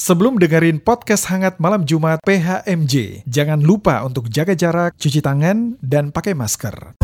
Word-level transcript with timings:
Sebelum 0.00 0.40
dengerin 0.40 0.80
podcast 0.80 1.28
hangat 1.28 1.60
malam 1.60 1.84
Jumat 1.84 2.24
PHMJ, 2.24 3.20
jangan 3.28 3.60
lupa 3.60 4.00
untuk 4.00 4.32
jaga 4.32 4.56
jarak, 4.56 4.96
cuci 4.96 5.20
tangan, 5.20 5.76
dan 5.84 6.08
pakai 6.08 6.32
masker. 6.32 6.96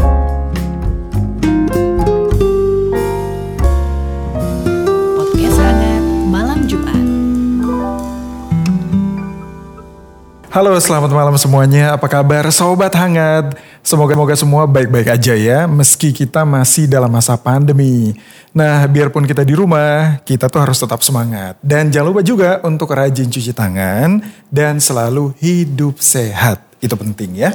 Halo, 10.56 10.72
selamat 10.80 11.12
malam 11.12 11.36
semuanya. 11.36 12.00
Apa 12.00 12.08
kabar 12.08 12.48
sobat 12.48 12.88
hangat? 12.96 13.60
Semoga 13.84 14.16
moga 14.16 14.32
semua 14.32 14.64
baik-baik 14.64 15.12
aja 15.12 15.36
ya, 15.36 15.68
meski 15.68 16.16
kita 16.16 16.48
masih 16.48 16.88
dalam 16.88 17.12
masa 17.12 17.36
pandemi. 17.36 18.16
Nah, 18.56 18.88
biarpun 18.88 19.28
kita 19.28 19.44
di 19.44 19.52
rumah, 19.52 20.16
kita 20.24 20.48
tuh 20.48 20.64
harus 20.64 20.80
tetap 20.80 21.04
semangat. 21.04 21.60
Dan 21.60 21.92
jangan 21.92 22.08
lupa 22.08 22.24
juga 22.24 22.64
untuk 22.64 22.88
rajin 22.88 23.28
cuci 23.28 23.52
tangan 23.52 24.24
dan 24.48 24.80
selalu 24.80 25.36
hidup 25.44 26.00
sehat. 26.00 26.64
Itu 26.80 26.96
penting 26.96 27.36
ya. 27.36 27.52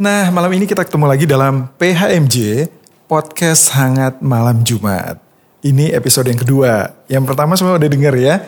Nah, 0.00 0.32
malam 0.32 0.48
ini 0.56 0.64
kita 0.64 0.88
ketemu 0.88 1.04
lagi 1.04 1.28
dalam 1.28 1.68
PHMJ, 1.76 2.64
Podcast 3.04 3.76
Hangat 3.76 4.24
Malam 4.24 4.64
Jumat. 4.64 5.20
Ini 5.60 5.92
episode 5.92 6.32
yang 6.32 6.40
kedua. 6.40 6.96
Yang 7.12 7.28
pertama 7.28 7.60
semua 7.60 7.76
udah 7.76 7.92
denger 7.92 8.16
ya. 8.16 8.40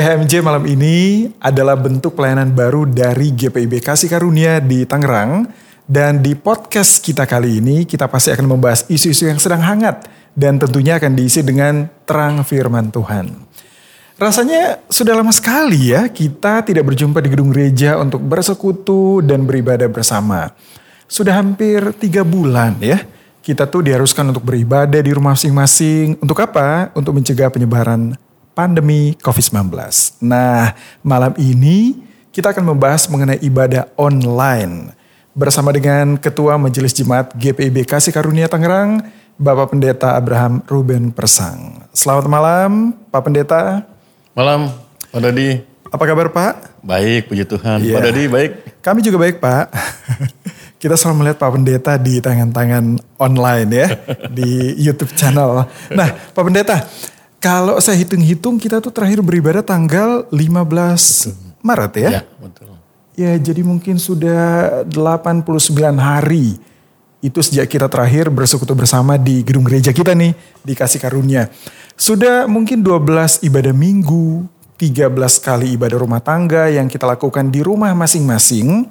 PHMJ 0.00 0.40
malam 0.40 0.64
ini 0.64 1.28
adalah 1.44 1.76
bentuk 1.76 2.16
pelayanan 2.16 2.56
baru 2.56 2.88
dari 2.88 3.36
GPIB 3.36 3.84
Kasih 3.84 4.08
Karunia 4.08 4.56
di 4.56 4.88
Tangerang. 4.88 5.44
Dan 5.84 6.24
di 6.24 6.32
podcast 6.32 7.04
kita 7.04 7.28
kali 7.28 7.60
ini 7.60 7.84
kita 7.84 8.08
pasti 8.08 8.32
akan 8.32 8.48
membahas 8.48 8.88
isu-isu 8.88 9.28
yang 9.28 9.36
sedang 9.36 9.60
hangat. 9.60 10.08
Dan 10.32 10.56
tentunya 10.56 10.96
akan 10.96 11.12
diisi 11.12 11.44
dengan 11.44 11.84
terang 12.08 12.40
firman 12.48 12.88
Tuhan. 12.88 13.28
Rasanya 14.16 14.88
sudah 14.88 15.12
lama 15.12 15.36
sekali 15.36 15.92
ya 15.92 16.08
kita 16.08 16.64
tidak 16.64 16.88
berjumpa 16.88 17.20
di 17.20 17.28
gedung 17.36 17.52
gereja 17.52 18.00
untuk 18.00 18.24
bersekutu 18.24 19.20
dan 19.20 19.44
beribadah 19.44 19.92
bersama. 19.92 20.48
Sudah 21.12 21.44
hampir 21.44 21.92
tiga 22.00 22.24
bulan 22.24 22.80
ya 22.80 23.04
kita 23.44 23.68
tuh 23.68 23.84
diharuskan 23.84 24.32
untuk 24.32 24.48
beribadah 24.48 25.04
di 25.04 25.12
rumah 25.12 25.36
masing-masing. 25.36 26.16
Untuk 26.24 26.40
apa? 26.40 26.88
Untuk 26.96 27.12
mencegah 27.20 27.52
penyebaran 27.52 28.16
pandemi 28.60 29.16
COVID-19. 29.24 29.72
Nah, 30.20 30.76
malam 31.00 31.32
ini 31.40 31.96
kita 32.28 32.52
akan 32.52 32.76
membahas 32.76 33.08
mengenai 33.08 33.40
ibadah 33.40 33.88
online 33.96 34.92
bersama 35.32 35.72
dengan 35.72 36.20
Ketua 36.20 36.60
Majelis 36.60 36.92
Jemaat 36.92 37.32
GPIB 37.40 37.88
Kasih 37.88 38.12
Karunia 38.12 38.52
Tangerang, 38.52 39.00
Bapak 39.40 39.72
Pendeta 39.72 40.12
Abraham 40.12 40.60
Ruben 40.68 41.08
Persang. 41.08 41.88
Selamat 41.96 42.28
malam, 42.28 42.92
Pak 43.08 43.22
Pendeta. 43.24 43.88
Malam, 44.36 44.68
Pak 45.08 45.20
Dodi. 45.24 45.64
Apa 45.88 46.04
kabar 46.04 46.28
Pak? 46.28 46.84
Baik, 46.84 47.32
puji 47.32 47.48
Tuhan. 47.48 47.80
Iya. 47.80 47.96
Pak 47.96 48.02
Dodi 48.12 48.24
baik. 48.28 48.50
Kami 48.84 49.00
juga 49.00 49.24
baik 49.24 49.40
Pak. 49.40 49.72
Kita 50.84 51.00
selalu 51.00 51.24
melihat 51.24 51.40
Pak 51.40 51.52
Pendeta 51.56 51.92
di 51.96 52.20
tangan-tangan 52.20 52.84
online 53.16 53.68
ya, 53.72 53.88
di 54.28 54.76
YouTube 54.76 55.16
channel. 55.16 55.64
Nah, 55.96 56.08
Pak 56.12 56.44
Pendeta, 56.44 56.84
kalau 57.40 57.80
saya 57.80 57.96
hitung-hitung 57.96 58.60
kita 58.60 58.84
tuh 58.84 58.92
terakhir 58.92 59.24
beribadah 59.24 59.64
tanggal 59.64 60.28
15 60.28 61.64
Maret 61.64 61.92
ya. 61.96 62.10
Ya, 62.20 62.22
betul. 62.36 62.68
Ya, 63.16 63.32
jadi 63.36 63.64
mungkin 63.64 63.96
sudah 63.96 64.84
89 64.88 65.48
hari 65.96 66.56
itu 67.20 67.40
sejak 67.44 67.68
kita 67.68 67.88
terakhir 67.88 68.32
bersekutu 68.32 68.72
bersama 68.72 69.20
di 69.20 69.44
gedung 69.44 69.64
gereja 69.64 69.92
kita 69.92 70.16
nih, 70.16 70.32
di 70.64 70.72
Kasih 70.72 71.00
Karunia. 71.00 71.52
Sudah 72.00 72.48
mungkin 72.48 72.80
12 72.80 73.44
ibadah 73.44 73.76
minggu, 73.76 74.48
13 74.80 75.12
kali 75.36 75.76
ibadah 75.76 76.00
rumah 76.00 76.24
tangga 76.24 76.72
yang 76.72 76.88
kita 76.88 77.04
lakukan 77.04 77.52
di 77.52 77.60
rumah 77.60 77.92
masing-masing. 77.92 78.88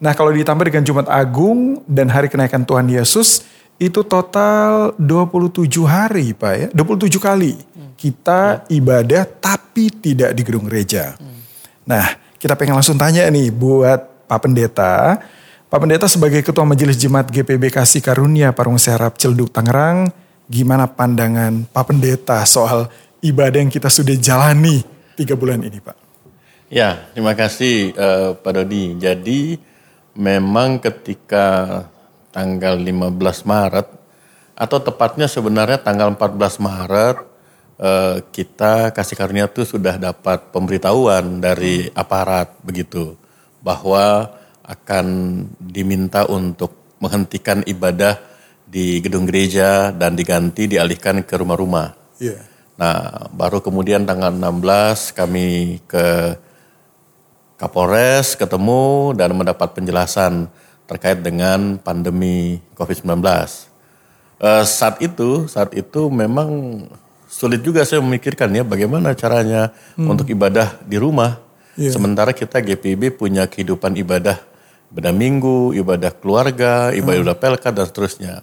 Nah 0.00 0.16
kalau 0.16 0.32
ditambah 0.32 0.64
dengan 0.64 0.84
Jumat 0.84 1.08
Agung 1.12 1.84
dan 1.84 2.08
hari 2.08 2.32
kenaikan 2.32 2.64
Tuhan 2.64 2.88
Yesus, 2.88 3.44
itu 3.76 4.00
total 4.04 4.96
27 4.96 5.68
hari 5.84 6.32
Pak 6.32 6.54
ya, 6.56 6.68
27 6.72 7.20
kali 7.20 7.54
kita 7.96 8.68
ibadah 8.68 9.24
tapi 9.24 9.88
tidak 9.88 10.36
di 10.36 10.42
gedung 10.44 10.68
gereja. 10.68 11.16
Nah 11.88 12.04
kita 12.36 12.52
pengen 12.54 12.76
langsung 12.76 13.00
tanya 13.00 13.24
nih 13.32 13.48
buat 13.48 14.28
Pak 14.28 14.40
Pendeta. 14.44 15.20
Pak 15.66 15.78
Pendeta 15.82 16.06
sebagai 16.06 16.44
Ketua 16.44 16.62
Majelis 16.62 17.00
Jemaat 17.00 17.32
GPB 17.32 17.72
Kasih 17.72 18.04
Karunia 18.04 18.54
Parung 18.54 18.78
Serap 18.78 19.18
Celduk 19.18 19.50
Tangerang, 19.50 20.12
gimana 20.46 20.86
pandangan 20.86 21.66
Pak 21.66 21.84
Pendeta 21.90 22.44
soal 22.46 22.86
ibadah 23.24 23.58
yang 23.58 23.72
kita 23.72 23.90
sudah 23.90 24.14
jalani 24.14 24.84
tiga 25.18 25.34
bulan 25.34 25.64
ini 25.64 25.80
Pak? 25.82 25.96
Ya, 26.70 27.10
terima 27.14 27.34
kasih 27.34 27.94
eh, 27.94 28.30
Pak 28.38 28.52
Dodi. 28.52 28.98
Jadi 28.98 29.58
memang 30.14 30.78
ketika 30.78 31.86
tanggal 32.36 32.76
15 32.76 33.16
Maret 33.48 33.88
atau 34.52 34.78
tepatnya 34.84 35.24
sebenarnya 35.24 35.80
tanggal 35.80 36.12
14 36.12 36.60
Maret 36.60 37.16
eh, 37.80 38.16
kita 38.28 38.92
kasih 38.92 39.16
karunia 39.16 39.48
itu 39.48 39.64
sudah 39.64 39.96
dapat 39.96 40.52
pemberitahuan 40.52 41.40
dari 41.40 41.88
aparat 41.96 42.52
begitu 42.60 43.16
bahwa 43.64 44.36
akan 44.68 45.06
diminta 45.56 46.28
untuk 46.28 46.76
menghentikan 47.00 47.64
ibadah 47.64 48.20
di 48.66 49.00
gedung 49.00 49.24
gereja 49.24 49.94
dan 49.94 50.18
diganti 50.18 50.66
dialihkan 50.66 51.22
ke 51.22 51.38
rumah-rumah. 51.38 51.94
Iya. 52.18 52.42
Nah, 52.76 53.30
baru 53.32 53.62
kemudian 53.64 54.04
tanggal 54.04 54.34
16 54.34 55.16
kami 55.16 55.80
ke 55.88 56.36
Kapolres 57.56 58.36
ketemu 58.36 59.16
dan 59.16 59.32
mendapat 59.32 59.72
penjelasan 59.72 60.52
terkait 60.86 61.18
dengan 61.22 61.78
pandemi 61.82 62.62
COVID-19. 62.78 63.22
Eh, 64.38 64.64
saat 64.64 65.02
itu, 65.02 65.50
saat 65.50 65.74
itu 65.74 66.08
memang 66.10 66.82
sulit 67.26 67.60
juga 67.60 67.82
saya 67.82 68.00
memikirkan 68.00 68.54
ya 68.54 68.62
bagaimana 68.62 69.12
caranya 69.18 69.74
untuk 69.98 70.30
ibadah 70.30 70.78
di 70.86 70.96
rumah. 70.96 71.42
Iya. 71.76 71.92
Sementara 71.92 72.32
kita 72.32 72.62
GPIB 72.62 73.18
punya 73.18 73.44
kehidupan 73.50 73.98
ibadah, 74.00 74.40
ibadah 74.94 75.12
minggu, 75.12 75.76
ibadah 75.76 76.14
keluarga, 76.16 76.94
ibadah 76.94 77.36
pelkat 77.36 77.72
dan 77.76 77.84
seterusnya 77.84 78.34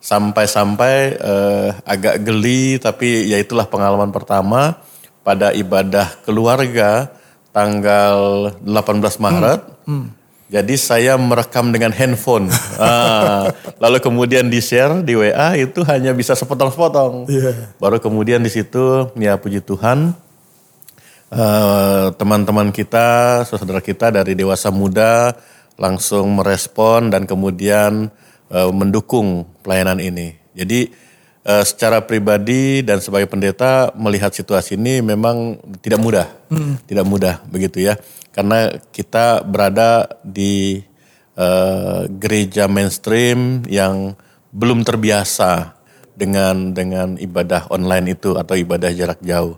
sampai-sampai 0.00 0.94
eh, 1.20 1.68
agak 1.84 2.24
geli 2.24 2.80
tapi 2.80 3.28
ya 3.28 3.36
itulah 3.36 3.68
pengalaman 3.68 4.08
pertama 4.08 4.80
pada 5.20 5.52
ibadah 5.52 6.08
keluarga 6.24 7.12
tanggal 7.52 8.50
18 8.64 9.20
Maret. 9.20 9.60
Jadi 10.50 10.74
saya 10.74 11.14
merekam 11.14 11.70
dengan 11.70 11.94
handphone. 11.94 12.50
Ah, 12.80 13.52
lalu 13.76 14.00
kemudian 14.00 14.48
di-share 14.48 15.04
di 15.04 15.12
WA 15.12 15.52
itu 15.52 15.84
hanya 15.84 16.16
bisa 16.16 16.32
sepotong-sepotong. 16.32 17.28
Iya. 17.28 17.76
Baru 17.76 18.00
kemudian 18.00 18.40
di 18.40 18.48
situ 18.48 19.12
ya 19.20 19.36
puji 19.36 19.60
Tuhan 19.60 20.16
eh, 21.28 22.06
teman-teman 22.16 22.72
kita, 22.72 23.44
saudara 23.44 23.84
kita 23.84 24.08
dari 24.08 24.32
dewasa 24.32 24.72
muda 24.72 25.36
langsung 25.76 26.40
merespon 26.40 27.12
dan 27.12 27.28
kemudian 27.28 28.08
eh, 28.48 28.70
mendukung 28.72 29.44
pelayanan 29.60 30.00
ini. 30.00 30.40
Jadi 30.56 30.88
eh, 31.44 31.64
secara 31.64 32.04
pribadi 32.04 32.84
dan 32.84 33.00
sebagai 33.00 33.28
pendeta 33.28 33.92
melihat 33.96 34.32
situasi 34.32 34.76
ini 34.76 35.00
memang 35.04 35.60
tidak 35.80 36.00
mudah, 36.00 36.26
tidak 36.88 37.06
mudah 37.06 37.34
begitu 37.48 37.84
ya, 37.84 37.96
karena 38.34 38.80
kita 38.90 39.44
berada 39.44 40.06
di 40.24 40.82
eh, 41.36 42.00
gereja 42.08 42.66
mainstream 42.66 43.64
yang 43.68 44.14
belum 44.50 44.82
terbiasa 44.82 45.78
dengan 46.18 46.76
dengan 46.76 47.16
ibadah 47.16 47.70
online 47.72 48.18
itu 48.18 48.36
atau 48.36 48.58
ibadah 48.58 48.92
jarak 48.92 49.22
jauh. 49.24 49.56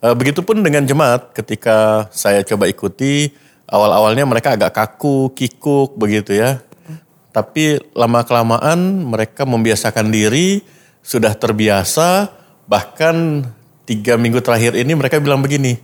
Eh, 0.00 0.14
Begitupun 0.16 0.64
dengan 0.64 0.88
jemaat 0.88 1.36
ketika 1.36 2.08
saya 2.08 2.40
coba 2.40 2.64
ikuti 2.70 3.36
awal-awalnya 3.68 4.24
mereka 4.26 4.56
agak 4.56 4.72
kaku, 4.74 5.30
kikuk 5.36 5.94
begitu 6.00 6.34
ya. 6.34 6.58
Tapi 7.30 7.78
lama 7.94 8.26
kelamaan 8.26 9.06
mereka 9.06 9.46
membiasakan 9.46 10.10
diri, 10.10 10.66
sudah 11.00 11.32
terbiasa. 11.34 12.30
Bahkan 12.70 13.46
tiga 13.84 14.14
minggu 14.14 14.38
terakhir 14.38 14.78
ini 14.78 14.94
mereka 14.94 15.18
bilang 15.18 15.42
begini. 15.42 15.74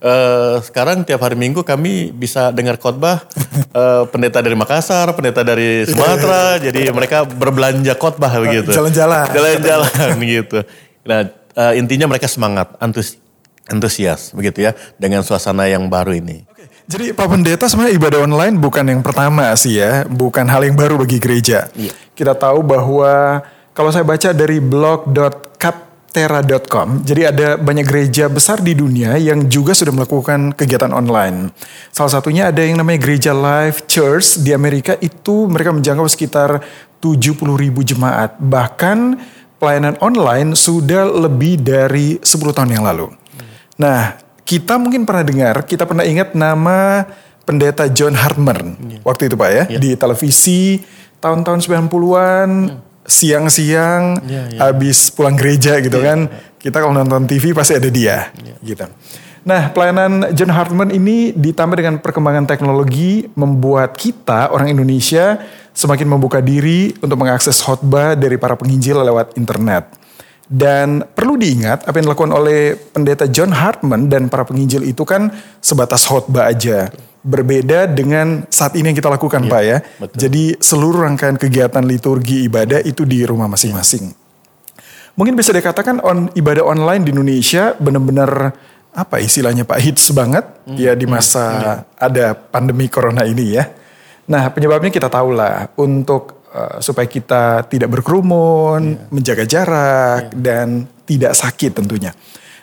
"Eh, 0.00 0.56
sekarang 0.64 1.04
tiap 1.04 1.20
hari 1.20 1.36
minggu 1.36 1.60
kami 1.64 2.12
bisa 2.12 2.48
dengar 2.52 2.80
khotbah 2.80 3.24
eh, 3.80 4.02
pendeta 4.08 4.40
dari 4.40 4.56
Makassar, 4.56 5.12
pendeta 5.12 5.44
dari 5.44 5.84
Sumatera. 5.84 6.56
jadi 6.66 6.88
mereka 6.92 7.28
berbelanja 7.28 7.92
khotbah 7.96 8.32
begitu. 8.40 8.72
Jalan-jalan. 8.72 9.28
Jalan-jalan 9.32 10.12
gitu. 10.40 10.58
Nah 11.04 11.28
eh, 11.32 11.72
intinya 11.76 12.08
mereka 12.08 12.26
semangat, 12.26 12.72
antus- 12.80 13.20
antusias 13.68 14.32
begitu 14.36 14.64
ya 14.64 14.72
dengan 15.00 15.24
suasana 15.24 15.68
yang 15.68 15.88
baru 15.88 16.16
ini. 16.16 16.44
Jadi 16.84 17.16
Pak 17.16 17.26
Pendeta 17.32 17.64
sebenarnya 17.64 17.96
ibadah 17.96 18.20
online 18.28 18.60
bukan 18.60 18.84
yang 18.84 19.00
pertama 19.00 19.48
sih 19.56 19.80
ya, 19.80 20.04
bukan 20.04 20.44
hal 20.44 20.68
yang 20.68 20.76
baru 20.76 21.00
bagi 21.00 21.16
gereja. 21.16 21.72
Iya. 21.72 21.96
Kita 22.12 22.36
tahu 22.36 22.60
bahwa 22.60 23.40
kalau 23.74 23.90
saya 23.90 24.06
baca 24.06 24.30
dari 24.30 24.62
blog.cap 24.62 25.92
Terra.com. 26.14 27.02
Jadi 27.02 27.26
ada 27.26 27.58
banyak 27.58 27.82
gereja 27.90 28.30
besar 28.30 28.62
di 28.62 28.70
dunia 28.70 29.18
yang 29.18 29.50
juga 29.50 29.74
sudah 29.74 29.90
melakukan 29.90 30.54
kegiatan 30.54 30.94
online. 30.94 31.50
Salah 31.90 32.22
satunya 32.22 32.54
ada 32.54 32.62
yang 32.62 32.78
namanya 32.78 33.02
Gereja 33.02 33.34
Life 33.34 33.90
Church 33.90 34.38
di 34.38 34.54
Amerika 34.54 34.94
itu 35.02 35.50
mereka 35.50 35.74
menjangkau 35.74 36.06
sekitar 36.06 36.62
70 37.02 37.34
ribu 37.58 37.82
jemaat. 37.82 38.38
Bahkan 38.38 39.18
pelayanan 39.58 39.98
online 39.98 40.54
sudah 40.54 41.02
lebih 41.10 41.58
dari 41.58 42.22
10 42.22 42.30
tahun 42.30 42.70
yang 42.70 42.86
lalu. 42.86 43.10
Nah, 43.82 44.14
kita 44.46 44.78
mungkin 44.78 45.02
pernah 45.02 45.26
dengar, 45.26 45.66
kita 45.66 45.82
pernah 45.82 46.06
ingat 46.06 46.38
nama 46.38 47.10
pendeta 47.42 47.90
John 47.90 48.14
Hartman 48.14 48.78
waktu 49.02 49.26
itu 49.26 49.34
Pak 49.34 49.50
ya, 49.50 49.64
di 49.66 49.98
televisi 49.98 50.78
tahun-tahun 51.18 51.58
90-an, 51.90 52.48
siang-siang, 53.04 54.20
Ya, 54.24 54.48
ya. 54.48 54.58
habis 54.68 55.12
pulang 55.12 55.36
gereja 55.36 55.78
gitu 55.80 56.00
kan, 56.00 56.28
kita 56.58 56.80
kalau 56.80 56.96
nonton 56.96 57.28
TV 57.28 57.52
pasti 57.52 57.76
ada 57.76 57.88
dia, 57.92 58.32
gitu. 58.64 58.88
Nah, 59.44 59.68
pelayanan 59.76 60.32
John 60.32 60.48
Hartman 60.48 60.88
ini 60.88 61.36
ditambah 61.36 61.76
dengan 61.76 62.00
perkembangan 62.00 62.48
teknologi 62.48 63.28
membuat 63.36 63.92
kita 63.92 64.48
orang 64.48 64.72
Indonesia 64.72 65.36
semakin 65.76 66.08
membuka 66.08 66.40
diri 66.40 66.96
untuk 67.04 67.20
mengakses 67.20 67.60
khotbah 67.60 68.16
dari 68.16 68.40
para 68.40 68.56
penginjil 68.56 68.96
lewat 69.04 69.36
internet. 69.36 69.92
Dan 70.44 71.04
perlu 71.04 71.36
diingat 71.36 71.84
apa 71.84 72.00
yang 72.00 72.08
dilakukan 72.08 72.32
oleh 72.32 72.76
pendeta 72.76 73.28
John 73.28 73.52
Hartman 73.52 74.08
dan 74.08 74.32
para 74.32 74.48
penginjil 74.48 74.84
itu 74.88 75.04
kan 75.04 75.28
sebatas 75.60 76.08
khotbah 76.08 76.48
aja. 76.48 76.88
Berbeda 77.24 77.88
dengan 77.88 78.44
saat 78.52 78.76
ini 78.76 78.92
yang 78.92 78.98
kita 79.00 79.08
lakukan 79.08 79.48
Pak 79.48 79.62
ya. 79.64 79.80
betul. 79.96 80.18
Jadi 80.28 80.44
seluruh 80.60 81.08
rangkaian 81.08 81.40
kegiatan 81.40 81.80
liturgi 81.80 82.44
ibadah 82.44 82.84
itu 82.84 83.08
di 83.08 83.24
rumah 83.24 83.48
masing-masing. 83.48 84.12
Mungkin 85.14 85.32
bisa 85.38 85.54
dikatakan 85.54 86.04
on, 86.04 86.28
ibadah 86.36 86.66
online 86.66 87.06
di 87.06 87.16
Indonesia 87.16 87.72
benar-benar 87.78 88.52
apa 88.94 89.18
istilahnya 89.18 89.66
Pak 89.66 89.80
hits 89.82 90.14
banget 90.14 90.46
ya 90.78 90.94
di 90.94 91.06
masa 91.08 91.82
ada 91.98 92.34
pandemi 92.34 92.86
corona 92.86 93.26
ini 93.26 93.58
ya. 93.58 93.66
Nah 94.30 94.50
penyebabnya 94.54 94.90
kita 94.90 95.10
tahu 95.10 95.34
lah 95.34 95.70
untuk 95.78 96.46
eh, 96.50 96.78
supaya 96.78 97.06
kita 97.10 97.66
tidak 97.66 97.90
berkerumun, 97.90 99.10
menjaga 99.10 99.46
jarak 99.46 100.34
dan 100.34 100.86
tidak 101.06 101.34
sakit 101.34 101.78
tentunya. 101.78 102.14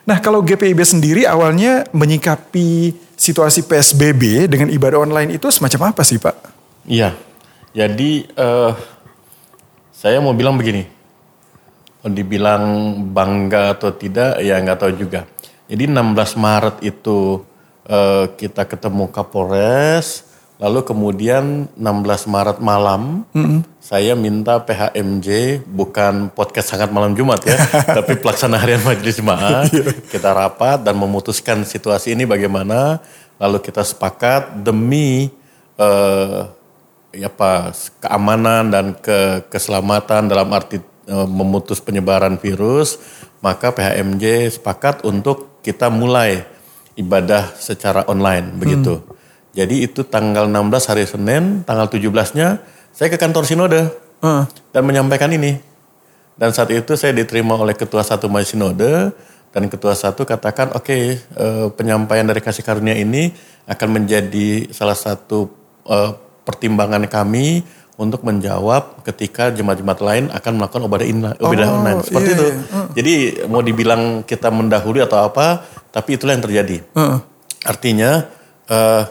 Nah 0.08 0.18
kalau 0.24 0.44
GPIB 0.44 0.80
sendiri 0.82 1.24
awalnya 1.28 1.86
menyikapi 1.94 2.96
situasi 3.22 3.62
PSBB 3.70 4.50
dengan 4.50 4.74
ibadah 4.74 5.06
online 5.06 5.38
itu 5.38 5.46
semacam 5.54 5.94
apa 5.94 6.02
sih 6.02 6.18
Pak? 6.18 6.36
Iya. 6.90 7.14
Jadi 7.78 8.26
eh, 8.26 8.72
saya 9.94 10.18
mau 10.18 10.34
bilang 10.34 10.58
begini. 10.58 10.90
Dibilang 12.02 12.98
bangga 13.14 13.78
atau 13.78 13.94
tidak 13.94 14.42
ya 14.42 14.58
nggak 14.58 14.80
tahu 14.82 14.98
juga. 14.98 15.30
Jadi 15.70 15.86
16 15.86 16.18
Maret 16.42 16.76
itu 16.82 17.46
eh, 17.86 18.26
kita 18.42 18.66
ketemu 18.66 19.06
Kapolres, 19.14 20.26
lalu 20.62 20.86
kemudian 20.86 21.66
16 21.74 22.30
Maret 22.30 22.58
malam 22.62 23.26
saya 23.82 24.14
minta 24.14 24.62
PHMJ 24.62 25.60
bukan 25.66 26.30
podcast 26.30 26.78
sangat 26.78 26.94
malam 26.94 27.18
Jumat 27.18 27.42
ya, 27.42 27.58
tapi 27.98 28.14
pelaksana 28.22 28.62
harian 28.62 28.86
majelis 28.86 29.18
jemaat 29.18 29.74
kita 30.14 30.30
rapat 30.32 30.86
dan 30.86 30.94
memutuskan 31.02 31.66
situasi 31.66 32.14
ini 32.14 32.30
bagaimana, 32.30 33.02
lalu 33.42 33.58
kita 33.58 33.82
sepakat 33.82 34.62
demi 34.62 35.34
eh, 35.82 36.42
ya 37.12 37.28
apa 37.28 37.76
keamanan 38.00 38.72
dan 38.72 38.86
ke 38.96 39.50
keselamatan 39.50 40.30
dalam 40.30 40.48
arti 40.54 40.78
eh, 41.10 41.28
memutus 41.28 41.82
penyebaran 41.82 42.38
virus, 42.38 43.02
maka 43.42 43.74
PHMJ 43.74 44.56
sepakat 44.62 45.04
untuk 45.10 45.60
kita 45.66 45.90
mulai 45.90 46.46
ibadah 46.94 47.50
secara 47.58 48.06
online 48.06 48.62
begitu. 48.62 49.02
Jadi 49.52 49.84
itu 49.84 50.02
tanggal 50.04 50.48
16 50.48 50.56
hari 50.86 51.04
Senin, 51.04 51.44
tanggal 51.62 51.86
17-nya 51.86 52.64
saya 52.90 53.08
ke 53.08 53.16
kantor 53.16 53.44
Sinode 53.44 53.82
dan 54.70 54.82
menyampaikan 54.82 55.28
ini. 55.30 55.60
Dan 56.34 56.52
saat 56.52 56.72
itu 56.72 56.96
saya 56.96 57.12
diterima 57.12 57.54
oleh 57.54 57.74
ketua 57.74 58.02
satu 58.02 58.26
Majelis 58.26 58.56
Sinode 58.56 59.12
dan 59.52 59.68
ketua 59.68 59.92
satu 59.92 60.24
katakan 60.24 60.72
oke 60.72 60.98
eh, 61.20 61.68
penyampaian 61.72 62.24
dari 62.24 62.40
kasih 62.40 62.64
karunia 62.64 62.96
ini 62.96 63.36
akan 63.68 63.88
menjadi 63.94 64.72
salah 64.72 64.96
satu 64.96 65.52
eh, 65.86 66.12
pertimbangan 66.42 67.04
kami 67.06 67.62
untuk 67.96 68.24
menjawab 68.24 69.04
ketika 69.04 69.52
jemaat-jemaat 69.52 70.00
lain 70.00 70.24
akan 70.32 70.52
melakukan 70.56 70.82
ibadah 70.82 71.06
in- 71.06 71.38
ibadah 71.38 71.68
Oh, 71.68 71.76
online 71.76 72.00
seperti 72.02 72.26
iya, 72.26 72.34
itu. 72.34 72.46
iya. 72.48 72.58
Jadi 72.92 73.14
mau 73.46 73.62
dibilang 73.62 74.02
kita 74.24 74.50
mendahului 74.50 75.04
atau 75.04 75.22
apa, 75.22 75.62
tapi 75.92 76.16
itulah 76.16 76.34
yang 76.34 76.42
terjadi. 76.42 76.82
Heeh. 76.88 77.18
Artinya 77.62 78.26
eh, 78.66 79.04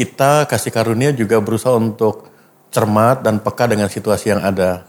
kita 0.00 0.48
kasih 0.48 0.72
karunia 0.72 1.12
juga 1.12 1.36
berusaha 1.44 1.76
untuk 1.76 2.32
cermat 2.72 3.20
dan 3.20 3.36
peka 3.36 3.68
dengan 3.68 3.92
situasi 3.92 4.32
yang 4.32 4.40
ada. 4.40 4.88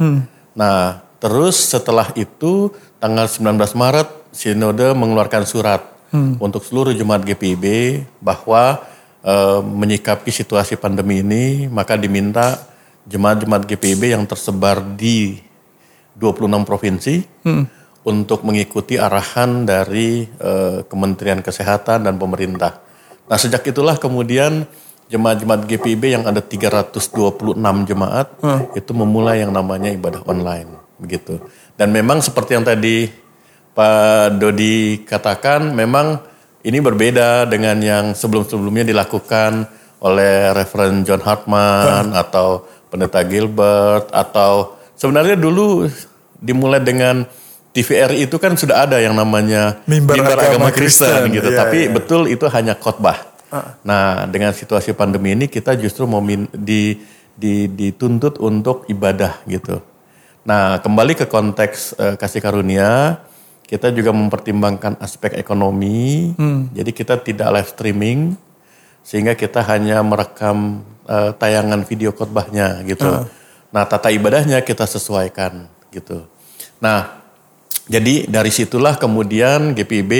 Nah, 0.56 1.04
terus 1.20 1.60
setelah 1.60 2.16
itu 2.16 2.72
tanggal 3.04 3.28
19 3.28 3.60
Maret 3.76 4.08
Sinode 4.32 4.96
mengeluarkan 4.96 5.44
surat 5.44 5.84
untuk 6.40 6.64
seluruh 6.64 6.96
jemaat 6.96 7.28
GPIB 7.28 7.66
bahwa 8.24 8.80
eh, 9.20 9.60
menyikapi 9.60 10.32
situasi 10.32 10.80
pandemi 10.80 11.20
ini 11.20 11.68
maka 11.68 12.00
diminta 12.00 12.64
jemaat-jemaat 13.04 13.68
GPIB 13.68 14.16
yang 14.16 14.24
tersebar 14.24 14.80
di 14.96 15.36
26 16.16 16.64
provinsi 16.64 17.16
untuk 18.08 18.48
mengikuti 18.48 18.96
arahan 18.96 19.68
dari 19.68 20.24
eh, 20.24 20.88
Kementerian 20.88 21.44
Kesehatan 21.44 22.08
dan 22.08 22.16
pemerintah. 22.16 22.80
Nah, 23.28 23.40
sejak 23.40 23.64
itulah 23.64 23.96
kemudian 23.96 24.68
jemaat-jemaat 25.12 25.68
GPIB 25.68 26.04
yang 26.16 26.24
ada 26.24 26.40
326 26.40 27.60
jemaat 27.84 28.28
itu 28.80 28.92
memulai 28.96 29.44
yang 29.44 29.52
namanya 29.52 29.92
ibadah 29.92 30.24
online 30.24 30.80
begitu. 30.96 31.44
Dan 31.76 31.92
memang 31.92 32.24
seperti 32.24 32.56
yang 32.56 32.64
tadi 32.64 33.12
Pak 33.76 34.40
Dodi 34.40 35.04
katakan 35.04 35.76
memang 35.76 36.20
ini 36.64 36.78
berbeda 36.80 37.50
dengan 37.50 37.78
yang 37.84 38.06
sebelum-sebelumnya 38.16 38.88
dilakukan 38.88 39.68
oleh 40.02 40.56
Reverend 40.56 41.06
John 41.06 41.22
Hartman 41.22 42.16
atau 42.16 42.66
Pendeta 42.92 43.24
Gilbert 43.24 44.12
atau 44.12 44.78
sebenarnya 44.98 45.40
dulu 45.40 45.88
dimulai 46.42 46.82
dengan 46.82 47.24
TVRI 47.72 48.28
itu 48.28 48.36
kan 48.36 48.60
sudah 48.60 48.84
ada 48.84 49.00
yang 49.00 49.16
namanya 49.16 49.80
Mimbar 49.88 50.20
Agama 50.20 50.68
Kristen, 50.76 51.08
Kristen, 51.08 51.32
gitu. 51.32 51.50
iya, 51.56 51.58
Tapi 51.64 51.80
iya. 51.88 51.92
betul 51.96 52.28
itu 52.28 52.44
hanya 52.52 52.76
khotbah. 52.76 53.31
Nah, 53.84 54.26
dengan 54.32 54.56
situasi 54.56 54.96
pandemi 54.96 55.36
ini 55.36 55.52
kita 55.52 55.76
justru 55.76 56.08
mau 56.08 56.24
min- 56.24 56.50
di, 56.56 56.96
di, 57.36 57.68
dituntut 57.68 58.40
untuk 58.40 58.88
ibadah 58.88 59.44
gitu. 59.44 59.84
Nah, 60.48 60.80
kembali 60.80 61.14
ke 61.20 61.26
konteks 61.28 62.00
eh, 62.00 62.16
kasih 62.16 62.40
karunia, 62.42 63.22
kita 63.68 63.92
juga 63.92 64.16
mempertimbangkan 64.16 64.98
aspek 65.04 65.36
ekonomi. 65.36 66.32
Jadi 66.72 66.92
kita 66.96 67.20
tidak 67.20 67.50
live 67.60 67.70
streaming 67.70 68.20
sehingga 69.04 69.36
kita 69.36 69.62
hanya 69.68 70.00
merekam 70.02 70.88
eh, 71.06 71.32
tayangan 71.36 71.84
video 71.84 72.16
khotbahnya 72.16 72.82
gitu. 72.88 73.28
Nah, 73.72 73.84
tata 73.88 74.12
ibadahnya 74.12 74.64
kita 74.64 74.84
sesuaikan 74.88 75.68
gitu. 75.92 76.28
Nah, 76.80 77.20
jadi 77.88 78.28
dari 78.32 78.52
situlah 78.52 78.96
kemudian 78.96 79.76
GPIB 79.76 80.12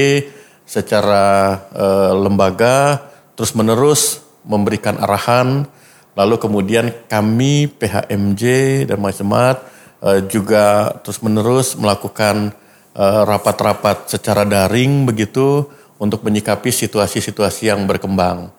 secara 0.68 1.60
eh, 1.72 2.14
lembaga 2.16 3.11
terus 3.42 3.58
menerus 3.58 4.22
memberikan 4.46 5.02
arahan, 5.02 5.66
lalu 6.14 6.38
kemudian 6.38 6.94
kami 7.10 7.66
PHMJ 7.74 8.44
dan 8.86 9.02
Majelis 9.02 9.58
eh, 10.06 10.22
juga 10.30 10.94
terus 11.02 11.26
menerus 11.26 11.74
melakukan 11.74 12.54
eh, 12.94 13.22
rapat-rapat 13.26 14.14
secara 14.14 14.46
daring 14.46 15.10
begitu 15.10 15.66
untuk 15.98 16.22
menyikapi 16.22 16.70
situasi-situasi 16.70 17.74
yang 17.74 17.90
berkembang. 17.90 18.54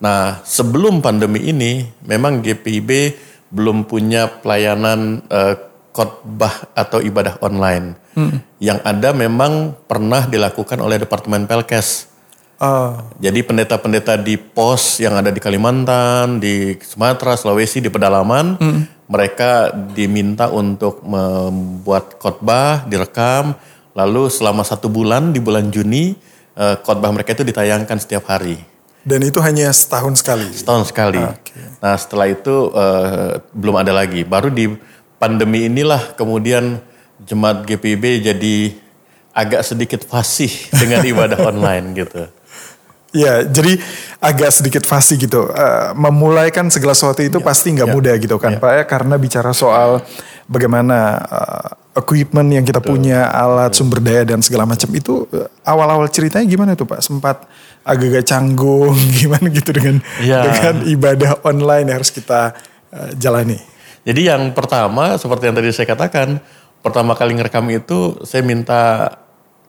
Nah, 0.00 0.40
sebelum 0.40 1.04
pandemi 1.04 1.44
ini 1.44 1.84
memang 2.08 2.40
GPIB 2.40 3.20
belum 3.52 3.84
punya 3.84 4.40
pelayanan 4.40 5.20
eh, 5.28 5.52
khotbah 5.92 6.72
atau 6.72 7.04
ibadah 7.04 7.44
online. 7.44 7.92
Yang 8.56 8.78
ada 8.88 9.12
memang 9.12 9.76
pernah 9.84 10.24
dilakukan 10.24 10.80
oleh 10.80 10.96
Departemen 10.96 11.44
Pelkes. 11.44 12.13
Oh, 12.54 12.96
Jadi 13.18 13.42
pendeta-pendeta 13.42 14.14
di 14.14 14.38
pos 14.38 15.02
yang 15.02 15.18
ada 15.18 15.34
di 15.34 15.42
Kalimantan, 15.42 16.38
di 16.38 16.78
Sumatera, 16.78 17.34
Sulawesi, 17.34 17.82
di 17.82 17.90
pedalaman, 17.90 18.56
mereka 19.10 19.74
diminta 19.74 20.48
untuk 20.48 21.02
membuat 21.02 22.16
khotbah, 22.22 22.86
direkam, 22.86 23.58
lalu 23.92 24.30
selama 24.30 24.62
satu 24.62 24.86
bulan 24.86 25.34
di 25.34 25.42
bulan 25.42 25.68
Juni 25.68 26.14
eh, 26.54 26.76
khotbah 26.78 27.10
mereka 27.10 27.34
itu 27.34 27.46
ditayangkan 27.46 27.98
setiap 27.98 28.30
hari 28.30 28.74
dan 29.04 29.20
itu 29.20 29.38
hanya 29.44 29.68
setahun 29.68 30.24
sekali. 30.24 30.48
setahun 30.48 30.88
sekali. 30.88 31.20
Oke. 31.20 31.60
Nah 31.84 31.94
setelah 31.94 32.26
itu 32.32 32.72
eh, 32.72 33.32
belum 33.52 33.76
ada 33.76 33.92
lagi. 33.92 34.24
Baru 34.24 34.48
di 34.48 34.72
pandemi 35.20 35.68
inilah 35.68 36.16
kemudian 36.16 36.80
jemaat 37.20 37.68
GPIB 37.68 38.24
jadi 38.24 38.56
agak 39.36 39.62
sedikit 39.62 40.00
fasih 40.08 40.50
dengan 40.72 41.04
ibadah 41.04 41.38
online 41.52 41.92
gitu. 41.92 42.24
Ya, 43.14 43.46
jadi 43.46 43.78
agak 44.18 44.50
sedikit 44.50 44.82
fasih 44.82 45.14
gitu. 45.22 45.46
Uh, 45.46 45.94
memulai 45.94 46.50
kan 46.50 46.66
segala 46.66 46.98
sesuatu 46.98 47.22
itu 47.22 47.38
Ya, 47.38 47.46
pasti 47.46 47.70
nggak 47.70 47.86
ya, 47.86 47.94
mudah 47.94 48.14
gitu 48.18 48.36
kan, 48.42 48.58
ya. 48.58 48.60
Pak 48.60 48.72
ya, 48.74 48.84
karena 48.90 49.14
bicara 49.14 49.54
soal 49.54 50.02
bagaimana 50.50 51.22
uh, 51.22 51.68
equipment 51.94 52.50
yang 52.50 52.66
kita 52.66 52.82
punya, 52.82 53.30
alat 53.30 53.70
sumber 53.78 54.02
daya 54.02 54.26
dan 54.26 54.42
segala 54.42 54.66
macam 54.66 54.90
itu 54.90 55.30
uh, 55.30 55.46
awal-awal 55.62 56.10
ceritanya 56.10 56.42
gimana 56.42 56.74
tuh 56.74 56.90
Pak? 56.90 57.00
Sempat 57.06 57.46
agak-agak 57.86 58.26
canggung 58.26 58.98
gimana 59.22 59.46
gitu 59.46 59.70
dengan 59.70 60.02
Ya. 60.18 60.42
dengan 60.42 60.82
ibadah 60.82 61.38
online 61.46 61.86
yang 61.94 62.02
harus 62.02 62.10
kita 62.10 62.50
uh, 62.90 63.10
jalani. 63.14 63.62
Jadi 64.02 64.26
yang 64.26 64.50
pertama 64.52 65.14
seperti 65.16 65.48
yang 65.48 65.56
tadi 65.56 65.70
saya 65.70 65.86
katakan, 65.86 66.42
pertama 66.82 67.14
kali 67.14 67.38
ngerekam 67.38 67.64
itu 67.70 68.18
saya 68.26 68.42
minta 68.42 69.14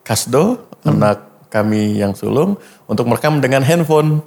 Kasdo, 0.02 0.66
anak 0.82 1.35
kami 1.56 2.04
yang 2.04 2.12
sulung, 2.12 2.60
untuk 2.92 3.08
merekam 3.08 3.40
dengan 3.40 3.64
handphone. 3.64 4.20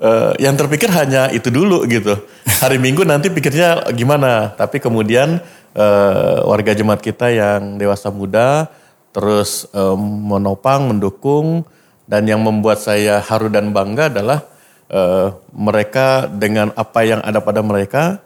Eh, 0.00 0.32
yang 0.42 0.56
terpikir 0.56 0.88
hanya 0.90 1.28
itu 1.30 1.52
dulu 1.52 1.84
gitu. 1.84 2.16
Hari 2.64 2.80
Minggu 2.80 3.04
nanti 3.04 3.28
pikirnya 3.28 3.92
gimana. 3.92 4.56
Tapi 4.56 4.80
kemudian 4.80 5.38
eh, 5.76 6.38
warga 6.42 6.72
jemaat 6.72 7.04
kita 7.04 7.28
yang 7.28 7.76
dewasa 7.76 8.08
muda 8.08 8.72
terus 9.14 9.70
eh, 9.70 9.96
menopang, 10.00 10.90
mendukung 10.90 11.62
dan 12.10 12.26
yang 12.26 12.42
membuat 12.42 12.82
saya 12.82 13.22
haru 13.22 13.46
dan 13.46 13.70
bangga 13.70 14.10
adalah 14.10 14.42
eh, 14.90 15.28
mereka 15.54 16.26
dengan 16.26 16.74
apa 16.74 17.00
yang 17.06 17.20
ada 17.22 17.38
pada 17.38 17.62
mereka 17.62 18.18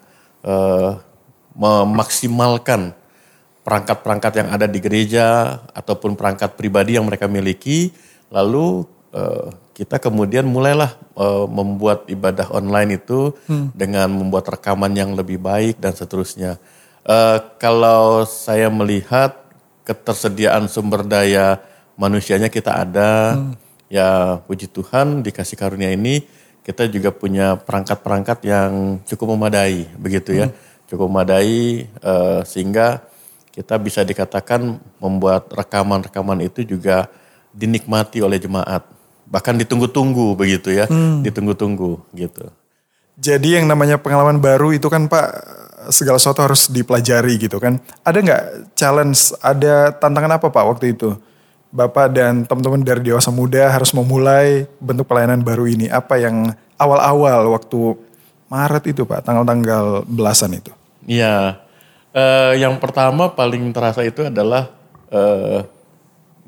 eh, 0.42 0.90
memaksimalkan 1.58 2.94
perangkat-perangkat 3.68 4.32
yang 4.40 4.48
ada 4.48 4.64
di 4.64 4.80
gereja 4.80 5.60
ataupun 5.76 6.16
perangkat 6.16 6.56
pribadi 6.56 6.96
yang 6.96 7.04
mereka 7.04 7.28
miliki 7.28 7.92
lalu 8.32 8.88
eh, 9.12 9.52
kita 9.76 10.00
kemudian 10.00 10.48
mulailah 10.48 10.96
eh, 10.96 11.46
membuat 11.52 12.08
ibadah 12.08 12.48
online 12.56 12.96
itu 12.96 13.36
dengan 13.76 14.08
membuat 14.08 14.56
rekaman 14.56 14.96
yang 14.96 15.12
lebih 15.12 15.36
baik 15.36 15.76
dan 15.76 15.92
seterusnya. 15.92 16.56
Eh, 17.04 17.38
kalau 17.60 18.24
saya 18.24 18.72
melihat 18.72 19.36
ketersediaan 19.84 20.64
sumber 20.72 21.04
daya 21.04 21.60
manusianya 22.00 22.48
kita 22.48 22.84
ada. 22.88 23.36
Ya 23.88 24.36
puji 24.44 24.68
Tuhan 24.68 25.24
dikasih 25.24 25.56
karunia 25.56 25.88
ini 25.88 26.20
kita 26.60 26.84
juga 26.92 27.08
punya 27.08 27.56
perangkat-perangkat 27.56 28.38
yang 28.44 29.00
cukup 29.08 29.32
memadai 29.32 29.88
begitu 29.96 30.36
ya. 30.36 30.52
Cukup 30.88 31.08
memadai 31.08 31.88
eh, 31.88 32.40
sehingga 32.44 33.08
kita 33.58 33.74
bisa 33.82 34.06
dikatakan 34.06 34.78
membuat 35.02 35.50
rekaman-rekaman 35.50 36.46
itu 36.46 36.62
juga 36.62 37.10
dinikmati 37.50 38.22
oleh 38.22 38.38
jemaat 38.38 38.86
bahkan 39.26 39.58
ditunggu-tunggu 39.58 40.38
begitu 40.38 40.70
ya 40.70 40.86
ditunggu-tunggu 41.26 41.98
gitu 42.14 42.54
Jadi 43.18 43.58
yang 43.58 43.66
namanya 43.66 43.98
pengalaman 43.98 44.38
baru 44.38 44.70
itu 44.70 44.86
kan 44.86 45.10
Pak 45.10 45.58
segala 45.90 46.22
sesuatu 46.22 46.46
harus 46.46 46.70
dipelajari 46.70 47.34
gitu 47.34 47.58
kan. 47.58 47.82
Ada 48.06 48.18
nggak 48.22 48.42
challenge, 48.78 49.34
ada 49.42 49.90
tantangan 49.90 50.38
apa 50.38 50.46
Pak 50.46 50.64
waktu 50.76 50.94
itu? 50.94 51.18
Bapak 51.68 52.14
dan 52.14 52.48
teman-teman 52.48 52.80
dari 52.80 53.04
dewasa 53.04 53.28
muda 53.28 53.68
harus 53.68 53.92
memulai 53.92 54.64
bentuk 54.80 55.04
pelayanan 55.04 55.44
baru 55.44 55.68
ini. 55.68 55.90
Apa 55.90 56.16
yang 56.16 56.56
awal-awal 56.80 57.52
waktu 57.52 57.98
Maret 58.48 58.84
itu 58.88 59.04
Pak, 59.04 59.26
tanggal-tanggal 59.26 60.08
belasan 60.08 60.56
itu? 60.56 60.72
Iya, 61.04 61.60
Eh, 62.08 62.52
yang 62.64 62.80
pertama 62.80 63.28
paling 63.36 63.68
terasa 63.70 64.00
itu 64.00 64.24
adalah 64.24 64.72
eh, 65.12 65.60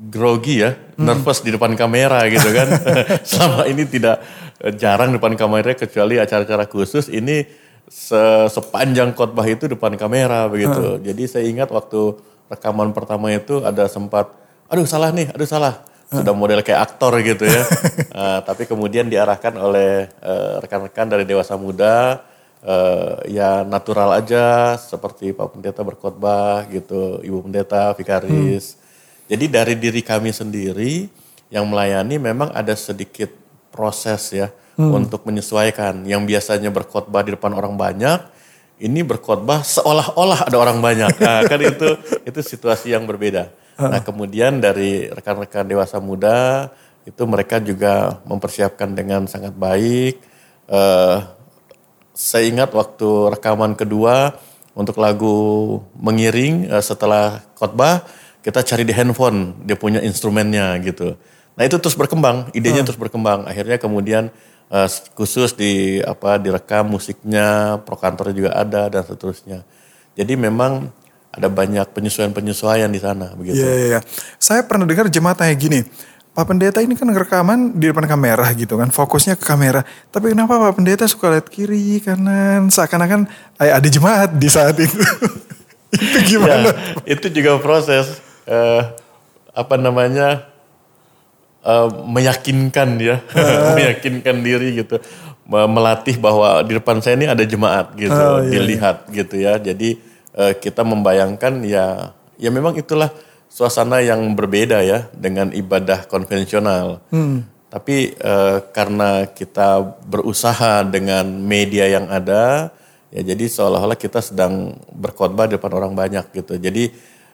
grogi 0.01 0.65
ya, 0.65 0.73
nervous 0.97 1.45
di 1.45 1.53
depan 1.53 1.77
kamera 1.77 2.25
gitu 2.25 2.49
kan. 2.49 2.67
Selama 3.29 3.69
ini 3.69 3.85
tidak 3.85 4.25
eh, 4.57 4.73
jarang 4.73 5.13
depan 5.13 5.37
kamera 5.37 5.77
kecuali 5.77 6.17
acara-acara 6.17 6.65
khusus. 6.65 7.13
Ini 7.13 7.45
se- 7.85 8.49
sepanjang 8.49 9.13
khotbah 9.13 9.45
itu 9.45 9.69
depan 9.69 9.93
kamera 10.01 10.49
begitu. 10.49 10.97
Jadi 11.05 11.23
saya 11.29 11.45
ingat 11.45 11.69
waktu 11.69 12.17
rekaman 12.49 12.91
pertama 12.91 13.29
itu 13.31 13.61
ada 13.61 13.85
sempat, 13.85 14.33
aduh 14.67 14.89
salah 14.89 15.13
nih, 15.13 15.29
aduh 15.29 15.47
salah. 15.47 15.85
Sudah 16.11 16.35
model 16.35 16.59
kayak 16.59 16.91
aktor 16.91 17.21
gitu 17.23 17.45
ya. 17.47 17.63
Eh, 18.11 18.39
tapi 18.43 18.67
kemudian 18.67 19.07
diarahkan 19.07 19.55
oleh 19.55 20.11
eh, 20.19 20.53
rekan-rekan 20.59 21.07
dari 21.07 21.23
dewasa 21.23 21.55
muda 21.55 22.19
eh, 22.61 23.13
ya 23.33 23.65
natural 23.65 24.21
aja 24.21 24.77
seperti 24.77 25.33
Pak 25.33 25.57
Pendeta 25.57 25.81
berkhotbah 25.81 26.65
gitu, 26.69 27.21
Ibu 27.21 27.49
Pendeta, 27.49 27.93
Vikaris. 27.97 28.77
Jadi 29.25 29.45
dari 29.47 29.73
diri 29.79 30.01
kami 30.03 30.35
sendiri 30.35 31.07
yang 31.51 31.67
melayani 31.67 32.19
memang 32.19 32.51
ada 32.51 32.75
sedikit 32.75 33.31
proses 33.71 34.31
ya 34.31 34.51
untuk 34.75 35.27
menyesuaikan. 35.27 36.03
Yang 36.07 36.21
biasanya 36.35 36.69
berkhotbah 36.73 37.21
di 37.23 37.35
depan 37.35 37.53
orang 37.53 37.75
banyak, 37.75 38.19
ini 38.81 39.05
berkhotbah 39.05 39.61
seolah-olah 39.61 40.49
ada 40.49 40.57
orang 40.57 40.81
banyak. 40.81 41.13
Nah, 41.21 41.45
kan 41.45 41.59
itu 41.71 41.89
itu 42.25 42.39
situasi 42.41 42.91
yang 42.95 43.05
berbeda. 43.05 43.53
Nah, 43.81 44.01
kemudian 44.01 44.61
dari 44.61 45.09
rekan-rekan 45.09 45.65
dewasa 45.65 45.97
muda 45.97 46.69
itu 47.01 47.23
mereka 47.25 47.57
juga 47.57 48.21
mempersiapkan 48.25 48.93
dengan 48.93 49.25
sangat 49.25 49.53
baik. 49.57 50.21
Eh, 50.69 51.17
saya 52.11 52.47
ingat 52.47 52.75
waktu 52.75 53.31
rekaman 53.33 53.75
kedua 53.75 54.35
untuk 54.75 54.99
lagu 54.99 55.35
mengiring 55.99 56.71
eh, 56.71 56.83
setelah 56.83 57.43
khotbah 57.55 58.03
kita 58.41 58.65
cari 58.65 58.83
di 58.87 58.93
handphone 58.95 59.53
dia 59.67 59.77
punya 59.77 60.01
instrumennya 60.01 60.75
gitu. 60.81 61.15
Nah 61.55 61.63
itu 61.67 61.77
terus 61.77 61.93
berkembang, 61.93 62.49
idenya 62.55 62.81
terus 62.81 62.97
berkembang. 62.97 63.45
Akhirnya 63.45 63.77
kemudian 63.77 64.31
eh, 64.71 64.89
khusus 65.13 65.53
di 65.53 66.01
apa 66.01 66.39
direkam 66.41 66.89
musiknya, 66.89 67.79
prokantornya 67.83 68.35
juga 68.35 68.51
ada 68.55 68.87
dan 68.89 69.03
seterusnya. 69.03 69.63
Jadi 70.15 70.33
memang 70.35 70.91
ada 71.31 71.47
banyak 71.47 71.95
penyesuaian-penyesuaian 71.95 72.91
di 72.91 72.99
sana 72.99 73.31
begitu. 73.39 73.63
Iya, 73.63 73.71
iya, 73.71 73.87
iya. 73.95 73.99
Saya 74.35 74.67
pernah 74.67 74.83
dengar 74.83 75.07
jemaat 75.07 75.39
kayak 75.39 75.57
gini. 75.59 75.79
Pak 76.31 76.47
Pendeta 76.47 76.79
ini 76.79 76.95
kan 76.95 77.11
rekaman 77.11 77.75
di 77.75 77.91
depan 77.91 78.07
kamera 78.07 78.47
gitu 78.55 78.79
kan, 78.79 78.87
fokusnya 78.87 79.35
ke 79.35 79.43
kamera. 79.43 79.83
Tapi 80.15 80.31
kenapa 80.31 80.55
Pak 80.55 80.79
Pendeta 80.79 81.03
suka 81.03 81.27
lihat 81.27 81.51
kiri, 81.51 81.99
kanan, 81.99 82.71
seakan-akan 82.71 83.27
eh, 83.59 83.67
ada 83.75 83.83
jemaat 83.83 84.31
di 84.39 84.47
saat 84.47 84.79
itu. 84.79 84.95
itu 85.95 86.17
gimana? 86.39 86.71
Ya, 87.03 87.19
itu 87.19 87.27
juga 87.35 87.59
proses 87.59 88.23
eh, 88.47 88.81
apa 89.51 89.75
namanya 89.75 90.47
eh, 91.67 91.87
meyakinkan 92.07 92.95
ya, 92.95 93.19
meyakinkan 93.75 94.39
diri 94.39 94.79
gitu, 94.87 95.03
Me- 95.43 95.67
melatih 95.67 96.15
bahwa 96.15 96.63
di 96.63 96.79
depan 96.79 97.03
saya 97.03 97.19
ini 97.19 97.27
ada 97.27 97.43
jemaat 97.43 97.91
gitu, 97.99 98.15
Oh, 98.15 98.39
iya, 98.39 98.55
dilihat 98.55 99.03
gitu 99.11 99.35
ya. 99.35 99.59
Jadi 99.59 99.99
eh, 100.39 100.53
kita 100.55 100.87
membayangkan 100.87 101.59
ya, 101.67 102.15
ya 102.39 102.47
memang 102.55 102.79
itulah 102.79 103.11
suasana 103.51 103.99
yang 103.99 104.31
berbeda 104.31 104.79
ya 104.79 105.11
dengan 105.11 105.51
ibadah 105.51 106.07
konvensional. 106.07 107.03
Tapi 107.67 108.15
eh, 108.15 108.57
karena 108.71 109.27
kita 109.27 109.99
berusaha 110.07 110.87
dengan 110.87 111.27
media 111.27 111.87
yang 111.87 112.07
ada, 112.07 112.71
ya 113.11 113.21
jadi 113.23 113.47
seolah-olah 113.47 113.99
kita 113.99 114.23
sedang 114.23 114.75
berkhotbah 114.91 115.51
di 115.51 115.59
depan 115.59 115.71
orang 115.75 115.93
banyak 115.95 116.31
gitu. 116.31 116.55
Jadi 116.55 116.91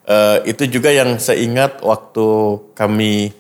eh, 0.10 0.38
itu 0.50 0.64
juga 0.66 0.90
yang 0.90 1.22
saya 1.22 1.38
ingat 1.42 1.86
waktu 1.86 2.28
kami 2.74 3.34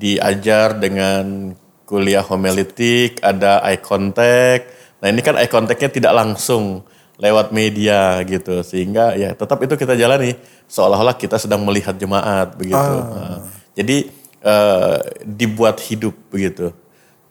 diajar 0.00 0.76
dengan 0.76 1.52
kuliah 1.84 2.24
homilitik, 2.24 3.20
ada 3.24 3.60
eye 3.64 3.80
contact. 3.80 4.72
Nah 5.00 5.08
ini 5.12 5.20
kan 5.20 5.36
eye 5.36 5.52
contactnya 5.52 5.90
tidak 5.92 6.12
langsung 6.16 6.84
lewat 7.20 7.52
media 7.52 8.24
gitu, 8.24 8.64
sehingga 8.64 9.12
ya 9.14 9.36
tetap 9.36 9.60
itu 9.60 9.76
kita 9.76 9.92
jalani 9.92 10.34
seolah-olah 10.66 11.20
kita 11.20 11.36
sedang 11.36 11.60
melihat 11.62 11.92
jemaat 12.00 12.56
begitu. 12.56 12.80
Nah, 12.80 13.44
jadi 13.76 14.08
eh, 14.40 14.98
dibuat 15.28 15.78
hidup 15.84 16.16
begitu. 16.32 16.72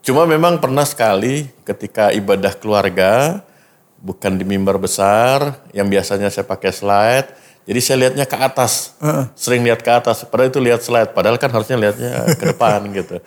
Cuma 0.05 0.29
memang 0.29 0.61
pernah 0.61 0.85
sekali 0.85 1.49
ketika 1.65 2.13
ibadah 2.13 2.53
keluarga, 2.55 3.41
bukan 3.99 4.37
di 4.37 4.45
mimbar 4.45 4.77
besar, 4.79 5.59
yang 5.73 5.89
biasanya 5.89 6.31
saya 6.31 6.45
pakai 6.45 6.71
slide, 6.71 7.27
jadi 7.67 7.79
saya 7.83 7.97
lihatnya 8.07 8.25
ke 8.29 8.37
atas, 8.37 8.95
sering 9.35 9.65
lihat 9.65 9.83
ke 9.83 9.91
atas. 9.91 10.23
Padahal 10.25 10.53
itu 10.53 10.61
lihat 10.61 10.81
slide, 10.85 11.11
padahal 11.11 11.35
kan 11.41 11.51
harusnya 11.51 11.77
lihatnya 11.77 12.37
ke 12.37 12.45
depan 12.55 12.85
gitu. 12.97 13.19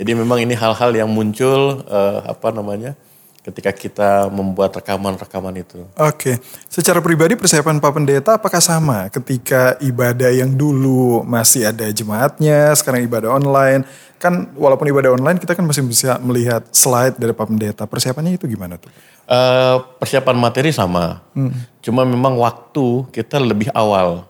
Jadi 0.00 0.10
memang 0.16 0.40
ini 0.40 0.56
hal-hal 0.56 0.92
yang 0.96 1.10
muncul 1.10 1.84
eh, 1.84 2.18
apa 2.24 2.48
namanya 2.52 2.96
ketika 3.40 3.72
kita 3.72 4.10
membuat 4.28 4.76
rekaman-rekaman 4.76 5.64
itu. 5.64 5.80
Oke, 5.96 6.36
secara 6.68 7.00
pribadi 7.00 7.40
persiapan 7.40 7.80
Pak 7.80 7.92
Pendeta 7.96 8.30
apakah 8.36 8.60
sama 8.60 9.08
ketika 9.08 9.80
ibadah 9.80 10.28
yang 10.28 10.52
dulu 10.52 11.24
masih 11.24 11.72
ada 11.72 11.88
jemaatnya, 11.88 12.76
sekarang 12.76 13.00
ibadah 13.08 13.32
online? 13.32 13.88
Kan 14.20 14.52
walaupun 14.52 14.92
ibadah 14.92 15.16
online 15.16 15.40
kita 15.40 15.56
kan 15.56 15.64
masih 15.64 15.80
bisa 15.88 16.20
melihat 16.20 16.68
slide 16.68 17.16
dari 17.16 17.32
Pak 17.32 17.48
Pendeta. 17.48 17.88
Persiapannya 17.88 18.36
itu 18.36 18.44
gimana 18.44 18.76
tuh? 18.76 18.92
Eh, 19.24 19.76
persiapan 19.96 20.36
materi 20.36 20.74
sama, 20.74 21.24
cuma 21.80 22.02
memang 22.04 22.36
waktu 22.36 23.08
kita 23.08 23.40
lebih 23.40 23.72
awal. 23.72 24.28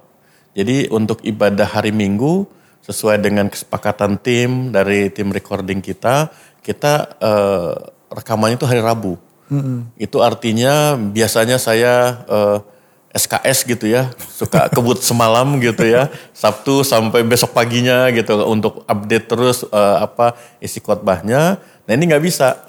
Jadi 0.55 0.87
untuk 0.93 1.19
ibadah 1.27 1.67
hari 1.67 1.91
Minggu 1.91 2.47
sesuai 2.85 3.19
dengan 3.19 3.51
kesepakatan 3.51 4.21
tim 4.23 4.71
dari 4.71 5.11
tim 5.11 5.35
recording 5.35 5.83
kita, 5.83 6.31
kita 6.63 7.17
eh, 7.17 7.75
rekamannya 8.11 8.59
itu 8.59 8.67
hari 8.67 8.83
Rabu. 8.83 9.17
Itu 9.99 10.23
artinya 10.23 10.95
biasanya 10.95 11.59
saya 11.59 12.23
eh, 12.31 12.59
SKS 13.11 13.67
gitu 13.67 13.91
ya, 13.91 14.15
suka 14.31 14.67
kebut 14.75 15.03
semalam 15.03 15.59
gitu 15.59 15.83
ya, 15.83 16.07
Sabtu 16.31 16.87
sampai 16.87 17.27
besok 17.27 17.51
paginya 17.51 18.07
gitu 18.15 18.39
untuk 18.47 18.87
update 18.87 19.27
terus 19.27 19.67
eh, 19.67 19.97
apa 19.99 20.39
isi 20.63 20.79
khotbahnya. 20.79 21.59
Nah 21.59 21.93
ini 21.93 22.07
nggak 22.07 22.23
bisa. 22.23 22.63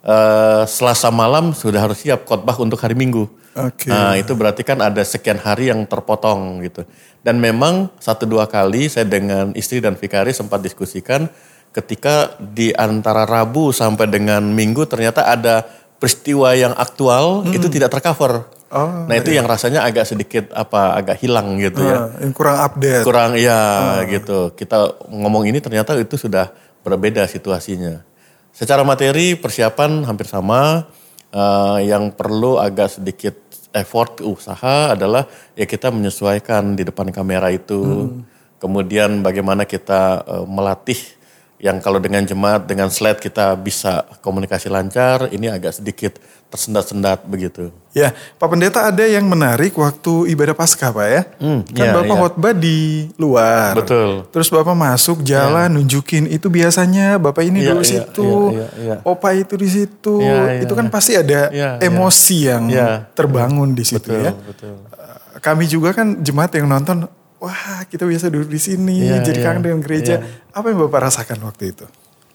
Eh, 0.00 0.62
Selasa 0.64 1.12
malam 1.12 1.52
sudah 1.52 1.84
harus 1.84 2.02
siap 2.02 2.26
khotbah 2.26 2.58
untuk 2.58 2.80
hari 2.82 2.98
Minggu. 2.98 3.30
Oke. 3.54 3.90
Nah 3.90 4.18
itu 4.18 4.34
berarti 4.34 4.62
kan 4.66 4.78
ada 4.82 5.02
sekian 5.06 5.38
hari 5.38 5.70
yang 5.70 5.86
terpotong 5.86 6.64
gitu. 6.66 6.82
Dan 7.20 7.36
memang 7.36 7.92
satu 8.00 8.24
dua 8.24 8.48
kali 8.48 8.88
saya 8.88 9.04
dengan 9.04 9.52
istri 9.52 9.78
dan 9.78 9.94
Fikari 9.94 10.32
sempat 10.32 10.64
diskusikan 10.64 11.28
ketika 11.70 12.34
di 12.38 12.74
antara 12.74 13.26
Rabu 13.26 13.70
sampai 13.70 14.10
dengan 14.10 14.42
Minggu 14.42 14.86
ternyata 14.90 15.30
ada 15.30 15.62
peristiwa 16.00 16.56
yang 16.56 16.74
aktual 16.74 17.46
itu 17.52 17.68
tidak 17.70 17.92
tercover. 17.92 18.48
Oh, 18.70 19.10
nah 19.10 19.18
itu 19.18 19.34
yang 19.34 19.50
rasanya 19.50 19.82
agak 19.82 20.06
sedikit 20.06 20.54
apa 20.54 20.94
agak 20.94 21.18
hilang 21.18 21.58
gitu 21.58 21.82
ya. 21.82 22.06
Ah, 22.06 22.22
yang 22.22 22.30
kurang 22.30 22.56
update. 22.62 23.02
Kurang 23.02 23.34
iya 23.34 23.98
gitu. 24.06 24.54
Kita 24.54 24.94
ngomong 25.10 25.50
ini 25.50 25.58
ternyata 25.58 25.98
itu 25.98 26.14
sudah 26.14 26.54
berbeda 26.86 27.26
situasinya. 27.26 28.06
Secara 28.54 28.86
materi 28.86 29.34
persiapan 29.34 30.06
hampir 30.06 30.30
sama. 30.30 30.86
Eh, 31.30 31.78
yang 31.86 32.10
perlu 32.10 32.58
agak 32.58 32.98
sedikit 32.98 33.38
effort 33.70 34.18
usaha 34.18 34.98
adalah 34.98 35.30
ya 35.54 35.62
kita 35.62 35.94
menyesuaikan 35.94 36.74
di 36.74 36.82
depan 36.82 37.14
kamera 37.14 37.54
itu. 37.54 38.10
Kemudian 38.58 39.22
bagaimana 39.22 39.62
kita 39.66 40.26
eh, 40.26 40.46
melatih 40.46 40.98
yang 41.60 41.76
kalau 41.78 42.00
dengan 42.00 42.24
jemaat 42.24 42.64
dengan 42.64 42.88
slide 42.88 43.20
kita 43.20 43.52
bisa 43.54 44.08
komunikasi 44.24 44.72
lancar, 44.72 45.28
ini 45.28 45.52
agak 45.52 45.76
sedikit 45.76 46.16
tersendat-sendat 46.50 47.22
begitu. 47.30 47.70
Ya, 47.94 48.10
Pak 48.40 48.50
Pendeta 48.50 48.90
ada 48.90 49.04
yang 49.06 49.22
menarik 49.28 49.70
waktu 49.78 50.32
ibadah 50.34 50.56
Paskah 50.56 50.90
Pak 50.90 51.06
ya. 51.06 51.22
Hmm, 51.38 51.62
kan 51.62 51.86
iya, 51.86 51.94
Bapak 51.94 52.10
iya. 52.10 52.20
khotbah 52.26 52.54
di 52.56 52.78
luar. 53.14 53.70
Betul. 53.78 54.26
Terus 54.34 54.48
Bapak 54.50 54.74
masuk 54.74 55.22
jalan 55.22 55.70
nunjukin 55.78 56.26
itu 56.26 56.50
biasanya 56.50 57.20
Bapak 57.22 57.46
ini 57.46 57.62
Iya, 57.62 57.68
dulu 57.70 57.82
iya, 57.84 57.90
situ, 57.92 58.30
iya, 58.50 58.58
iya, 58.58 58.66
iya. 58.82 58.96
Opa 59.06 59.30
itu 59.36 59.54
di 59.54 59.68
situ. 59.70 60.14
Iya, 60.18 60.58
iya, 60.58 60.60
itu 60.66 60.72
kan 60.74 60.86
iya. 60.88 60.92
pasti 60.92 61.12
ada 61.14 61.40
Iya, 61.54 61.70
iya. 61.78 61.86
emosi 61.86 62.36
yang 62.50 62.64
Iya. 62.66 62.88
terbangun 63.14 63.76
di 63.76 63.84
situ 63.86 64.10
Betul, 64.10 64.24
ya. 64.26 64.32
betul. 64.34 64.74
Eh, 64.74 65.38
Kami 65.38 65.64
juga 65.70 65.94
kan 65.94 66.18
jemaat 66.18 66.50
yang 66.58 66.66
nonton, 66.66 67.06
wah 67.40 67.82
kita 67.88 68.04
biasa 68.04 68.28
duduk 68.28 68.52
di 68.52 68.60
sini, 68.60 69.08
Iya, 69.08 69.24
jadi 69.24 69.40
iya, 69.40 69.44
kangen 69.48 69.62
dengan 69.64 69.80
gereja. 69.80 70.14
iya. 70.20 70.52
Apa 70.52 70.70
yang 70.70 70.78
Bapak 70.86 71.08
rasakan 71.08 71.40
waktu 71.42 71.72
itu? 71.72 71.86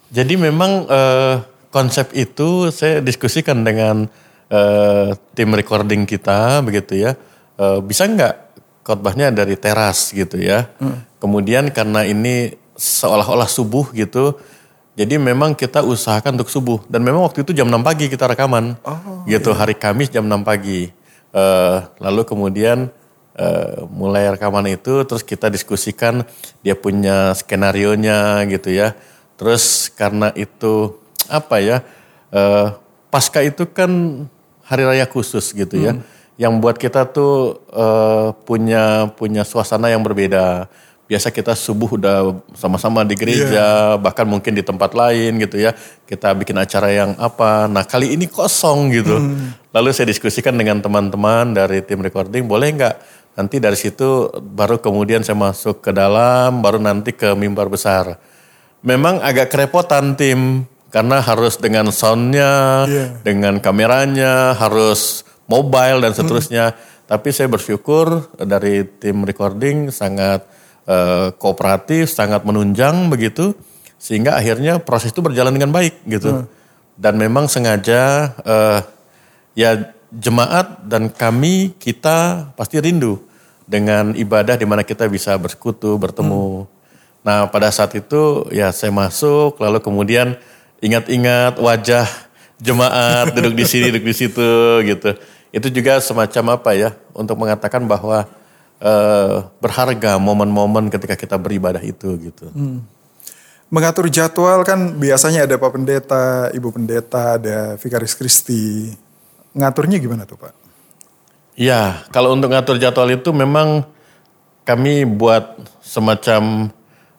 Jadi 0.09 0.33
memang 0.35 0.85
eh, 0.85 1.35
konsep 1.69 2.09
itu 2.13 2.73
saya 2.73 2.99
diskusikan 2.99 3.61
dengan 3.61 4.09
eh, 4.49 5.09
tim 5.33 5.49
recording 5.53 6.03
kita 6.03 6.59
begitu 6.65 6.97
ya. 6.97 7.13
Eh, 7.55 7.79
bisa 7.79 8.09
nggak 8.09 8.33
khotbahnya 8.81 9.29
dari 9.29 9.57
teras 9.57 10.09
gitu 10.09 10.37
ya. 10.37 10.69
Kemudian 11.17 11.73
karena 11.73 12.05
ini 12.05 12.53
seolah-olah 12.77 13.49
subuh 13.49 13.89
gitu. 13.93 14.37
Jadi 14.95 15.19
memang 15.19 15.57
kita 15.57 15.83
usahakan 15.83 16.39
untuk 16.39 16.47
subuh. 16.47 16.79
Dan 16.87 17.03
memang 17.03 17.25
waktu 17.25 17.43
itu 17.43 17.51
jam 17.51 17.67
6 17.67 17.81
pagi 17.83 18.07
kita 18.07 18.29
rekaman. 18.29 18.77
gitu 19.25 19.51
hari 19.51 19.73
Kamis 19.75 20.13
jam 20.13 20.23
6 20.29 20.45
pagi. 20.45 20.87
Eh, 21.35 21.77
lalu 21.99 22.21
kemudian 22.23 22.87
eh, 23.35 23.83
mulai 23.91 24.31
rekaman 24.33 24.67
itu 24.71 25.03
terus 25.03 25.21
kita 25.21 25.51
diskusikan 25.51 26.23
dia 26.63 26.73
punya 26.73 27.35
skenario-nya 27.35 28.43
gitu 28.49 28.71
ya. 28.71 28.95
Terus 29.35 29.91
karena 29.91 30.31
itu 30.35 30.95
apa 31.27 31.59
ya? 31.59 31.83
eh, 32.35 32.67
pasca 33.09 33.39
itu 33.39 33.63
kan 33.69 33.91
hari 34.65 34.83
raya 34.83 35.05
khusus 35.07 35.55
gitu 35.55 35.79
ya. 35.79 35.95
Yang 36.35 36.53
buat 36.59 36.75
kita 36.75 37.07
tuh 37.15 37.63
eh, 37.71 38.27
punya 38.43 39.13
punya 39.15 39.47
suasana 39.47 39.87
yang 39.87 40.03
berbeda. 40.03 40.67
Biasa 41.05 41.29
kita 41.29 41.53
subuh 41.53 42.01
udah 42.01 42.33
sama-sama 42.57 43.05
di 43.05 43.13
gereja, 43.13 43.93
bahkan 44.01 44.25
mungkin 44.25 44.57
di 44.57 44.65
tempat 44.65 44.97
lain 44.97 45.37
gitu 45.37 45.61
ya. 45.61 45.77
Kita 46.09 46.33
bikin 46.33 46.57
acara 46.57 46.89
yang 46.89 47.13
apa. 47.21 47.69
Nah 47.69 47.85
kali 47.85 48.17
ini 48.17 48.25
kosong 48.25 48.89
gitu. 48.89 49.13
Lalu 49.69 49.93
saya 49.93 50.09
diskusikan 50.09 50.57
dengan 50.57 50.81
teman-teman 50.81 51.53
dari 51.53 51.85
tim 51.85 52.01
recording, 52.01 52.49
boleh 52.49 52.73
nggak 52.73 52.95
nanti 53.35 53.59
dari 53.59 53.75
situ 53.75 54.31
baru 54.33 54.79
kemudian 54.79 55.21
saya 55.21 55.35
masuk 55.35 55.83
ke 55.83 55.91
dalam, 55.91 56.63
baru 56.63 56.79
nanti 56.79 57.11
ke 57.11 57.35
mimbar 57.35 57.67
besar. 57.67 58.17
Memang 58.81 59.19
agak 59.19 59.51
kerepotan 59.51 60.15
tim 60.15 60.63
karena 60.89 61.19
harus 61.19 61.59
dengan 61.59 61.91
soundnya, 61.91 62.85
Iya. 62.87 63.05
dengan 63.21 63.59
kameranya, 63.59 64.55
harus 64.55 65.27
mobile 65.51 65.99
dan 65.99 66.15
seterusnya. 66.15 66.71
Tapi 67.05 67.29
saya 67.35 67.51
bersyukur 67.51 68.33
dari 68.39 68.87
tim 68.97 69.21
recording 69.27 69.91
sangat 69.91 70.41
eh, 70.85 71.33
kooperatif, 71.41 72.13
sangat 72.13 72.45
menunjang 72.45 73.09
begitu, 73.09 73.57
sehingga 73.97 74.37
akhirnya 74.37 74.77
proses 74.77 75.09
itu 75.09 75.21
berjalan 75.21 75.53
dengan 75.53 75.73
baik 75.73 76.05
gitu. 76.05 76.45
Dan 76.95 77.13
memang 77.17 77.49
sengaja 77.49 78.31
eh, 78.45 78.79
ya 79.57 79.94
jemaat 80.15 80.79
dan 80.87 81.11
kami 81.11 81.75
kita 81.75 82.49
pasti 82.55 82.79
rindu 82.79 83.19
dengan 83.67 84.15
ibadah 84.15 84.55
di 84.55 84.63
mana 84.63 84.85
kita 84.85 85.09
bisa 85.11 85.35
bersekutu, 85.35 85.97
bertemu. 85.99 86.69
Nah 87.25 87.49
pada 87.49 87.67
saat 87.73 87.91
itu 87.97 88.45
ya 88.53 88.69
saya 88.71 88.93
masuk 88.93 89.57
lalu 89.59 89.81
kemudian 89.81 90.37
ingat-ingat 90.79 91.57
wajah 91.59 92.07
jemaat 92.61 93.33
duduk 93.35 93.57
di 93.57 93.65
sini, 93.67 93.91
duduk 93.91 94.07
di 94.07 94.15
situ 94.15 94.51
gitu. 94.85 95.09
Itu 95.51 95.67
juga 95.71 95.99
semacam 95.99 96.59
apa 96.59 96.71
ya 96.77 96.89
untuk 97.11 97.35
mengatakan 97.35 97.83
bahwa 97.83 98.27
eh, 98.79 99.35
berharga 99.59 100.15
momen-momen 100.21 100.87
ketika 100.93 101.19
kita 101.19 101.35
beribadah 101.35 101.81
itu 101.83 102.15
gitu. 102.21 102.47
Mengatur 103.73 104.07
jadwal 104.13 104.61
kan 104.61 104.93
biasanya 105.01 105.49
ada 105.49 105.57
Pak 105.57 105.71
Pendeta, 105.73 106.53
Ibu 106.53 106.69
Pendeta, 106.69 107.41
ada 107.41 107.75
Vikaris 107.81 108.13
Kristi. 108.13 108.93
Ngaturnya 109.55 109.97
gimana 110.03 110.27
tuh 110.27 110.35
Pak? 110.35 110.53
Ya, 111.55 112.03
kalau 112.11 112.35
untuk 112.35 112.51
ngatur 112.51 112.75
jadwal 112.75 113.15
itu 113.15 113.31
memang 113.31 113.87
kami 114.67 115.07
buat 115.07 115.55
semacam 115.79 116.67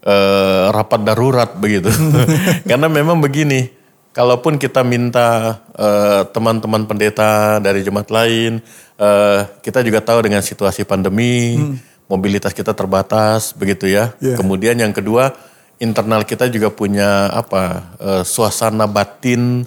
eh, 0.05 0.65
rapat 0.69 1.01
darurat 1.01 1.51
begitu. 1.57 1.89
Karena 2.69 2.93
memang 2.93 3.17
begini, 3.17 3.73
kalaupun 4.13 4.61
kita 4.61 4.85
minta 4.85 5.61
eh, 5.73 6.29
teman-teman 6.29 6.85
pendeta 6.85 7.57
dari 7.65 7.81
jemaat 7.81 8.13
lain, 8.13 8.61
eh, 9.01 9.41
kita 9.65 9.81
juga 9.81 10.05
tahu 10.05 10.29
dengan 10.29 10.45
situasi 10.45 10.85
pandemi, 10.85 11.57
mobilitas 12.05 12.53
kita 12.53 12.77
terbatas 12.77 13.57
begitu 13.57 13.89
ya. 13.89 14.13
Iya. 14.21 14.37
Kemudian 14.37 14.77
yang 14.77 14.93
kedua, 14.93 15.33
internal 15.81 16.29
kita 16.29 16.49
juga 16.53 16.69
punya 16.69 17.33
apa 17.33 17.97
eh, 18.01 18.23
suasana 18.25 18.85
batin 18.85 19.65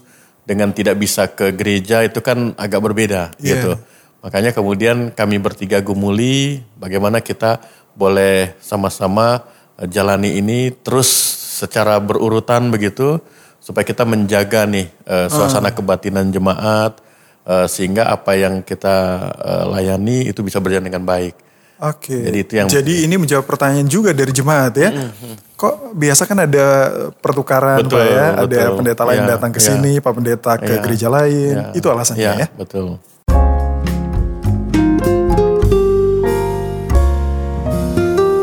dengan 0.49 0.73
tidak 0.73 0.97
bisa 0.97 1.29
ke 1.29 1.53
gereja 1.53 2.01
itu 2.01 2.17
kan 2.19 2.57
agak 2.57 2.81
berbeda 2.81 3.37
Iya. 3.37 3.45
gitu. 3.53 3.71
Makanya 4.19 4.51
kemudian 4.51 5.13
kami 5.13 5.37
bertiga 5.37 5.77
gumuli 5.79 6.59
bagaimana 6.75 7.21
kita 7.21 7.61
boleh 7.93 8.57
sama-sama 8.59 9.45
eh, 9.77 9.85
jalani 9.85 10.35
ini 10.35 10.73
terus 10.73 11.05
secara 11.55 11.99
berurutan 11.99 12.67
begitu 12.67 13.21
supaya 13.59 13.83
kita 13.83 14.03
menjaga 14.03 14.65
nih 14.65 14.89
eh, 15.05 15.27
suasana 15.29 15.69
kebatinan 15.69 16.27
jemaat 16.29 16.97
eh, 17.43 17.67
sehingga 17.67 18.09
apa 18.09 18.33
yang 18.33 18.59
kita 18.61 18.95
eh, 19.37 19.65
layani 19.69 20.25
itu 20.25 20.41
bisa 20.41 20.57
berjalan 20.57 20.89
dengan 20.89 21.05
baik. 21.05 21.35
Oke. 21.79 22.11
Jadi 22.11 22.37
itu 22.37 22.53
yang- 22.57 22.67
Jadi 22.69 23.05
ini 23.05 23.15
menjawab 23.15 23.45
pertanyaan 23.45 23.87
juga 23.87 24.11
dari 24.11 24.33
jemaat 24.33 24.73
ya. 24.75 24.89
Kok 25.59 25.91
biasa 25.91 26.23
kan 26.23 26.39
ada 26.39 26.65
pertukaran 27.19 27.83
Betul, 27.83 27.99
Pak 27.99 28.07
ya, 28.07 28.25
ada 28.31 28.47
betul. 28.47 28.75
pendeta 28.79 29.03
lain 29.03 29.21
Ya, 29.21 29.29
datang 29.35 29.51
ke 29.51 29.59
ya. 29.59 29.67
sini, 29.67 29.91
Pak 29.99 30.13
Pendeta 30.15 30.53
ke 30.55 30.71
Ya, 30.71 30.79
gereja 30.79 31.07
lain. 31.11 31.55
ya. 31.59 31.75
Itu 31.75 31.87
alasannya 31.91 32.31
ya. 32.39 32.47
betul. 32.55 32.95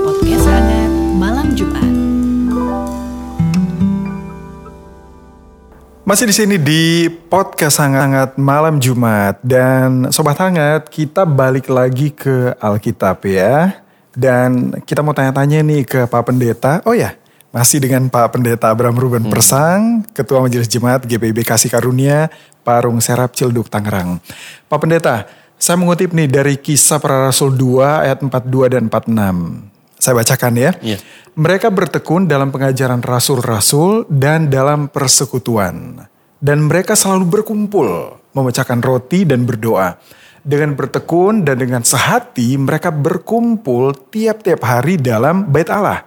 Podcast 0.04 0.44
hangat 0.44 0.90
malam 1.14 1.46
Jumat. 1.54 1.86
Masih 6.02 6.24
di 6.24 6.34
sini 6.34 6.56
di 6.56 6.82
podcast 7.08 7.80
hangat 7.80 8.36
malam 8.36 8.78
Jumat 8.78 9.40
dan 9.40 10.10
sobat 10.10 10.38
hangat 10.38 10.86
kita 10.86 11.24
balik 11.24 11.66
lagi 11.66 12.10
ke 12.10 12.54
Alkitab 12.56 13.24
ya. 13.24 13.85
Dan 14.16 14.72
kita 14.88 15.04
mau 15.04 15.12
tanya-tanya 15.12 15.60
nih 15.60 15.84
ke 15.84 16.00
Pak 16.08 16.32
Pendeta. 16.32 16.80
Oh 16.88 16.96
ya, 16.96 17.12
masih 17.52 17.84
dengan 17.84 18.08
Pak 18.08 18.32
Pendeta 18.32 18.72
Abraham 18.72 18.96
Ruben 18.96 19.28
Persang, 19.28 20.08
Ketua 20.16 20.40
Majelis 20.40 20.72
Jemaat 20.72 21.04
GPIB 21.04 21.44
Kasih 21.44 21.68
Karunia, 21.68 22.32
Parung 22.64 22.96
Serap 23.04 23.36
Cilduk 23.36 23.68
Tangerang. 23.68 24.16
Pak 24.72 24.78
Pendeta, 24.80 25.28
Saya 25.56 25.80
mengutip 25.80 26.12
nih 26.12 26.28
dari 26.28 26.60
kisah 26.60 27.00
para 27.00 27.32
rasul 27.32 27.56
2 27.56 28.04
ayat 28.04 28.20
42 28.20 28.76
dan 28.76 28.92
46. 28.92 29.72
Saya 29.96 30.12
bacakan 30.12 30.52
ya. 30.52 30.70
Iya. 30.84 30.98
Mereka 31.32 31.72
bertekun 31.72 32.28
dalam 32.28 32.52
pengajaran 32.52 33.00
rasul-rasul 33.00 34.04
dan 34.12 34.52
dalam 34.52 34.92
persekutuan. 34.92 36.04
Dan 36.36 36.68
mereka 36.68 36.92
selalu 36.92 37.40
berkumpul, 37.40 38.20
memecahkan 38.36 38.84
roti 38.84 39.24
dan 39.24 39.48
berdoa. 39.48 39.96
Dengan 40.46 40.78
bertekun 40.78 41.42
dan 41.42 41.58
dengan 41.58 41.82
sehati 41.82 42.54
mereka 42.54 42.94
berkumpul 42.94 43.90
tiap-tiap 44.14 44.62
hari 44.62 44.94
dalam 44.94 45.50
bait 45.50 45.66
Allah. 45.66 46.06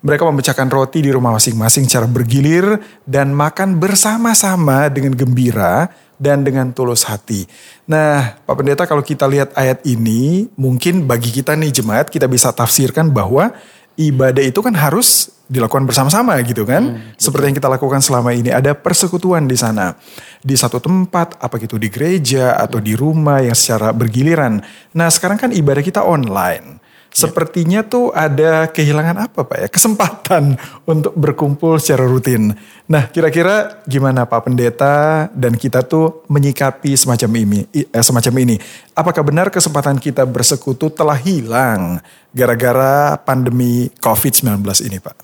Mereka 0.00 0.24
memecahkan 0.24 0.72
roti 0.72 1.04
di 1.04 1.12
rumah 1.12 1.36
masing-masing 1.36 1.84
secara 1.84 2.08
bergilir 2.08 2.80
dan 3.04 3.36
makan 3.36 3.76
bersama-sama 3.76 4.88
dengan 4.88 5.12
gembira 5.12 5.92
dan 6.16 6.40
dengan 6.40 6.72
tulus 6.72 7.04
hati. 7.04 7.44
Nah, 7.84 8.40
Pak 8.48 8.54
Pendeta 8.56 8.88
kalau 8.88 9.04
kita 9.04 9.28
lihat 9.28 9.52
ayat 9.52 9.84
ini, 9.84 10.48
mungkin 10.56 11.04
bagi 11.04 11.28
kita 11.28 11.52
nih 11.52 11.68
jemaat 11.68 12.08
kita 12.08 12.24
bisa 12.24 12.52
tafsirkan 12.56 13.12
bahwa 13.12 13.52
ibadah 13.96 14.44
itu 14.44 14.60
kan 14.60 14.76
harus 14.76 15.32
dilakukan 15.46 15.86
bersama-sama 15.86 16.36
gitu 16.42 16.66
kan. 16.66 17.14
Seperti 17.16 17.50
yang 17.52 17.56
kita 17.56 17.70
lakukan 17.70 18.02
selama 18.02 18.34
ini 18.34 18.50
ada 18.52 18.74
persekutuan 18.76 19.46
di 19.46 19.56
sana. 19.56 19.94
Di 20.42 20.54
satu 20.54 20.78
tempat, 20.78 21.40
apa 21.40 21.56
gitu 21.58 21.80
di 21.80 21.90
gereja 21.90 22.54
atau 22.58 22.78
di 22.78 22.94
rumah 22.94 23.42
yang 23.42 23.56
secara 23.56 23.90
bergiliran. 23.90 24.62
Nah, 24.94 25.08
sekarang 25.10 25.38
kan 25.40 25.50
ibadah 25.50 25.82
kita 25.82 26.02
online. 26.02 26.85
Sepertinya 27.16 27.80
tuh 27.80 28.12
ada 28.12 28.68
kehilangan 28.68 29.16
apa 29.24 29.40
Pak 29.48 29.56
ya? 29.56 29.68
Kesempatan 29.72 30.60
untuk 30.92 31.16
berkumpul 31.16 31.80
secara 31.80 32.04
rutin. 32.04 32.52
Nah 32.84 33.08
kira-kira 33.08 33.80
gimana 33.88 34.28
Pak 34.28 34.44
Pendeta 34.44 35.26
dan 35.32 35.56
kita 35.56 35.80
tuh 35.80 36.20
menyikapi 36.28 36.92
semacam 36.92 37.30
ini? 37.40 37.60
eh, 37.72 38.04
semacam 38.04 38.34
ini. 38.44 38.56
Apakah 38.92 39.24
benar 39.24 39.48
kesempatan 39.48 39.96
kita 39.96 40.28
bersekutu 40.28 40.92
telah 40.92 41.16
hilang 41.16 42.04
gara-gara 42.36 43.16
pandemi 43.16 43.88
COVID-19 43.96 44.60
ini 44.84 45.00
Pak? 45.00 45.16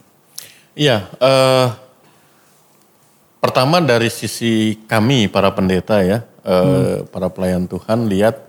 Iya, 0.73 1.13
eh, 1.21 1.69
pertama 3.37 3.85
dari 3.85 4.09
sisi 4.09 4.81
kami 4.89 5.29
para 5.29 5.53
pendeta 5.53 6.01
ya, 6.01 6.25
eh, 6.41 7.05
para 7.13 7.29
pelayan 7.29 7.69
Tuhan 7.69 8.09
lihat 8.09 8.41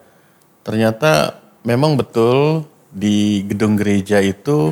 ternyata 0.64 1.44
memang 1.68 2.00
betul 2.00 2.64
di 2.94 3.42
gedung 3.50 3.74
gereja 3.74 4.22
itu 4.22 4.72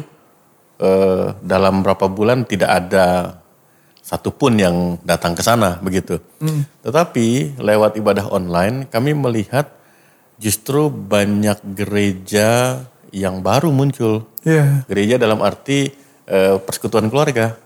eh, 0.77 1.33
dalam 1.41 1.81
berapa 1.81 2.05
bulan 2.05 2.45
tidak 2.45 2.69
ada 2.69 3.07
satupun 4.01 4.57
yang 4.61 4.75
datang 5.01 5.33
ke 5.33 5.41
sana 5.41 5.81
begitu. 5.81 6.21
Tetapi 6.85 7.57
lewat 7.57 7.97
ibadah 7.97 8.29
online 8.29 8.85
kami 8.89 9.17
melihat 9.17 9.69
justru 10.41 10.89
banyak 10.89 11.61
gereja 11.77 12.81
yang 13.13 13.45
baru 13.45 13.69
muncul. 13.69 14.25
Iya. 14.41 14.85
Gereja 14.89 15.21
dalam 15.21 15.41
arti 15.45 15.91
eh, 16.25 16.57
persekutuan 16.57 17.09
keluarga, 17.11 17.57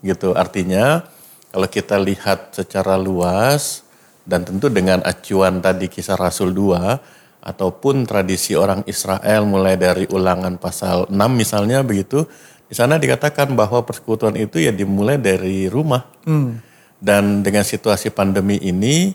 gitu. 0.00 0.32
Artinya 0.32 1.04
kalau 1.52 1.68
kita 1.68 2.00
lihat 2.00 2.56
secara 2.56 2.96
luas 2.96 3.84
dan 4.24 4.42
tentu 4.42 4.72
dengan 4.72 5.04
acuan 5.04 5.60
tadi 5.60 5.86
kisah 5.92 6.16
Rasul 6.16 6.50
2 6.56 7.23
ataupun 7.44 8.08
tradisi 8.08 8.56
orang 8.56 8.80
Israel 8.88 9.44
mulai 9.44 9.76
dari 9.76 10.08
Ulangan 10.08 10.56
pasal 10.56 11.12
6 11.12 11.14
misalnya 11.36 11.84
begitu, 11.84 12.24
di 12.64 12.72
sana 12.72 12.96
dikatakan 12.96 13.52
bahwa 13.52 13.84
persekutuan 13.84 14.32
itu 14.40 14.64
ya 14.64 14.72
dimulai 14.72 15.20
dari 15.20 15.68
rumah. 15.68 16.08
Dan 16.96 17.44
dengan 17.44 17.60
situasi 17.68 18.08
pandemi 18.08 18.56
ini 18.64 19.12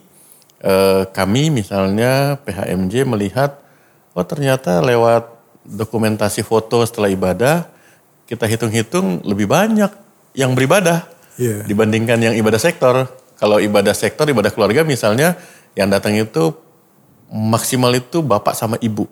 eh, 0.61 1.03
kami 1.09 1.49
misalnya 1.49 2.37
PHMJ 2.45 3.09
melihat 3.09 3.57
oh 4.13 4.21
ternyata 4.21 4.77
lewat 4.85 5.25
dokumentasi 5.65 6.45
foto 6.45 6.85
setelah 6.85 7.09
ibadah 7.09 7.65
kita 8.29 8.45
hitung-hitung 8.45 9.25
lebih 9.25 9.49
banyak 9.49 9.89
yang 10.37 10.53
beribadah 10.53 11.09
Iya. 11.39 11.63
dibandingkan 11.63 12.19
yang 12.19 12.35
ibadah 12.35 12.59
sektor. 12.59 13.07
Kalau 13.39 13.63
ibadah 13.63 13.95
sektor, 13.95 14.27
ibadah 14.27 14.51
keluarga 14.51 14.83
misalnya 14.83 15.39
yang 15.71 15.87
datang 15.87 16.11
itu 16.19 16.51
maksimal 17.29 17.93
itu 17.93 18.25
bapak 18.25 18.57
sama 18.57 18.75
ibu. 18.81 19.05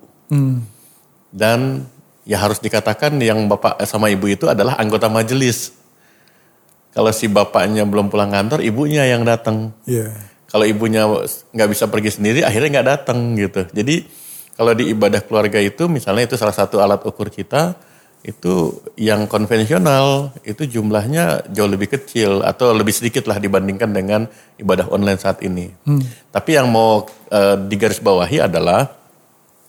Dan 1.32 1.86
ya 2.28 2.36
harus 2.42 2.60
dikatakan 2.60 3.16
yang 3.22 3.48
bapak 3.48 3.80
sama 3.88 4.12
ibu 4.12 4.28
itu 4.28 4.44
adalah 4.50 4.76
anggota 4.76 5.08
majelis. 5.08 5.72
Kalau 6.92 7.14
si 7.14 7.30
bapaknya 7.30 7.86
belum 7.86 8.10
pulang 8.10 8.34
kantor, 8.34 8.60
ibunya 8.60 9.06
yang 9.06 9.22
datang. 9.22 9.70
Iya. 9.86 10.12
Kalau 10.48 10.64
ibunya 10.64 11.04
nggak 11.52 11.68
bisa 11.70 11.84
pergi 11.86 12.10
sendiri, 12.16 12.40
akhirnya 12.42 12.80
nggak 12.80 12.88
datang 12.88 13.36
gitu. 13.36 13.68
Jadi 13.70 14.08
kalau 14.58 14.74
di 14.74 14.90
ibadah 14.90 15.22
keluarga 15.22 15.62
itu, 15.62 15.86
misalnya 15.86 16.26
itu 16.26 16.34
salah 16.34 16.56
satu 16.56 16.82
alat 16.82 17.04
ukur 17.06 17.30
kita, 17.30 17.76
itu 18.26 18.82
yang 18.98 19.30
konvensional 19.30 20.34
itu 20.42 20.66
jumlahnya 20.66 21.48
jauh 21.54 21.70
lebih 21.70 21.86
kecil 21.86 22.42
atau 22.42 22.74
lebih 22.74 22.90
sedikit 22.90 23.30
lah 23.30 23.38
dibandingkan 23.38 23.94
dengan 23.94 24.26
ibadah 24.58 24.90
online 24.90 25.20
saat 25.22 25.38
ini. 25.46 25.70
Tapi 26.34 26.50
yang 26.58 26.68
mau 26.68 27.06
eh, 27.30 27.56
digarisbawahi 27.56 28.42
adalah 28.42 28.90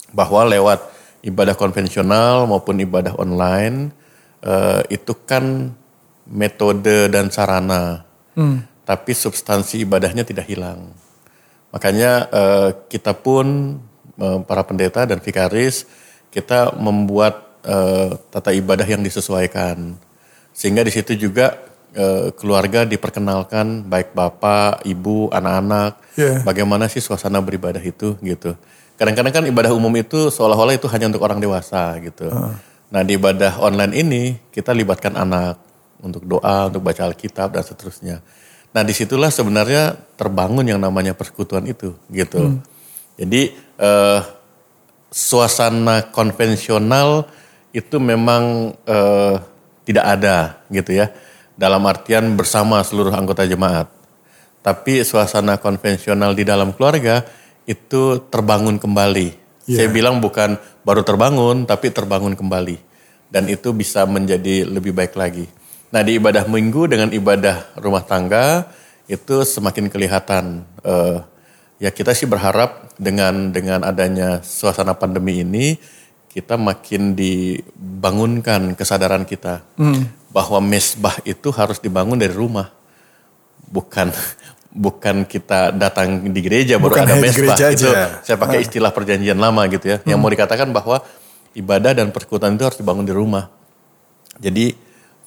bahwa 0.09 0.49
lewat 0.49 0.81
ibadah 1.21 1.53
konvensional 1.53 2.49
maupun 2.49 2.81
ibadah 2.81 3.13
online 3.21 3.93
eh, 4.41 4.81
itu 4.89 5.13
kan 5.29 5.69
metode 6.29 7.09
dan 7.09 7.33
sarana, 7.33 8.05
tapi 8.85 9.11
substansi 9.17 9.85
ibadahnya 9.85 10.25
tidak 10.25 10.45
hilang. 10.49 10.93
Makanya 11.69 12.11
eh, 12.29 12.69
kita 12.89 13.13
pun 13.13 13.77
eh, 14.17 14.39
para 14.45 14.65
pendeta 14.65 15.05
dan 15.05 15.21
vikaris 15.21 15.85
kita 16.29 16.77
membuat 16.77 17.48
eh, 17.63 18.09
tata 18.29 18.51
ibadah 18.51 18.85
yang 18.85 19.01
disesuaikan, 19.03 19.95
sehingga 20.51 20.83
di 20.83 20.91
situ 20.91 21.15
juga 21.15 21.59
eh, 21.89 22.29
keluarga 22.37 22.85
diperkenalkan 22.85 23.87
baik 23.89 24.13
bapak, 24.13 24.85
ibu, 24.85 25.27
anak-anak, 25.33 25.97
Iya. 26.13 26.43
bagaimana 26.45 26.85
sih 26.85 27.01
suasana 27.01 27.41
beribadah 27.41 27.81
itu 27.81 28.13
gitu. 28.21 28.53
Kadang-kadang 28.99 29.31
kan 29.31 29.43
ibadah 29.47 29.71
umum 29.71 29.95
itu 29.95 30.27
seolah-olah 30.27 30.75
itu 30.75 30.85
hanya 30.91 31.07
untuk 31.07 31.23
orang 31.23 31.39
dewasa 31.39 31.95
gitu. 32.03 32.27
Nah 32.91 33.01
di 33.05 33.15
ibadah 33.15 33.57
online 33.63 33.93
ini 33.95 34.23
kita 34.51 34.75
libatkan 34.75 35.15
anak 35.15 35.55
untuk 36.03 36.27
doa, 36.27 36.67
untuk 36.67 36.83
baca 36.83 37.07
Alkitab 37.07 37.55
dan 37.55 37.63
seterusnya. 37.63 38.19
Nah 38.75 38.81
di 38.83 38.91
situlah 38.91 39.31
sebenarnya 39.31 39.95
terbangun 40.19 40.67
yang 40.67 40.83
namanya 40.83 41.15
persekutuan 41.15 41.63
itu 41.65 41.95
gitu. 42.11 42.59
Jadi 43.15 43.55
eh, 43.79 44.19
suasana 45.09 46.11
konvensional 46.11 47.25
itu 47.75 47.97
memang 48.01 48.73
eh, 48.85 49.35
tidak 49.85 50.05
ada 50.05 50.37
gitu 50.69 50.93
ya. 50.93 51.09
Dalam 51.59 51.83
artian 51.85 52.37
bersama 52.39 52.79
seluruh 52.85 53.11
anggota 53.11 53.43
jemaat. 53.43 53.91
Tapi 54.59 55.03
suasana 55.03 55.59
konvensional 55.59 56.35
di 56.35 56.43
dalam 56.43 56.75
keluarga 56.75 57.23
itu 57.67 58.23
terbangun 58.27 58.79
kembali. 58.79 59.27
Iya. 59.67 59.85
Saya 59.85 59.87
bilang 59.91 60.19
bukan 60.23 60.55
baru 60.83 61.03
terbangun, 61.03 61.67
tapi 61.67 61.91
terbangun 61.91 62.35
kembali. 62.35 62.77
Dan 63.29 63.45
itu 63.51 63.75
bisa 63.75 64.07
menjadi 64.09 64.65
lebih 64.65 64.95
baik 64.95 65.13
lagi. 65.13 65.45
Nah 65.89 66.01
di 66.05 66.17
ibadah 66.17 66.45
minggu 66.49 66.89
dengan 66.89 67.09
ibadah 67.13 67.77
rumah 67.77 68.01
tangga 68.05 68.69
itu 69.09 69.41
semakin 69.45 69.89
kelihatan. 69.89 70.65
eh, 70.85 71.17
ya 71.79 71.89
kita 71.89 72.11
sih 72.11 72.27
berharap 72.27 72.91
dengan 72.99 73.55
dengan 73.55 73.87
adanya 73.87 74.43
suasana 74.43 74.93
pandemi 74.93 75.41
ini 75.41 75.79
kita 76.39 76.55
makin 76.55 77.19
dibangunkan 77.19 78.71
kesadaran 78.79 79.27
kita 79.27 79.59
bahwa 80.31 80.63
mesbah 80.63 81.19
itu 81.27 81.51
harus 81.51 81.83
dibangun 81.83 82.15
dari 82.15 82.31
rumah. 82.31 82.71
Bukan 83.67 84.15
bukan 84.87 85.27
kita 85.27 85.75
datang 85.75 86.31
di 86.31 86.39
gereja 86.39 86.79
baru 86.79 86.95
Bukan 86.95 87.03
ada 87.03 87.15
mesbah. 87.19 87.35
gereja 87.35 87.65
itu 87.75 87.89
aja. 87.91 88.23
saya 88.23 88.37
pakai 88.39 88.63
istilah 88.63 88.95
perjanjian 88.95 89.35
lama 89.35 89.67
gitu 89.67 89.91
ya. 89.91 89.97
Yang 90.07 90.19
mau 90.23 90.31
dikatakan 90.31 90.71
bahwa 90.71 91.03
ibadah 91.59 91.91
dan 91.91 92.15
persekutuan 92.15 92.55
itu 92.55 92.63
harus 92.63 92.79
dibangun 92.79 93.03
di 93.03 93.11
rumah. 93.11 93.51
Jadi 94.39 94.71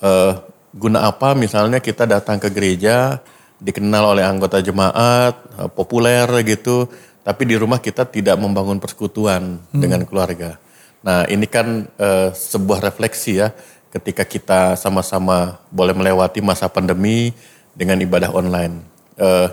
eh, 0.01 0.33
guna 0.73 1.13
apa? 1.13 1.37
Misalnya 1.37 1.85
kita 1.85 2.09
datang 2.09 2.41
ke 2.41 2.49
gereja 2.49 3.21
dikenal 3.61 4.17
oleh 4.17 4.25
anggota 4.25 4.65
jemaat 4.65 5.37
eh, 5.61 5.69
populer 5.69 6.25
gitu 6.49 6.89
tapi 7.23 7.47
di 7.47 7.55
rumah 7.55 7.79
kita 7.79 8.03
tidak 8.03 8.35
membangun 8.35 8.83
persekutuan 8.83 9.63
dengan 9.71 10.03
keluarga 10.03 10.59
nah 11.03 11.27
ini 11.27 11.45
kan 11.51 11.91
eh, 11.99 12.31
sebuah 12.31 12.83
refleksi 12.83 13.43
ya 13.43 13.51
ketika 13.93 14.25
kita 14.25 14.79
sama-sama 14.81 15.61
boleh 15.69 15.93
melewati 15.93 16.41
masa 16.41 16.71
pandemi 16.71 17.35
dengan 17.77 18.01
ibadah 18.01 18.33
online 18.33 18.93
Eh, 19.23 19.49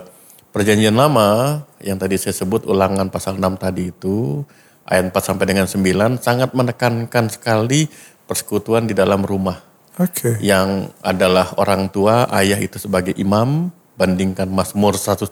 perjanjian 0.50 0.96
lama 0.96 1.60
yang 1.84 2.00
tadi 2.00 2.16
saya 2.16 2.32
sebut 2.32 2.64
ulangan 2.64 3.12
pasal 3.12 3.36
6 3.36 3.60
tadi 3.60 3.92
itu 3.92 4.40
ayat 4.88 5.12
4 5.12 5.20
sampai 5.20 5.44
dengan 5.46 5.68
9 5.68 6.16
sangat 6.16 6.50
menekankan 6.56 7.28
sekali 7.28 7.86
persekutuan 8.24 8.88
di 8.88 8.96
dalam 8.96 9.20
rumah 9.20 9.60
Oke. 10.00 10.40
yang 10.40 10.88
adalah 11.04 11.54
orang 11.60 11.92
tua 11.92 12.26
ayah 12.40 12.56
itu 12.56 12.80
sebagai 12.80 13.12
imam 13.20 13.68
bandingkan 14.00 14.48
Mazmur 14.48 14.96
127 14.96 15.28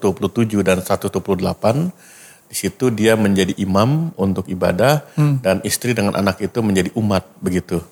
dan 0.61 0.79
128 0.79 1.19
Di 2.49 2.55
situ 2.57 2.89
dia 2.89 3.13
menjadi 3.13 3.53
imam 3.61 4.09
untuk 4.17 4.49
ibadah 4.49 5.05
dan 5.45 5.61
istri 5.61 5.93
dengan 5.93 6.17
anak 6.17 6.41
itu 6.41 6.59
menjadi 6.65 6.89
umat 6.97 7.29
begitu. 7.37 7.85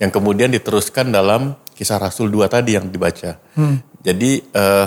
Yang 0.00 0.16
kemudian 0.16 0.48
diteruskan 0.48 1.12
dalam 1.12 1.60
kisah 1.76 2.00
Rasul 2.00 2.32
2 2.32 2.48
tadi 2.48 2.80
yang 2.80 2.88
dibaca. 2.88 3.36
Jadi 4.00 4.30
eh, 4.40 4.86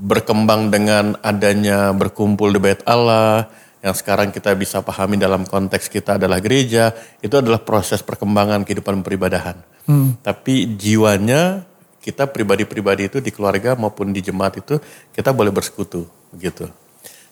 berkembang 0.00 0.68
dengan 0.68 1.16
adanya 1.24 1.96
berkumpul 1.96 2.52
di 2.52 2.60
bait 2.60 2.80
Allah 2.84 3.48
yang 3.80 3.96
sekarang 3.96 4.28
kita 4.28 4.52
bisa 4.52 4.84
pahami 4.84 5.16
dalam 5.16 5.48
konteks 5.48 5.88
kita 5.88 6.20
adalah 6.20 6.36
gereja, 6.44 6.92
itu 7.24 7.32
adalah 7.32 7.64
proses 7.64 8.04
perkembangan 8.04 8.68
kehidupan 8.68 9.00
peribadahan. 9.00 9.56
Tapi 10.20 10.76
jiwanya 10.76 11.64
kita 12.00 12.28
pribadi-pribadi 12.28 13.08
itu 13.08 13.18
di 13.24 13.32
keluarga 13.32 13.76
maupun 13.76 14.12
di 14.12 14.20
jemaat 14.20 14.60
itu 14.60 14.76
kita 15.12 15.32
boleh 15.32 15.52
bersekutu 15.52 16.04
begitu. 16.32 16.68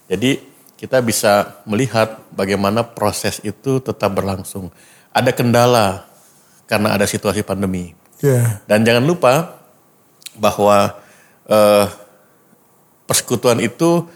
Jadi 0.08 0.40
kita 0.78 1.02
bisa 1.02 1.58
melihat 1.66 2.22
bagaimana 2.30 2.86
proses 2.86 3.42
itu 3.42 3.82
tetap 3.82 4.14
berlangsung. 4.14 4.70
Ada 5.10 5.34
kendala 5.34 6.06
karena 6.70 6.94
ada 6.94 7.02
situasi 7.02 7.42
pandemi. 7.42 7.98
Ya. 8.22 8.62
Dan 8.70 8.86
jangan 8.86 9.02
lupa 9.02 9.58
bahwa 10.38 10.94
eh, 11.50 11.86
persekutuan 13.10 13.58
itu 13.58 14.06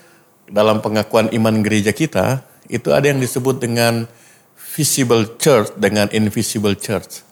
dalam 0.47 0.79
pengakuan 0.79 1.35
iman 1.35 1.65
gereja 1.67 1.91
kita 1.91 2.47
itu 2.71 2.95
ada 2.95 3.11
yang 3.11 3.19
disebut 3.19 3.59
dengan 3.59 4.07
visible 4.55 5.35
church 5.43 5.75
dengan 5.75 6.07
invisible 6.15 6.79
church. 6.79 7.27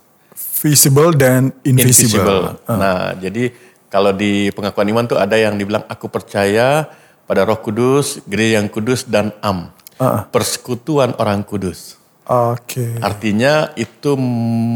Visible 0.60 1.14
dan 1.14 1.54
invisible. 1.62 2.58
Invisible. 2.58 2.66
Ah. 2.66 2.76
Nah, 2.76 3.00
jadi 3.16 3.54
kalau 3.86 4.10
di 4.10 4.50
pengakuan 4.52 4.90
iman 4.90 5.04
tuh 5.06 5.18
ada 5.22 5.38
yang 5.38 5.56
dibilang 5.56 5.86
aku 5.88 6.10
percaya 6.10 6.90
pada 7.30 7.46
Roh 7.46 7.62
Kudus, 7.62 8.18
gereja 8.26 8.58
yang 8.58 8.66
kudus 8.66 9.06
dan 9.06 9.30
am. 9.38 9.70
Ah. 10.02 10.26
Persekutuan 10.34 11.14
orang 11.14 11.46
kudus. 11.46 11.94
Oke. 12.26 12.98
Artinya 12.98 13.70
itu 13.78 14.18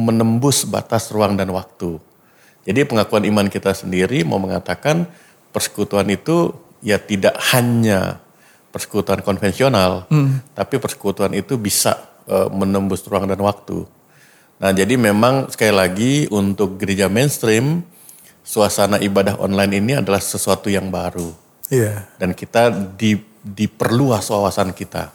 menembus 0.07 0.63
batas 0.63 1.11
ruang 1.11 1.35
dan 1.35 1.51
waktu. 1.51 1.99
Jadi 2.63 2.87
pengakuan 2.87 3.27
iman 3.27 3.51
kita 3.51 3.75
sendiri 3.75 4.23
mau 4.23 4.39
mengatakan 4.39 5.11
persekutuan 5.51 6.07
itu 6.15 6.55
ya 6.79 7.03
tidak 7.03 7.35
hanya 7.51 8.23
persekutuan 8.71 9.27
konvensional, 9.27 10.07
tapi 10.55 10.79
persekutuan 10.79 11.35
itu 11.35 11.59
bisa 11.59 12.07
eh, 12.31 12.49
menembus 12.55 13.03
ruang 13.11 13.27
dan 13.27 13.43
waktu. 13.43 13.83
Nah 14.63 14.71
jadi 14.71 14.95
memang 14.95 15.51
sekali 15.51 15.75
lagi 15.75 16.13
untuk 16.31 16.79
gereja 16.79 17.11
mainstream, 17.11 17.83
suasana 18.47 19.03
ibadah 19.03 19.43
online 19.43 19.83
ini 19.83 19.93
adalah 19.99 20.23
sesuatu 20.23 20.71
yang 20.71 20.87
baru 20.89 21.44
Iya. 21.73 22.05
dan 22.21 22.37
kita 22.37 22.69
di, 22.97 23.17
diperluas 23.41 24.29
wawasan 24.29 24.77
kita. 24.77 25.09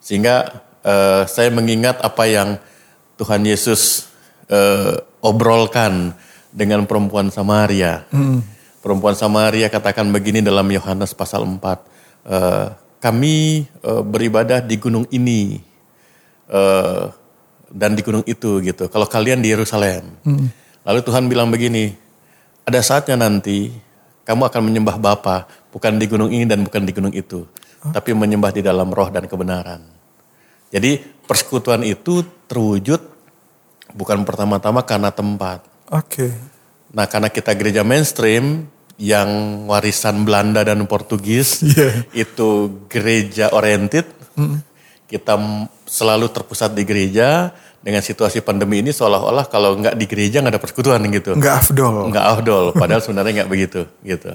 Sehingga 0.00 0.64
eh, 0.80 1.22
saya 1.28 1.52
mengingat 1.52 2.00
apa 2.00 2.24
yang 2.24 2.56
Tuhan 3.20 3.44
Yesus 3.44 4.08
eh, 4.48 4.96
obrolkan 5.20 6.16
dengan 6.52 6.84
perempuan 6.88 7.28
Samaria. 7.28 8.08
Perempuan 8.82 9.14
Samaria 9.14 9.70
katakan 9.70 10.08
begini 10.10 10.42
dalam 10.42 10.66
Yohanes 10.68 11.12
pasal 11.12 11.44
4. 11.44 11.60
eh, 12.28 12.66
kami 13.02 13.66
eh, 13.66 14.02
beribadah 14.02 14.62
di 14.62 14.76
gunung 14.78 15.04
ini 15.10 15.58
eh, 16.48 17.04
dan 17.72 17.90
di 17.96 18.02
gunung 18.04 18.24
itu 18.24 18.60
gitu. 18.64 18.88
Kalau 18.88 19.08
kalian 19.08 19.40
di 19.40 19.52
Yerusalem. 19.52 20.04
Lalu 20.82 21.00
Tuhan 21.06 21.30
bilang 21.30 21.46
begini, 21.46 21.94
ada 22.66 22.82
saatnya 22.82 23.14
nanti 23.14 23.70
kamu 24.26 24.50
akan 24.50 24.62
menyembah 24.66 24.98
Bapa 24.98 25.46
bukan 25.72 25.96
di 25.96 26.06
gunung 26.06 26.28
ini 26.28 26.44
dan 26.44 26.62
bukan 26.62 26.84
di 26.84 26.92
gunung 26.92 27.10
itu, 27.10 27.48
tapi 27.90 28.12
menyembah 28.12 28.52
di 28.52 28.60
dalam 28.60 28.92
roh 28.92 29.08
dan 29.08 29.24
kebenaran. 29.24 29.80
Jadi 30.68 30.96
persekutuan 31.24 31.82
itu 31.82 32.20
terwujud 32.46 33.00
bukan 33.92 34.24
pertama-tama 34.24 34.84
karena 34.84 35.08
tempat. 35.08 35.64
Oke. 35.88 36.32
Nah 36.92 37.08
karena 37.08 37.28
kita 37.28 37.52
gereja 37.52 37.80
mainstream 37.82 38.68
yang 38.96 39.28
warisan 39.66 40.22
Belanda 40.22 40.62
dan 40.62 40.84
Portugis 40.84 41.64
Iya. 41.64 42.04
itu 42.14 42.48
gereja 42.86 43.48
oriented, 43.52 44.04
kita 45.08 45.36
m- 45.36 45.68
selalu 45.84 46.28
terpusat 46.28 46.72
di 46.72 46.84
gereja 46.84 47.52
dengan 47.82 47.98
situasi 47.98 48.40
pandemi 48.40 48.78
ini 48.78 48.94
seolah-olah 48.94 49.50
kalau 49.50 49.74
nggak 49.76 49.98
di 49.98 50.06
gereja 50.06 50.38
nggak 50.40 50.54
ada 50.54 50.62
persekutuan 50.62 51.02
gitu. 51.10 51.34
Nggak 51.34 51.56
afdol. 51.66 52.08
Nggak 52.08 52.26
afdol, 52.32 52.64
padahal 52.72 53.00
sebenarnya 53.02 53.42
nggak 53.42 53.50
begitu 53.50 53.80
gitu. 54.04 54.32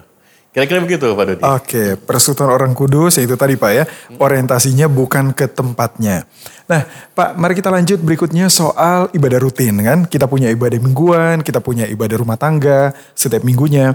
Kira-kira 0.58 0.82
begitu 0.82 1.14
Pak 1.14 1.26
Dodi. 1.30 1.42
Oke, 1.46 1.84
persekutuan 2.02 2.50
orang 2.50 2.74
kudus 2.74 3.22
yaitu 3.22 3.38
tadi 3.38 3.54
Pak 3.62 3.72
ya, 3.78 3.86
orientasinya 4.18 4.90
bukan 4.90 5.30
ke 5.30 5.46
tempatnya. 5.46 6.26
Nah, 6.66 6.82
Pak, 7.14 7.38
mari 7.38 7.54
kita 7.54 7.70
lanjut 7.70 8.02
berikutnya 8.02 8.50
soal 8.50 9.06
ibadah 9.14 9.38
rutin 9.38 9.78
kan. 9.86 10.10
Kita 10.10 10.26
punya 10.26 10.50
ibadah 10.50 10.82
mingguan, 10.82 11.46
kita 11.46 11.62
punya 11.62 11.86
ibadah 11.86 12.18
rumah 12.18 12.42
tangga 12.42 12.90
setiap 13.14 13.46
minggunya. 13.46 13.94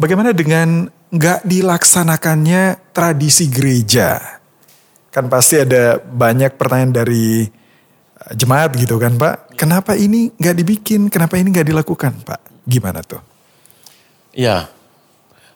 Bagaimana 0.00 0.32
dengan 0.32 0.88
nggak 1.12 1.44
dilaksanakannya 1.44 2.88
tradisi 2.96 3.44
gereja? 3.52 4.40
Kan 5.12 5.28
pasti 5.28 5.60
ada 5.60 6.00
banyak 6.00 6.56
pertanyaan 6.56 7.04
dari 7.04 7.44
eh, 7.44 8.32
jemaat 8.32 8.72
gitu 8.80 8.96
kan 8.96 9.12
Pak. 9.20 9.60
Kenapa 9.60 9.92
ini 9.92 10.32
nggak 10.32 10.56
dibikin? 10.56 11.12
Kenapa 11.12 11.36
ini 11.36 11.52
nggak 11.52 11.68
dilakukan 11.68 12.24
Pak? 12.24 12.64
Gimana 12.64 13.04
tuh? 13.04 13.20
Iya. 14.32 14.77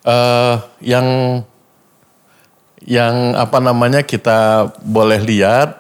Eh, 0.03 0.57
yang 0.83 1.07
yang 2.83 3.39
apa 3.39 3.63
namanya 3.63 4.03
kita 4.03 4.67
boleh 4.83 5.23
lihat 5.23 5.79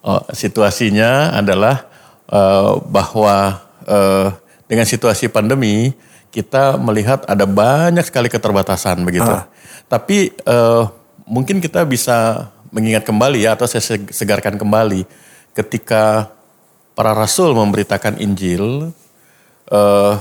oh, 0.00 0.24
situasinya 0.32 1.36
adalah 1.36 1.84
eh, 2.24 2.72
bahwa 2.88 3.60
eh, 3.84 4.32
dengan 4.64 4.86
situasi 4.88 5.28
pandemi 5.28 5.92
kita 6.32 6.80
melihat 6.80 7.28
ada 7.28 7.44
banyak 7.44 8.06
sekali 8.08 8.32
keterbatasan 8.32 9.04
begitu. 9.04 9.28
Ah. 9.28 9.44
Tapi 9.92 10.32
eh, 10.32 10.82
mungkin 11.28 11.60
kita 11.60 11.84
bisa 11.84 12.48
mengingat 12.72 13.04
kembali 13.04 13.44
ya 13.44 13.60
atau 13.60 13.68
saya 13.68 13.84
seg- 13.84 14.08
segarkan 14.08 14.56
kembali 14.56 15.04
ketika 15.52 16.32
para 16.96 17.12
rasul 17.12 17.52
memberitakan 17.52 18.16
Injil 18.24 18.96
eh, 19.68 20.14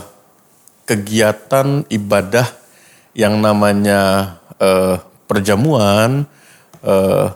kegiatan 0.83 1.87
ibadah 1.87 2.58
yang 3.19 3.43
namanya 3.43 4.35
eh, 4.55 4.95
perjamuan 5.27 6.23
eh, 6.79 7.27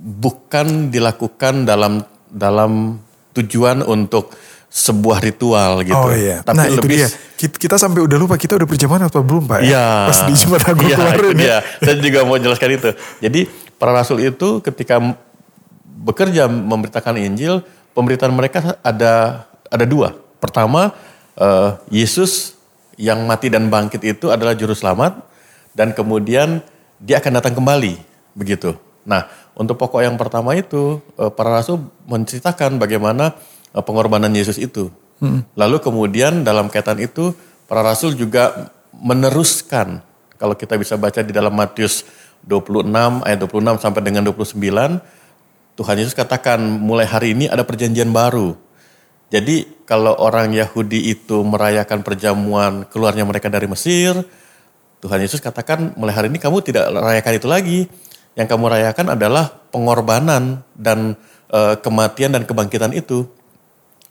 bukan 0.00 0.88
dilakukan 0.88 1.68
dalam 1.68 2.00
dalam 2.32 2.96
tujuan 3.36 3.84
untuk 3.84 4.32
sebuah 4.68 5.24
ritual 5.24 5.80
gitu. 5.84 5.96
Oh 5.96 6.12
iya. 6.12 6.40
Tapi 6.44 6.56
nah 6.56 6.64
itu 6.68 6.80
lebih 6.80 7.04
dia. 7.04 7.08
Kita, 7.36 7.56
kita 7.56 7.76
sampai 7.80 8.04
udah 8.04 8.16
lupa 8.20 8.36
kita 8.36 8.56
udah 8.56 8.68
perjamuan 8.68 9.04
atau 9.04 9.20
belum 9.24 9.48
Pak 9.48 9.60
ya? 9.64 9.68
Iya. 9.68 9.86
Pas 10.08 10.20
di 10.28 10.34
Jumat 10.36 10.62
Agung 10.68 10.88
Iya, 10.88 10.96
kemarin 10.96 11.20
itu 11.20 11.28
ya. 11.28 11.36
dia. 11.36 11.56
Saya 11.84 11.96
juga 12.00 12.20
mau 12.24 12.36
jelaskan 12.36 12.70
itu. 12.76 12.90
Jadi 13.20 13.40
para 13.80 13.92
rasul 13.96 14.18
itu 14.24 14.48
ketika 14.60 14.96
bekerja 16.04 16.48
memberitakan 16.48 17.16
Injil, 17.20 17.64
pemberitaan 17.96 18.32
mereka 18.32 18.76
ada 18.84 19.44
ada 19.68 19.84
dua. 19.88 20.16
Pertama, 20.36 20.92
eh, 21.36 21.70
Yesus 21.88 22.57
yang 22.98 23.24
mati 23.24 23.48
dan 23.48 23.70
bangkit 23.70 24.02
itu 24.02 24.28
adalah 24.28 24.58
juru 24.58 24.74
selamat 24.74 25.22
dan 25.72 25.94
kemudian 25.94 26.60
dia 26.98 27.22
akan 27.22 27.38
datang 27.38 27.54
kembali, 27.54 27.94
begitu. 28.34 28.74
Nah, 29.06 29.30
untuk 29.54 29.78
pokok 29.78 30.02
yang 30.02 30.18
pertama 30.18 30.58
itu 30.58 30.98
eh, 31.16 31.30
para 31.30 31.54
rasul 31.54 31.86
menceritakan 32.10 32.76
bagaimana 32.76 33.38
eh, 33.72 33.80
pengorbanan 33.80 34.34
Yesus 34.34 34.58
itu. 34.58 34.90
Lalu 35.58 35.82
kemudian 35.82 36.42
dalam 36.42 36.70
kaitan 36.70 36.98
itu 36.98 37.32
para 37.70 37.82
rasul 37.82 38.14
juga 38.14 38.74
meneruskan 38.94 40.02
kalau 40.38 40.54
kita 40.54 40.78
bisa 40.78 40.94
baca 40.94 41.22
di 41.22 41.34
dalam 41.34 41.54
Matius 41.54 42.06
26 42.46 42.86
ayat 43.26 43.38
26 43.42 43.82
sampai 43.82 44.02
dengan 44.02 44.22
29 44.30 44.54
Tuhan 45.78 45.94
Yesus 45.98 46.14
katakan 46.14 46.58
mulai 46.58 47.06
hari 47.06 47.38
ini 47.38 47.46
ada 47.46 47.62
perjanjian 47.62 48.10
baru. 48.10 48.58
Jadi 49.28 49.84
kalau 49.84 50.16
orang 50.16 50.56
Yahudi 50.56 51.12
itu 51.12 51.44
merayakan 51.44 52.00
perjamuan 52.00 52.88
keluarnya 52.88 53.28
mereka 53.28 53.52
dari 53.52 53.68
Mesir, 53.68 54.16
Tuhan 54.98 55.20
Yesus 55.20 55.38
katakan 55.44 55.94
mulai 55.94 56.16
hari 56.16 56.32
ini 56.32 56.40
kamu 56.40 56.64
tidak 56.64 56.88
rayakan 56.90 57.32
itu 57.36 57.48
lagi. 57.48 57.80
Yang 58.38 58.48
kamu 58.54 58.64
rayakan 58.70 59.06
adalah 59.18 59.50
pengorbanan 59.74 60.62
dan 60.78 61.18
eh, 61.50 61.74
kematian 61.78 62.32
dan 62.32 62.46
kebangkitan 62.46 62.94
itu. 62.94 63.26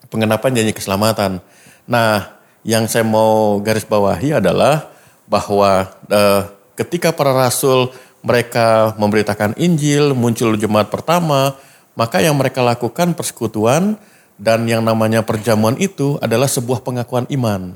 Pengenapan 0.07 0.55
janji 0.55 0.71
keselamatan. 0.75 1.39
Nah, 1.87 2.37
yang 2.67 2.85
saya 2.91 3.07
mau 3.07 3.57
garis 3.63 3.87
bawahi 3.87 4.37
adalah 4.37 4.91
bahwa 5.25 5.87
eh, 6.11 6.41
ketika 6.77 7.15
para 7.15 7.33
rasul 7.33 7.89
mereka 8.21 8.93
memberitakan 8.99 9.55
Injil, 9.57 10.11
muncul 10.11 10.59
jemaat 10.59 10.91
pertama, 10.91 11.55
maka 11.95 12.19
yang 12.19 12.35
mereka 12.35 12.61
lakukan 12.61 13.15
persekutuan 13.15 13.95
dan 14.37 14.69
yang 14.69 14.85
namanya 14.85 15.25
perjamuan 15.25 15.75
itu 15.81 16.21
adalah 16.21 16.45
sebuah 16.45 16.85
pengakuan 16.85 17.25
iman. 17.33 17.75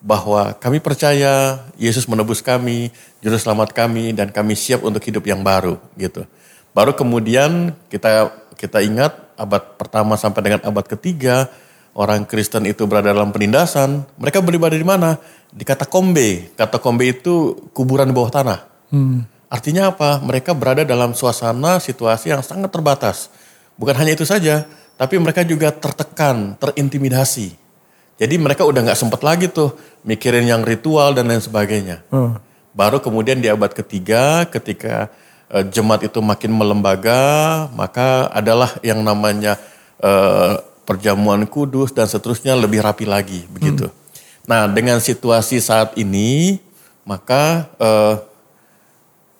Bahwa 0.00 0.56
kami 0.56 0.80
percaya 0.80 1.60
Yesus 1.76 2.08
menebus 2.08 2.40
kami, 2.40 2.88
juru 3.20 3.36
selamat 3.36 3.76
kami 3.76 4.16
dan 4.16 4.32
kami 4.32 4.56
siap 4.56 4.80
untuk 4.80 5.04
hidup 5.04 5.28
yang 5.28 5.44
baru 5.44 5.76
gitu. 6.00 6.24
Baru 6.72 6.96
kemudian 6.96 7.76
kita 7.92 8.32
kita 8.56 8.80
ingat 8.80 9.12
abad 9.36 9.76
pertama 9.76 10.16
sampai 10.16 10.40
dengan 10.40 10.60
abad 10.64 10.86
ketiga 10.88 11.52
orang 11.94 12.26
Kristen 12.26 12.64
itu 12.64 12.86
berada 12.86 13.10
dalam 13.10 13.34
penindasan. 13.34 14.06
Mereka 14.16 14.40
beribadah 14.40 14.78
di 14.78 14.86
mana? 14.86 15.18
Di 15.50 15.66
katakombe. 15.66 16.54
Katakombe 16.54 17.10
itu 17.10 17.68
kuburan 17.74 18.08
di 18.08 18.14
bawah 18.14 18.30
tanah. 18.30 18.58
Artinya 19.50 19.90
apa? 19.90 20.22
Mereka 20.22 20.54
berada 20.54 20.86
dalam 20.86 21.10
suasana 21.12 21.82
situasi 21.82 22.30
yang 22.30 22.40
sangat 22.40 22.70
terbatas. 22.70 23.28
Bukan 23.74 23.96
hanya 23.96 24.14
itu 24.14 24.28
saja, 24.28 24.68
tapi 25.00 25.16
mereka 25.16 25.40
juga 25.48 25.72
tertekan, 25.72 26.60
terintimidasi. 26.60 27.56
Jadi 28.20 28.36
mereka 28.36 28.68
udah 28.68 28.84
nggak 28.84 29.00
sempat 29.00 29.24
lagi 29.24 29.48
tuh 29.48 29.72
mikirin 30.04 30.44
yang 30.44 30.60
ritual 30.60 31.16
dan 31.16 31.24
lain 31.24 31.40
sebagainya. 31.40 32.04
Oh. 32.12 32.36
Baru 32.76 33.00
kemudian 33.00 33.40
di 33.40 33.48
abad 33.48 33.72
ketiga 33.72 34.44
ketika 34.52 35.08
eh, 35.48 35.64
jemaat 35.72 36.04
itu 36.04 36.20
makin 36.20 36.52
melembaga, 36.52 37.64
maka 37.72 38.28
adalah 38.28 38.76
yang 38.84 39.00
namanya 39.00 39.56
eh, 40.04 40.60
perjamuan 40.84 41.48
kudus 41.48 41.96
dan 41.96 42.04
seterusnya 42.04 42.52
lebih 42.52 42.84
rapi 42.84 43.08
lagi 43.08 43.48
begitu. 43.48 43.88
Nah 44.44 44.68
dengan 44.68 45.00
situasi 45.00 45.64
saat 45.64 45.96
ini 45.96 46.60
maka 47.08 47.72
eh, 47.80 48.14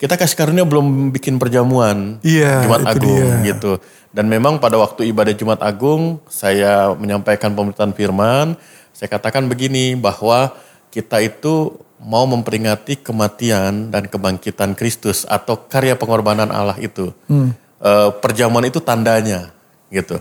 kita 0.00 0.16
kasih 0.16 0.32
karunia 0.32 0.64
belum 0.64 1.12
bikin 1.12 1.36
perjamuan 1.36 2.16
Iya, 2.24 2.64
Jumat 2.64 2.80
itu 2.88 2.88
Agung 2.96 3.20
dia. 3.20 3.52
gitu. 3.52 3.72
Dan 4.10 4.26
memang 4.26 4.56
pada 4.58 4.80
waktu 4.80 5.12
ibadah 5.12 5.36
Jumat 5.36 5.60
Agung 5.60 6.24
saya 6.26 6.96
menyampaikan 6.96 7.52
pemerintahan 7.52 7.92
firman, 7.92 8.56
saya 8.96 9.12
katakan 9.12 9.46
begini 9.46 9.94
bahwa 9.94 10.56
kita 10.88 11.20
itu 11.20 11.76
mau 12.00 12.24
memperingati 12.24 12.96
kematian 12.98 13.92
dan 13.92 14.08
kebangkitan 14.08 14.72
Kristus 14.72 15.28
atau 15.28 15.54
karya 15.68 15.94
pengorbanan 15.94 16.48
Allah 16.48 16.80
itu. 16.80 17.12
Eh, 17.28 18.08
perjamuan 18.24 18.64
itu 18.64 18.80
tandanya 18.80 19.52
gitu. 19.92 20.16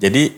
Jadi 0.00 0.32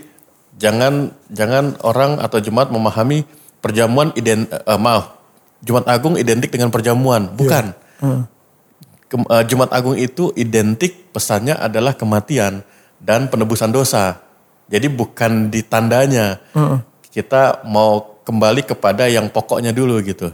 jangan 0.59 1.15
jangan 1.31 1.79
orang 1.87 2.19
atau 2.19 2.43
jemaat 2.43 2.75
memahami 2.75 3.23
perjamuan 3.63 4.11
ident 4.19 4.51
eh, 4.51 4.81
maaf 4.83 5.15
Jumat 5.63 5.87
Agung 5.87 6.19
identik 6.19 6.51
dengan 6.51 6.75
perjamuan, 6.75 7.31
bukan. 7.33 7.71
Eh, 9.11 9.45
Jumat 9.51 9.75
Agung 9.75 9.99
itu 9.99 10.31
identik 10.39 11.11
pesannya 11.11 11.59
adalah 11.59 11.99
kematian 11.99 12.63
dan 13.03 13.27
penebusan 13.27 13.75
dosa. 13.75 14.23
Jadi 14.71 14.87
bukan 14.87 15.51
di 15.51 15.67
tandanya. 15.67 16.39
Kita 17.11 17.67
mau 17.67 18.23
kembali 18.23 18.63
kepada 18.63 19.11
yang 19.11 19.27
pokoknya 19.27 19.75
dulu 19.75 19.99
gitu. 20.07 20.31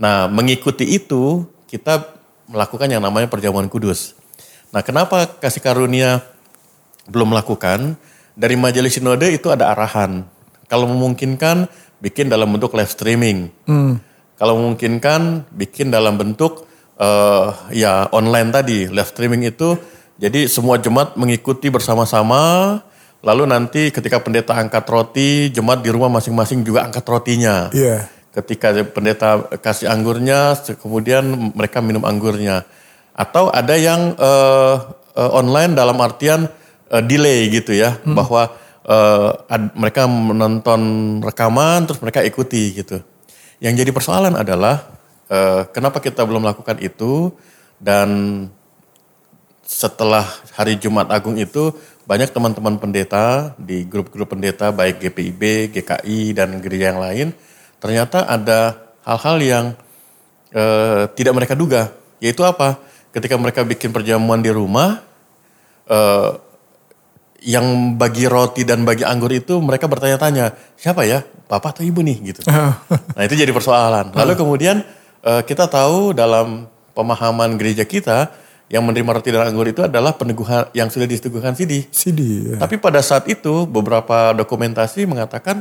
Nah, 0.00 0.24
mengikuti 0.24 0.88
itu 0.88 1.44
kita 1.68 2.16
melakukan 2.48 2.88
yang 2.88 3.04
namanya 3.04 3.28
perjamuan 3.28 3.68
kudus. 3.68 4.16
Nah, 4.72 4.80
kenapa 4.80 5.28
kasih 5.28 5.60
karunia 5.60 6.24
belum 7.12 7.36
melakukan? 7.36 8.00
Dari 8.32 8.56
majelis 8.56 8.96
sinode 8.96 9.28
itu 9.28 9.52
ada 9.52 9.68
arahan. 9.76 10.24
Kalau 10.64 10.88
memungkinkan 10.88 11.68
bikin 12.00 12.32
dalam 12.32 12.48
bentuk 12.56 12.72
live 12.72 12.88
streaming. 12.88 13.52
Kalau 14.34 14.58
memungkinkan 14.58 15.44
bikin 15.52 15.92
dalam 15.92 16.16
bentuk 16.16 16.63
eh, 16.98 17.46
ya 17.74 18.06
online 18.10 18.48
tadi 18.54 18.78
live 18.88 19.10
streaming 19.10 19.46
itu. 19.48 19.74
Jadi 20.14 20.46
semua 20.46 20.78
jemaat 20.78 21.18
mengikuti 21.18 21.66
bersama-sama. 21.68 22.78
Lalu 23.24 23.48
nanti 23.48 23.88
ketika 23.88 24.20
pendeta 24.20 24.52
angkat 24.52 24.84
roti 24.86 25.48
jemaat 25.48 25.80
di 25.80 25.88
rumah 25.88 26.12
masing-masing 26.12 26.62
juga 26.62 26.84
angkat 26.86 27.04
rotinya. 27.08 27.70
Iya. 27.74 28.10
ketika 28.34 28.74
pendeta 28.82 29.46
kasih 29.62 29.86
anggurnya 29.86 30.58
kemudian 30.82 31.54
mereka 31.54 31.78
minum 31.78 32.02
anggurnya. 32.02 32.66
Atau 33.14 33.46
ada 33.46 33.78
yang 33.78 34.18
eh, 34.18 34.74
eh, 35.14 35.30
online 35.30 35.78
dalam 35.78 35.94
artian 36.02 36.50
eh, 36.90 37.02
delay 37.06 37.46
gitu 37.50 37.70
ya. 37.74 37.94
Bahwa 38.02 38.50
eh, 38.82 39.30
ad- 39.54 39.74
mereka 39.78 40.10
menonton 40.10 40.80
rekaman 41.22 41.86
terus 41.86 42.02
mereka 42.02 42.26
ikuti 42.26 42.74
gitu. 42.74 42.98
Yang 43.62 43.86
jadi 43.86 43.90
persoalan 43.94 44.34
adalah 44.34 44.82
eh, 45.34 45.62
kenapa 45.74 45.98
kita 45.98 46.22
belum 46.22 46.46
melakukan 46.46 46.78
itu 46.78 47.34
dan 47.82 48.08
setelah 49.66 50.22
hari 50.54 50.78
Jumat 50.78 51.10
Agung 51.10 51.34
itu 51.40 51.74
banyak 52.04 52.30
teman-teman 52.30 52.76
pendeta 52.78 53.56
di 53.56 53.88
grup-grup 53.88 54.36
pendeta 54.36 54.70
baik 54.70 55.00
GPIB, 55.00 55.72
GKI 55.72 56.36
dan 56.36 56.60
gereja 56.62 56.94
yang 56.94 57.00
lain 57.02 57.28
ternyata 57.82 58.28
ada 58.28 58.78
hal-hal 59.02 59.36
yang 59.42 59.64
eh, 60.54 61.10
tidak 61.18 61.34
mereka 61.34 61.58
duga 61.58 61.90
yaitu 62.22 62.46
apa? 62.46 62.78
Ketika 63.10 63.38
mereka 63.38 63.62
bikin 63.62 63.94
perjamuan 63.94 64.42
di 64.42 64.50
rumah 64.50 65.02
eh, 65.90 66.30
yang 67.44 67.96
bagi 68.00 68.24
roti 68.24 68.64
dan 68.64 68.88
bagi 68.88 69.04
anggur 69.04 69.28
itu 69.28 69.60
mereka 69.60 69.84
bertanya-tanya 69.84 70.56
siapa 70.80 71.04
ya 71.04 71.20
bapak 71.44 71.76
atau 71.76 71.84
ibu 71.84 72.00
nih 72.00 72.32
gitu. 72.32 72.40
Nah 73.16 73.22
itu 73.22 73.36
jadi 73.36 73.52
persoalan. 73.52 74.16
Lalu 74.16 74.32
kemudian 74.34 74.80
eh, 75.24 75.42
kita 75.42 75.66
tahu 75.66 76.12
dalam 76.12 76.68
pemahaman 76.94 77.56
gereja 77.56 77.82
kita 77.82 78.30
yang 78.72 78.84
menerima 78.84 79.10
roti 79.20 79.28
dan 79.28 79.44
anggur 79.44 79.68
itu 79.68 79.84
adalah 79.84 80.16
peneguhan 80.16 80.72
yang 80.72 80.88
sudah 80.88 81.04
disetujukan 81.04 81.52
Sidi. 81.52 81.84
CD. 81.92 82.54
ya. 82.54 82.56
Tapi 82.56 82.80
pada 82.80 83.04
saat 83.04 83.28
itu 83.28 83.68
beberapa 83.68 84.32
dokumentasi 84.32 85.04
mengatakan 85.04 85.60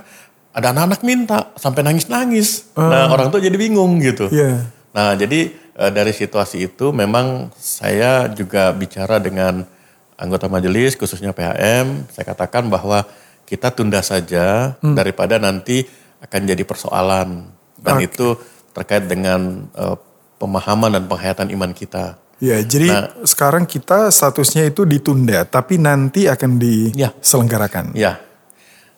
ada 0.53 0.71
anak-anak 0.71 1.01
minta 1.03 1.39
sampai 1.59 1.83
nangis-nangis. 1.83 2.71
Nah 2.77 3.09
orang 3.11 3.33
tuh 3.33 3.43
jadi 3.43 3.57
bingung 3.57 3.99
gitu. 3.99 4.29
Iya. 4.31 4.69
Nah 4.95 5.17
jadi 5.19 5.51
eh, 5.51 5.91
dari 5.91 6.13
situasi 6.15 6.69
itu 6.71 6.93
memang 6.95 7.51
saya 7.57 8.31
juga 8.31 8.71
bicara 8.71 9.19
dengan 9.19 9.67
anggota 10.15 10.47
majelis 10.47 10.95
khususnya 10.95 11.35
PHM. 11.35 12.07
Saya 12.13 12.25
katakan 12.29 12.71
bahwa 12.71 13.03
kita 13.43 13.73
tunda 13.75 13.99
saja 13.99 14.79
daripada 14.79 15.35
nanti 15.37 15.83
akan 16.23 16.41
jadi 16.47 16.63
persoalan. 16.63 17.51
Dan 17.83 17.99
Oke. 17.99 18.07
itu 18.07 18.27
terkait 18.73 19.05
dengan 19.05 19.69
eh, 19.73 19.95
pemahaman 20.41 20.99
dan 20.99 21.03
penghayatan 21.07 21.47
iman 21.53 21.71
kita. 21.71 22.17
Ya, 22.43 22.59
jadi 22.59 22.89
Nah. 22.91 23.07
sekarang 23.23 23.63
kita 23.63 24.11
statusnya 24.11 24.67
itu 24.67 24.83
ditunda, 24.83 25.47
tapi 25.47 25.79
nanti 25.79 26.27
akan 26.27 26.59
Ya. 26.91 27.15
diselenggarakan. 27.15 27.95
Ya, 27.95 28.19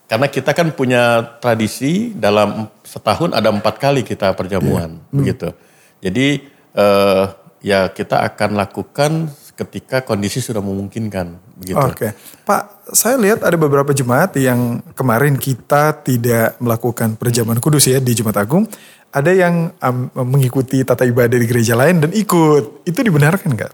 karena 0.10 0.26
kita 0.26 0.58
kan 0.58 0.74
punya 0.74 1.22
tradisi 1.38 2.10
dalam 2.18 2.74
setahun 2.82 3.38
ada 3.38 3.54
empat 3.54 3.78
kali 3.78 4.02
kita 4.02 4.34
perjamuan, 4.34 4.98
begitu. 5.14 5.54
Jadi 6.02 6.28
eh, 6.76 7.24
ya 7.64 7.88
kita 7.88 8.20
akan 8.34 8.60
lakukan 8.60 9.12
ketika 9.56 10.04
kondisi 10.04 10.44
sudah 10.44 10.60
memungkinkan, 10.60 11.56
begitu. 11.56 11.80
Oke, 11.80 12.12
Pak, 12.44 12.92
saya 12.92 13.16
lihat 13.16 13.40
ada 13.48 13.56
beberapa 13.56 13.96
jemaat 13.96 14.36
yang 14.36 14.84
kemarin 14.92 15.40
kita 15.40 15.96
tidak 16.04 16.60
melakukan 16.60 17.16
perjamuan 17.16 17.64
kudus 17.64 17.88
ya 17.88 18.04
di 18.04 18.12
Jumat 18.12 18.36
Agung. 18.36 18.68
Ada 19.16 19.32
yang 19.32 19.72
um, 19.80 20.12
mengikuti 20.28 20.84
tata 20.84 21.08
ibadah 21.08 21.40
di 21.40 21.48
gereja 21.48 21.72
lain 21.72 22.04
dan 22.04 22.12
ikut. 22.12 22.84
Itu 22.84 23.00
dibenarkan 23.00 23.56
nggak? 23.56 23.72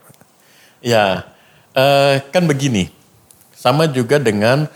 Ya, 0.85 1.25
eh, 1.73 2.21
kan 2.29 2.45
begini. 2.45 2.93
Sama 3.57 3.89
juga 3.89 4.21
dengan 4.21 4.69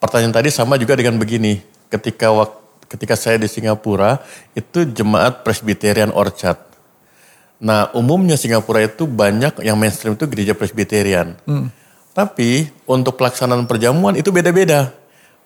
pertanyaan 0.00 0.32
tadi 0.32 0.48
sama 0.48 0.80
juga 0.80 0.96
dengan 0.96 1.20
begini. 1.20 1.60
Ketika 1.92 2.32
wak- 2.32 2.88
ketika 2.88 3.20
saya 3.20 3.36
di 3.36 3.48
Singapura 3.52 4.24
itu 4.56 4.88
jemaat 4.88 5.44
Presbyterian 5.44 6.08
Orchard. 6.16 6.56
Nah, 7.60 7.92
umumnya 7.92 8.40
Singapura 8.40 8.80
itu 8.80 9.04
banyak 9.04 9.60
yang 9.60 9.76
mainstream 9.76 10.16
itu 10.16 10.24
gereja 10.24 10.56
Presbyterian. 10.56 11.36
Tapi 12.16 12.72
untuk 12.88 13.20
pelaksanaan 13.20 13.68
perjamuan 13.68 14.16
itu 14.16 14.32
beda-beda. 14.32 14.88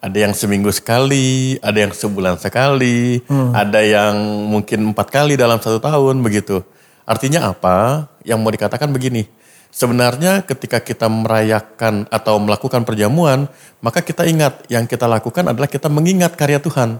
Ada 0.02 0.18
yang 0.26 0.34
seminggu 0.34 0.66
sekali, 0.74 1.62
ada 1.62 1.78
yang 1.78 1.94
sebulan 1.94 2.34
sekali, 2.42 3.22
ada 3.54 3.78
yang 3.86 4.18
mungkin 4.50 4.90
empat 4.90 5.14
kali 5.14 5.38
dalam 5.38 5.62
satu 5.62 5.78
tahun 5.78 6.18
begitu. 6.26 6.58
Artinya 7.06 7.54
apa? 7.54 8.10
Yang 8.26 8.38
mau 8.42 8.50
dikatakan 8.50 8.90
begini. 8.90 9.30
Sebenarnya 9.70 10.42
ketika 10.42 10.82
kita 10.82 11.06
merayakan 11.06 12.10
atau 12.10 12.36
melakukan 12.42 12.82
perjamuan, 12.82 13.46
maka 13.78 14.02
kita 14.02 14.26
ingat 14.26 14.66
yang 14.66 14.90
kita 14.90 15.06
lakukan 15.06 15.48
adalah 15.48 15.70
kita 15.70 15.86
mengingat 15.86 16.34
karya 16.34 16.58
Tuhan. 16.58 16.98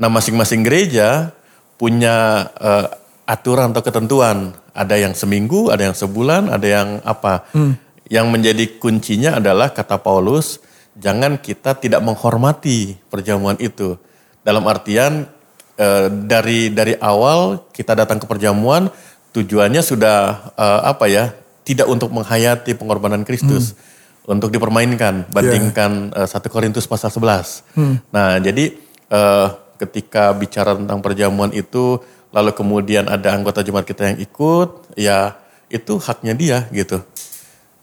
Nah, 0.00 0.08
masing-masing 0.08 0.64
gereja 0.64 1.36
punya 1.76 2.48
eh, 2.56 2.86
aturan 3.28 3.76
atau 3.76 3.84
ketentuan. 3.84 4.56
Ada 4.72 4.96
yang 4.96 5.12
seminggu, 5.12 5.68
ada 5.68 5.92
yang 5.92 5.96
sebulan, 5.96 6.48
ada 6.48 6.64
yang 6.64 6.88
apa. 7.04 7.44
Yang 8.06 8.26
menjadi 8.30 8.64
kuncinya 8.78 9.30
adalah 9.42 9.74
kata 9.74 9.98
Paulus, 9.98 10.62
jangan 10.96 11.36
kita 11.40 11.76
tidak 11.76 12.00
menghormati 12.02 12.96
perjamuan 13.12 13.56
itu. 13.60 14.00
Dalam 14.40 14.64
artian 14.66 15.28
eh, 15.76 16.08
dari 16.08 16.72
dari 16.72 16.96
awal 16.98 17.68
kita 17.70 17.92
datang 17.92 18.16
ke 18.18 18.26
perjamuan 18.26 18.88
tujuannya 19.36 19.82
sudah 19.84 20.50
eh, 20.56 20.80
apa 20.88 21.06
ya? 21.06 21.36
Tidak 21.66 21.86
untuk 21.90 22.14
menghayati 22.14 22.78
pengorbanan 22.78 23.26
Kristus, 23.26 23.74
untuk 24.26 24.54
dipermainkan. 24.54 25.26
Bandingkan 25.30 26.14
eh, 26.14 26.28
1 26.28 26.52
Korintus 26.52 26.86
pasal 26.86 27.10
11. 27.10 27.74
Nah, 28.14 28.38
jadi 28.38 28.74
eh, 29.10 29.48
ketika 29.76 30.32
bicara 30.32 30.78
tentang 30.78 31.02
perjamuan 31.02 31.50
itu, 31.52 32.00
lalu 32.30 32.50
kemudian 32.54 33.06
ada 33.06 33.34
anggota 33.34 33.60
jemaat 33.62 33.86
kita 33.86 34.14
yang 34.14 34.18
ikut, 34.22 34.94
ya 34.98 35.38
itu 35.70 35.98
haknya 35.98 36.34
dia 36.34 36.58
gitu. 36.70 37.02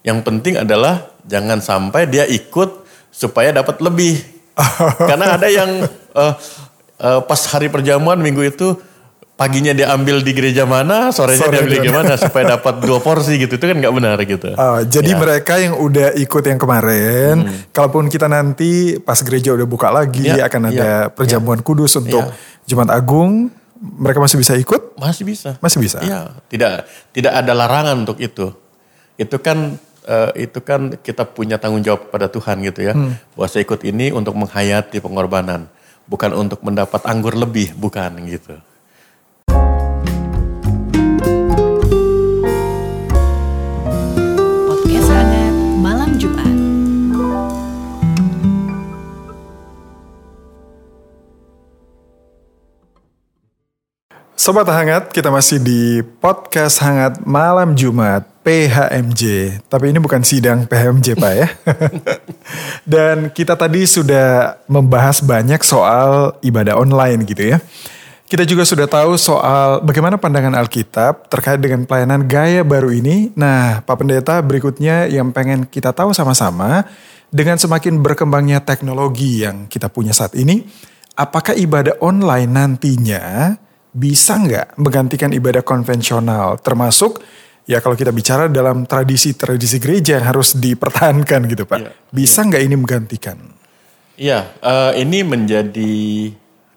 Yang 0.04 0.20
penting 0.28 0.60
adalah 0.60 1.12
jangan 1.24 1.64
sampai 1.64 2.08
dia 2.12 2.28
ikut 2.28 2.83
supaya 3.14 3.54
dapat 3.54 3.78
lebih. 3.80 4.18
Karena 5.10 5.38
ada 5.38 5.46
yang 5.46 5.86
uh, 6.18 6.34
uh, 6.98 7.22
pas 7.22 7.42
hari 7.54 7.70
perjamuan 7.70 8.18
minggu 8.18 8.42
itu 8.42 8.74
paginya 9.34 9.74
dia 9.74 9.90
ambil 9.94 10.22
di 10.22 10.30
gereja 10.34 10.66
mana, 10.66 11.10
sorenya 11.10 11.42
Sore 11.42 11.54
dia 11.58 11.62
ambil 11.66 11.74
di 11.74 11.80
gereja 11.82 11.94
mana 11.94 12.14
supaya 12.18 12.58
dapat 12.58 12.82
dua 12.86 13.02
porsi 13.02 13.38
gitu. 13.42 13.58
Itu 13.58 13.66
kan 13.66 13.78
nggak 13.82 13.94
benar 13.94 14.18
gitu. 14.22 14.50
Oh, 14.54 14.78
jadi 14.82 15.12
Ya. 15.14 15.18
mereka 15.18 15.54
yang 15.58 15.78
udah 15.78 16.14
ikut 16.18 16.44
yang 16.46 16.60
kemarin, 16.62 17.36
kalaupun 17.74 18.10
kita 18.10 18.30
nanti 18.30 18.98
pas 19.02 19.18
gereja 19.22 19.54
udah 19.54 19.66
buka 19.70 19.90
lagi 19.90 20.26
Ya, 20.26 20.46
akan 20.50 20.70
ya, 20.70 20.72
ada 20.74 20.90
perjamuan 21.14 21.62
kudus 21.66 21.98
untuk 21.98 22.30
Jumat 22.70 22.94
Agung, 22.94 23.50
mereka 23.82 24.22
masih 24.22 24.38
bisa 24.40 24.54
ikut? 24.56 24.96
Masih 24.96 25.26
bisa. 25.28 25.58
Masih 25.60 25.82
bisa. 25.82 25.98
Iya, 26.00 26.38
tidak 26.48 26.88
tidak 27.12 27.34
ada 27.34 27.52
larangan 27.58 28.06
untuk 28.06 28.22
itu. 28.22 28.54
Itu 29.18 29.42
kan 29.42 29.76
eh, 30.08 30.48
itu 30.48 30.60
kan 30.60 30.96
kita 31.00 31.24
punya 31.28 31.56
tanggung 31.60 31.84
jawab 31.84 32.12
pada 32.12 32.28
Tuhan 32.28 32.60
gitu 32.64 32.84
ya. 32.84 32.94
Bahwa 33.36 33.48
saya 33.48 33.64
ikut 33.64 33.82
ini 33.88 34.12
untuk 34.12 34.36
menghayati 34.36 35.00
pengorbanan, 35.00 35.68
bukan 36.08 36.32
untuk 36.36 36.60
mendapat 36.64 37.02
anggur 37.08 37.36
lebih, 37.36 37.76
bukan 37.76 38.12
gitu. 38.28 38.60
Podcast 44.68 45.10
hangat 45.12 45.56
malam 45.80 46.10
Jumat. 46.20 46.56
Sobat 54.34 54.68
Hangat, 54.68 55.16
kita 55.16 55.32
masih 55.32 55.56
di 55.56 56.04
podcast 56.20 56.84
Hangat 56.84 57.24
Malam 57.24 57.80
Jumat 57.80 58.33
PHMJ. 58.44 59.24
Tapi 59.72 59.86
ini 59.96 60.00
bukan 60.04 60.22
sidang 60.22 60.68
PHMJ 60.68 61.16
Pak 61.16 61.34
ya. 61.34 61.48
Dan 62.94 63.32
kita 63.32 63.56
tadi 63.56 63.88
sudah 63.88 64.60
membahas 64.68 65.24
banyak 65.24 65.64
soal 65.64 66.36
ibadah 66.44 66.76
online 66.76 67.24
gitu 67.24 67.56
ya. 67.56 67.58
Kita 68.28 68.44
juga 68.44 68.68
sudah 68.68 68.90
tahu 68.90 69.16
soal 69.16 69.80
bagaimana 69.86 70.20
pandangan 70.20 70.58
Alkitab 70.58 71.32
terkait 71.32 71.62
dengan 71.64 71.88
pelayanan 71.88 72.28
gaya 72.28 72.66
baru 72.66 72.92
ini. 72.92 73.32
Nah, 73.38 73.86
Pak 73.86 73.96
Pendeta 74.04 74.42
berikutnya 74.44 75.08
yang 75.08 75.32
pengen 75.32 75.70
kita 75.70 75.94
tahu 75.94 76.12
sama-sama 76.12 76.84
dengan 77.30 77.62
semakin 77.62 78.02
berkembangnya 78.02 78.62
teknologi 78.62 79.46
yang 79.46 79.70
kita 79.70 79.90
punya 79.90 80.18
saat 80.18 80.34
ini, 80.34 80.66
apakah 81.14 81.54
ibadah 81.54 81.98
online 82.02 82.50
nantinya 82.50 83.54
bisa 83.94 84.42
nggak 84.42 84.82
menggantikan 84.82 85.30
ibadah 85.30 85.62
konvensional 85.62 86.58
termasuk 86.58 87.22
ya 87.64 87.80
kalau 87.80 87.96
kita 87.96 88.12
bicara 88.12 88.52
dalam 88.52 88.84
tradisi-tradisi 88.84 89.78
gereja 89.80 90.20
yang 90.20 90.28
harus 90.36 90.56
dipertahankan 90.56 91.48
gitu 91.48 91.64
Pak. 91.64 91.80
Iya, 91.80 91.92
Bisa 92.12 92.44
nggak 92.44 92.64
ini 92.64 92.76
menggantikan? 92.76 93.38
Iya, 94.14 94.46
eh, 94.62 94.92
ini 95.02 95.26
menjadi 95.26 95.96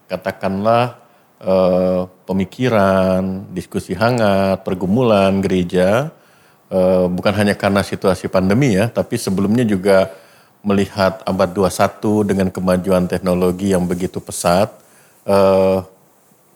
katakanlah 0.09 0.97
eh, 1.37 2.01
pemikiran, 2.25 3.45
diskusi 3.53 3.93
hangat, 3.93 4.65
pergumulan 4.65 5.37
gereja, 5.37 6.09
eh, 6.73 7.05
bukan 7.05 7.33
hanya 7.37 7.53
karena 7.53 7.85
situasi 7.85 8.25
pandemi 8.25 8.73
ya, 8.73 8.89
tapi 8.89 9.21
sebelumnya 9.21 9.61
juga 9.61 10.09
melihat 10.65 11.21
abad 11.23 11.49
21 11.53 12.25
dengan 12.25 12.49
kemajuan 12.49 13.05
teknologi 13.05 13.71
yang 13.71 13.85
begitu 13.85 14.17
pesat, 14.17 14.73
eh, 15.29 15.77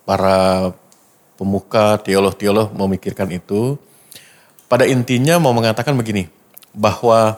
para 0.04 0.74
pemuka, 1.38 2.02
teolog-teolog 2.02 2.74
memikirkan 2.74 3.30
itu. 3.32 3.78
Pada 4.72 4.88
intinya 4.88 5.36
mau 5.36 5.52
mengatakan 5.52 5.92
begini, 6.00 6.32
bahwa 6.72 7.36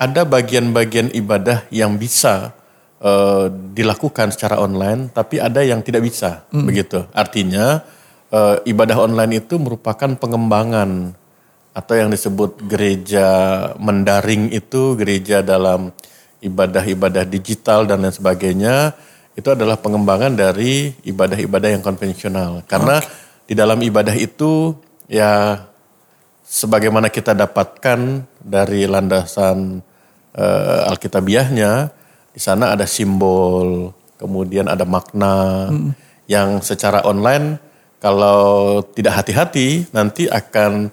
ada 0.00 0.24
bagian-bagian 0.24 1.12
ibadah 1.12 1.68
yang 1.68 2.00
bisa 2.00 2.56
eh, 3.04 3.52
dilakukan 3.76 4.32
secara 4.32 4.56
online, 4.56 5.12
tapi 5.12 5.36
ada 5.36 5.60
yang 5.60 5.84
tidak 5.84 6.00
bisa, 6.00 6.48
begitu. 6.48 7.04
Artinya 7.12 7.84
eh, 8.32 8.56
ibadah 8.72 9.04
online 9.04 9.44
itu 9.44 9.60
merupakan 9.60 10.16
pengembangan 10.16 11.12
atau 11.72 11.94
yang 11.96 12.08
disebut 12.12 12.68
gereja 12.68 13.28
mendaring 13.80 14.52
itu 14.52 14.96
gereja 14.96 15.40
dalam 15.40 15.92
ibadah-ibadah 16.44 17.24
digital 17.24 17.88
dan 17.88 18.04
lain 18.04 18.12
sebagainya 18.12 18.92
itu 19.32 19.48
adalah 19.48 19.80
pengembangan 19.80 20.36
dari 20.36 20.92
ibadah-ibadah 21.08 21.68
yang 21.72 21.80
konvensional. 21.80 22.60
Karena 22.68 23.00
di 23.48 23.56
dalam 23.56 23.80
ibadah 23.80 24.12
itu 24.12 24.76
ya 25.08 25.56
sebagaimana 26.52 27.08
kita 27.08 27.32
dapatkan 27.32 28.28
dari 28.44 28.84
landasan 28.84 29.80
eh, 30.36 30.80
alkitabiahnya 30.92 31.88
di 32.36 32.40
sana 32.40 32.76
ada 32.76 32.84
simbol 32.84 33.96
kemudian 34.20 34.68
ada 34.68 34.84
makna 34.84 35.68
yang 36.28 36.60
secara 36.60 37.00
online 37.08 37.56
kalau 38.04 38.82
tidak 38.92 39.24
hati-hati 39.24 39.88
nanti 39.96 40.28
akan 40.28 40.92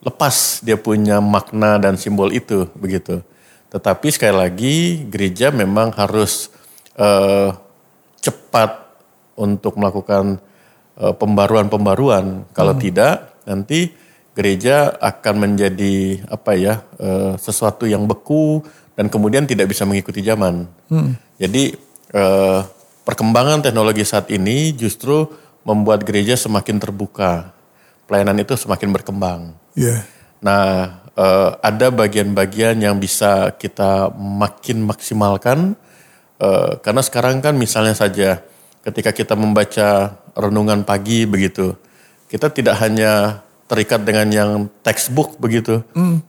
lepas 0.00 0.64
dia 0.64 0.80
punya 0.80 1.20
makna 1.20 1.76
dan 1.76 2.00
simbol 2.00 2.32
itu 2.32 2.68
begitu. 2.78 3.20
Tetapi 3.72 4.06
sekali 4.12 4.36
lagi 4.36 4.76
gereja 5.10 5.50
memang 5.50 5.90
harus 5.98 6.48
eh, 6.94 7.50
cepat 8.22 8.86
untuk 9.34 9.74
melakukan 9.80 10.38
eh, 11.00 11.14
pembaruan-pembaruan. 11.16 12.46
Kalau 12.54 12.74
tidak 12.78 13.34
nanti 13.44 14.03
gereja 14.34 14.92
akan 14.98 15.34
menjadi 15.48 16.26
apa 16.26 16.52
ya 16.58 16.82
eh, 16.98 17.38
sesuatu 17.38 17.86
yang 17.86 18.04
beku 18.10 18.60
dan 18.94 19.10
kemudian 19.10 19.46
tidak 19.46 19.70
bisa 19.70 19.86
mengikuti 19.86 20.22
zaman. 20.22 20.66
Jadi 21.38 21.74
eh, 22.14 22.60
perkembangan 23.02 23.62
teknologi 23.62 24.06
saat 24.06 24.30
ini 24.30 24.74
justru 24.74 25.26
membuat 25.66 26.06
gereja 26.06 26.38
semakin 26.38 26.78
terbuka. 26.78 27.50
Pelayanan 28.04 28.36
itu 28.44 28.54
semakin 28.54 28.92
berkembang. 28.92 29.40
Iya. 29.74 30.04
Nah, 30.44 31.00
eh, 31.16 31.50
ada 31.58 31.88
bagian-bagian 31.90 32.78
yang 32.78 33.00
bisa 33.00 33.54
kita 33.56 34.12
makin 34.14 34.84
maksimalkan 34.84 35.74
eh, 36.38 36.72
karena 36.82 37.02
sekarang 37.02 37.42
kan 37.42 37.54
misalnya 37.56 37.96
saja 37.96 38.44
ketika 38.84 39.10
kita 39.16 39.34
membaca 39.34 40.20
renungan 40.36 40.84
pagi 40.84 41.24
begitu, 41.24 41.72
kita 42.28 42.52
tidak 42.52 42.76
hanya 42.84 43.40
terikat 43.74 44.06
dengan 44.06 44.30
yang 44.30 44.50
textbook 44.86 45.34
begitu, 45.42 45.82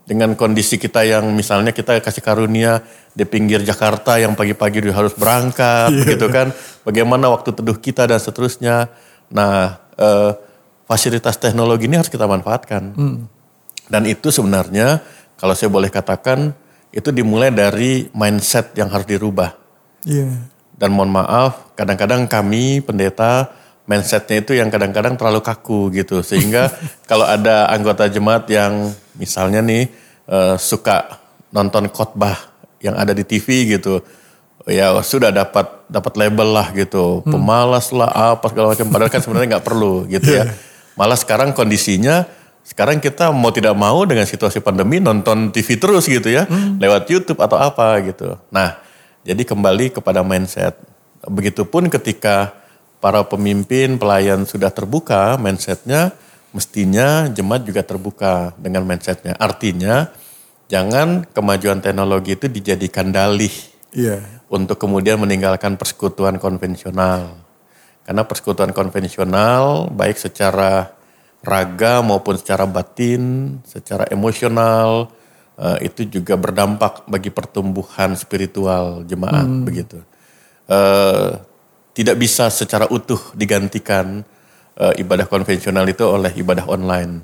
dengan 0.10 0.34
kondisi 0.34 0.82
kita 0.82 1.06
yang 1.06 1.30
misalnya 1.38 1.70
kita 1.70 2.02
kasih 2.02 2.26
karunia 2.26 2.82
di 3.14 3.22
pinggir 3.30 3.62
Jakarta 3.62 4.18
yang 4.18 4.34
pagi-pagi 4.34 4.82
harus 4.89 5.14
berangkat 5.14 5.93
begitu 5.93 6.26
kan, 6.34 6.50
bagaimana 6.82 7.30
waktu 7.30 7.54
teduh 7.54 7.78
kita 7.78 8.10
dan 8.10 8.18
seterusnya. 8.18 8.89
Nah, 9.30 9.78
eh, 9.93 10.34
fasilitas 10.89 11.38
teknologi 11.38 11.86
ini 11.86 12.02
harus 12.02 12.10
kita 12.10 12.26
manfaatkan. 12.26 12.98
Dan 13.86 14.02
itu 14.10 14.34
sebenarnya 14.34 15.06
kalau 15.38 15.54
saya 15.54 15.70
boleh 15.70 15.93
katakan 15.93 16.58
itu 16.89 17.14
dimulai 17.14 17.54
dari 17.54 18.10
mindset 18.18 18.74
yang 18.74 18.89
harus 18.89 19.06
dirubah. 19.06 19.54
Iya. 20.02 20.50
Dan 20.76 20.89
mohon 20.91 21.14
maaf, 21.14 21.76
kadang-kadang 21.78 22.28
kami 22.28 22.82
pendeta 22.82 23.52
mindsetnya 23.86 24.42
itu 24.42 24.58
yang 24.58 24.70
kadang-kadang 24.74 25.16
terlalu 25.18 25.42
kaku 25.42 25.94
gitu. 25.94 26.22
Sehingga 26.26 26.70
kalau 27.10 27.26
ada 27.26 27.70
anggota 27.72 28.10
jemaat 28.10 28.50
yang 28.50 28.94
misalnya 29.18 29.62
nih 29.62 29.90
eh, 30.30 30.56
suka 30.58 31.22
nonton 31.54 31.88
khotbah 31.90 32.36
yang 32.82 32.98
ada 32.98 33.14
di 33.16 33.24
TV 33.24 33.78
gitu. 33.78 34.02
Ya 34.66 34.90
sudah 35.06 35.30
dapat 35.30 35.86
dapat 35.86 36.14
label 36.18 36.50
lah 36.50 36.74
gitu. 36.74 37.22
Pemalas 37.22 37.94
lah 37.94 38.34
apa 38.34 38.50
segala 38.50 38.74
macam. 38.74 38.90
Padahal 38.90 39.12
kan 39.14 39.22
sebenarnya 39.22 39.48
nggak 39.58 39.66
perlu 39.66 40.10
gitu 40.10 40.42
ya. 40.42 40.50
Malah 41.00 41.18
sekarang 41.22 41.54
kondisinya 41.54 42.26
sekarang 42.66 42.98
kita 42.98 43.30
mau 43.30 43.54
tidak 43.54 43.78
mau 43.78 44.02
dengan 44.10 44.26
situasi 44.26 44.58
pandemi 44.58 44.98
nonton 44.98 45.54
TV 45.54 45.78
terus 45.78 46.10
gitu 46.10 46.34
ya. 46.34 46.50
Lewat 46.82 47.06
YouTube 47.14 47.38
atau 47.46 47.62
apa 47.62 48.02
gitu. 48.02 48.42
Nah 48.50 48.82
jadi 49.22 49.46
kembali 49.46 49.94
kepada 49.94 50.26
mindset. 50.26 50.74
Begitupun 51.30 51.94
ketika 51.94 52.64
para 53.06 53.22
pemimpin 53.22 54.01
pelayan 54.01 54.49
sudah 54.49 54.74
terbuka 54.74 55.38
mindsetnya, 55.38 56.10
mestinya 56.49 57.30
jemaat 57.30 57.62
juga 57.62 57.86
terbuka 57.86 58.58
dengan 58.58 58.82
mindsetnya. 58.82 59.38
Artinya 59.38 60.10
jangan 60.66 61.22
kemajuan 61.30 61.86
teknologi 61.86 62.34
itu 62.34 62.49
dijadikan 62.49 63.14
dalih 63.14 63.53
Iya. 63.93 64.26
untuk 64.49 64.82
kemudian 64.82 65.22
meninggalkan 65.22 65.78
persekutuan 65.78 66.41
konvensional. 66.41 67.38
Karena 68.10 68.26
persekutuan 68.26 68.74
konvensional 68.74 69.93
baik 69.93 70.18
secara 70.18 70.89
raga 71.45 72.01
maupun 72.01 72.41
secara 72.41 72.66
batin, 72.66 73.62
secara 73.70 74.10
emosional 74.10 75.14
eh, 75.62 75.93
itu 75.93 76.10
juga 76.10 76.34
berdampak 76.41 77.06
bagi 77.06 77.30
pertumbuhan 77.30 78.18
spiritual 78.18 79.06
jemaat 79.06 79.45
begitu. 79.62 80.01
Eh, 80.66 81.53
tidak 81.96 82.20
bisa 82.20 82.52
secara 82.52 82.86
utuh 82.91 83.18
digantikan 83.32 84.22
eh, 84.76 84.93
ibadah 85.00 85.26
konvensional 85.26 85.88
itu 85.88 86.04
oleh 86.04 86.36
ibadah 86.36 86.68
online. 86.68 87.24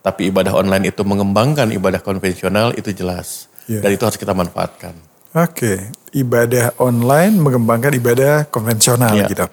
Tapi 0.00 0.30
ibadah 0.30 0.56
online 0.56 0.88
itu 0.88 1.02
mengembangkan 1.02 1.68
ibadah 1.68 2.00
konvensional 2.00 2.72
itu 2.72 2.90
jelas. 2.90 3.52
Iya. 3.66 3.82
Dan 3.84 3.90
itu 3.92 4.02
harus 4.02 4.16
kita 4.16 4.32
manfaatkan. 4.32 4.94
Oke, 5.36 5.92
ibadah 6.16 6.72
online 6.80 7.36
mengembangkan 7.36 7.92
ibadah 7.92 8.48
konvensional 8.48 9.12
Iya. 9.12 9.28
gitu. 9.28 9.44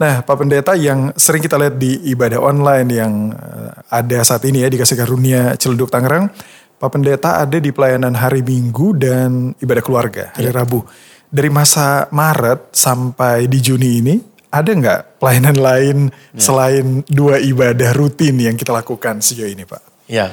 Nah, 0.00 0.24
Pak 0.24 0.36
Pendeta 0.40 0.72
yang 0.72 1.12
sering 1.12 1.44
kita 1.44 1.60
lihat 1.60 1.76
di 1.76 2.08
ibadah 2.08 2.40
online 2.40 2.88
yang 2.88 3.12
eh, 3.36 3.70
ada 3.92 4.24
saat 4.24 4.40
ini 4.48 4.64
ya 4.64 4.72
di 4.72 4.80
Kasih 4.80 4.96
Karunia 4.96 5.52
Ciledug 5.60 5.92
Tangerang, 5.92 6.32
Pak 6.80 6.88
Pendeta 6.88 7.36
ada 7.36 7.60
di 7.60 7.68
pelayanan 7.68 8.16
hari 8.16 8.40
Minggu 8.40 8.96
dan 8.96 9.52
ibadah 9.60 9.84
keluarga 9.84 10.32
hari 10.32 10.48
Iya. 10.48 10.56
Rabu. 10.56 10.80
Dari 11.26 11.50
masa 11.50 12.06
Maret 12.14 12.70
sampai 12.72 13.50
di 13.50 13.58
Juni 13.58 13.90
ini, 14.00 14.14
ada 14.48 14.70
nggak 14.70 15.20
pelayanan 15.20 15.56
lain 15.58 15.96
Iya. 16.32 16.40
selain 16.40 16.86
dua 17.10 17.42
ibadah 17.42 17.90
rutin 17.92 18.38
yang 18.38 18.54
kita 18.54 18.72
lakukan 18.72 19.20
sejauh 19.20 19.50
ini, 19.50 19.66
Pak? 19.66 20.06
Ya, 20.06 20.32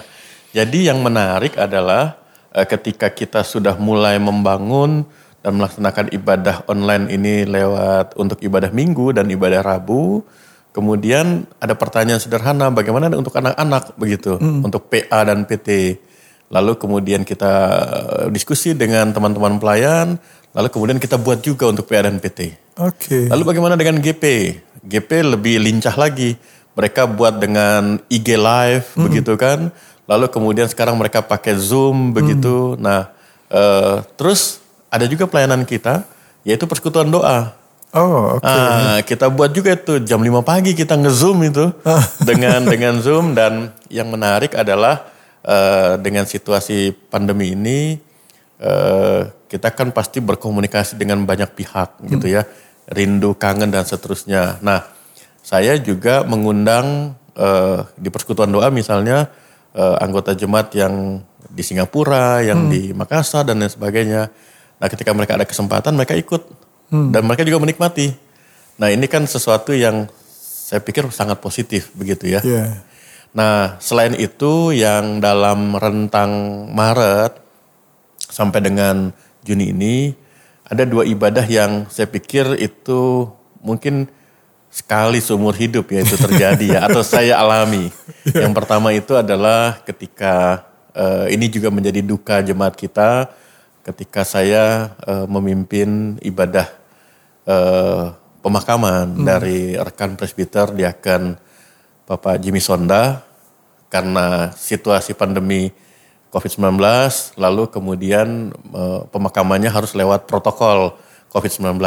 jadi 0.53 0.93
yang 0.93 1.01
menarik 1.01 1.57
adalah 1.57 2.21
eh, 2.53 2.63
ketika 2.69 3.09
kita 3.09 3.41
sudah 3.41 3.73
mulai 3.75 4.21
membangun 4.21 5.03
dan 5.41 5.59
melaksanakan 5.59 6.13
ibadah 6.13 6.63
online 6.69 7.09
ini 7.11 7.43
lewat 7.43 8.15
untuk 8.15 8.39
ibadah 8.39 8.69
minggu 8.71 9.11
dan 9.11 9.27
ibadah 9.27 9.59
Rabu, 9.59 10.23
kemudian 10.71 11.43
ada 11.57 11.75
pertanyaan 11.75 12.21
sederhana, 12.21 12.71
bagaimana 12.71 13.11
untuk 13.11 13.35
anak-anak 13.35 13.97
begitu, 13.97 14.37
untuk 14.39 14.87
PA 14.87 15.25
dan 15.27 15.43
PT. 15.43 15.99
Lalu 16.47 16.77
kemudian 16.77 17.25
kita 17.25 17.53
eh, 18.23 18.27
diskusi 18.29 18.77
dengan 18.77 19.09
teman-teman 19.09 19.57
pelayan, 19.57 20.21
lalu 20.53 20.67
kemudian 20.69 20.97
kita 21.01 21.17
buat 21.17 21.41
juga 21.41 21.67
untuk 21.67 21.89
PA 21.89 22.05
dan 22.05 22.21
PT. 22.21 22.53
Oke. 22.77 23.29
Lalu 23.29 23.43
bagaimana 23.43 23.75
dengan 23.77 23.97
GP? 24.01 24.23
GP 24.85 25.09
lebih 25.37 25.61
lincah 25.61 25.93
lagi. 25.97 26.37
Mereka 26.73 27.05
buat 27.05 27.37
dengan 27.37 28.01
IG 28.09 28.33
live 28.33 28.87
begitu 28.97 29.37
kan. 29.37 29.69
Lalu 30.09 30.25
kemudian 30.29 30.65
sekarang 30.65 30.97
mereka 30.97 31.21
pakai 31.21 31.53
Zoom 31.57 32.13
begitu. 32.17 32.73
Nah, 32.81 33.13
eh, 33.49 34.01
terus 34.17 34.61
ada 34.89 35.05
juga 35.05 35.29
pelayanan 35.29 35.65
kita 35.65 36.05
yaitu 36.45 36.65
persekutuan 36.69 37.09
doa. 37.09 37.55
Oh, 37.93 38.41
oke. 38.41 38.41
Ah, 38.41 39.05
kita 39.05 39.29
buat 39.29 39.53
juga 39.53 39.77
itu 39.77 40.01
jam 40.01 40.17
5 40.17 40.41
pagi 40.41 40.73
kita 40.73 40.97
nge-zoom 40.97 41.45
itu 41.45 41.69
dengan 42.29 42.65
dengan 42.65 42.97
Zoom 43.05 43.37
dan 43.37 43.69
yang 43.85 44.09
menarik 44.09 44.57
adalah 44.57 45.05
eh, 45.45 46.01
dengan 46.01 46.25
situasi 46.25 46.89
pandemi 47.13 47.53
ini 47.53 48.01
eh, 48.63 49.21
kita 49.51 49.75
kan 49.75 49.91
pasti 49.91 50.23
berkomunikasi 50.23 50.95
dengan 50.95 51.27
banyak 51.27 51.51
pihak 51.51 51.99
gitu 52.07 52.31
ya, 52.31 52.47
rindu, 52.89 53.35
kangen 53.35 53.69
dan 53.69 53.83
seterusnya. 53.83 54.63
Nah, 54.63 54.87
saya 55.43 55.75
juga 55.77 56.23
mengundang 56.23 57.19
eh, 57.35 57.79
di 57.99 58.07
persekutuan 58.07 58.49
doa 58.49 58.71
misalnya 58.71 59.27
eh, 59.75 59.95
anggota 59.99 60.31
jemaat 60.33 60.71
yang 60.73 61.19
di 61.53 61.61
Singapura, 61.61 62.41
yang 62.41 62.71
di 62.71 62.95
Makassar 62.95 63.45
dan 63.45 63.61
lain 63.61 63.69
sebagainya. 63.69 64.31
Nah, 64.79 64.87
ketika 64.89 65.13
mereka 65.13 65.37
ada 65.37 65.45
kesempatan 65.45 65.93
mereka 65.93 66.17
ikut 66.17 66.41
dan 66.93 67.25
mereka 67.25 67.41
juga 67.41 67.57
menikmati. 67.57 68.13
Nah, 68.77 68.89
ini 68.89 69.05
kan 69.09 69.25
sesuatu 69.25 69.73
yang 69.73 70.09
saya 70.73 70.81
pikir 70.81 71.09
sangat 71.13 71.41
positif 71.41 71.93
begitu 71.93 72.29
ya. 72.33 72.41
Iya. 72.41 72.81
Nah, 73.33 73.81
selain 73.81 74.13
itu 74.17 74.73
yang 74.73 75.17
dalam 75.17 75.73
rentang 75.73 76.65
Maret 76.69 77.42
sampai 78.33 78.65
dengan 78.65 79.13
Juni 79.45 79.69
ini 79.69 79.95
ada 80.65 80.89
dua 80.89 81.05
ibadah 81.05 81.45
yang 81.45 81.85
saya 81.93 82.09
pikir 82.09 82.57
itu 82.57 83.29
mungkin 83.61 84.09
sekali 84.73 85.21
seumur 85.21 85.53
hidup 85.53 85.93
ya 85.93 86.01
itu 86.01 86.17
terjadi 86.17 86.65
ya 86.65 86.89
atau 86.89 87.05
saya 87.05 87.37
alami. 87.37 87.93
Yang 88.25 88.53
pertama 88.57 88.89
itu 88.89 89.13
adalah 89.13 89.77
ketika 89.85 90.65
eh, 90.97 91.37
ini 91.37 91.45
juga 91.53 91.69
menjadi 91.69 92.01
duka 92.01 92.41
jemaat 92.41 92.73
kita 92.73 93.29
ketika 93.85 94.25
saya 94.25 94.95
eh, 95.05 95.27
memimpin 95.29 96.17
ibadah 96.25 96.65
eh, 97.45 98.05
pemakaman 98.41 99.13
dari 99.21 99.77
rekan 99.77 100.17
presbiter 100.17 100.73
diakan 100.73 101.37
Bapak 102.09 102.41
Jimmy 102.41 102.59
Sonda 102.59 103.21
karena 103.93 104.49
situasi 104.57 105.13
pandemi 105.13 105.69
COVID-19 106.33 106.81
lalu 107.37 107.63
kemudian 107.69 108.49
eh, 108.73 109.01
pemakamannya 109.13 109.69
harus 109.69 109.93
lewat 109.93 110.25
protokol 110.25 110.97
COVID-19 111.29 111.77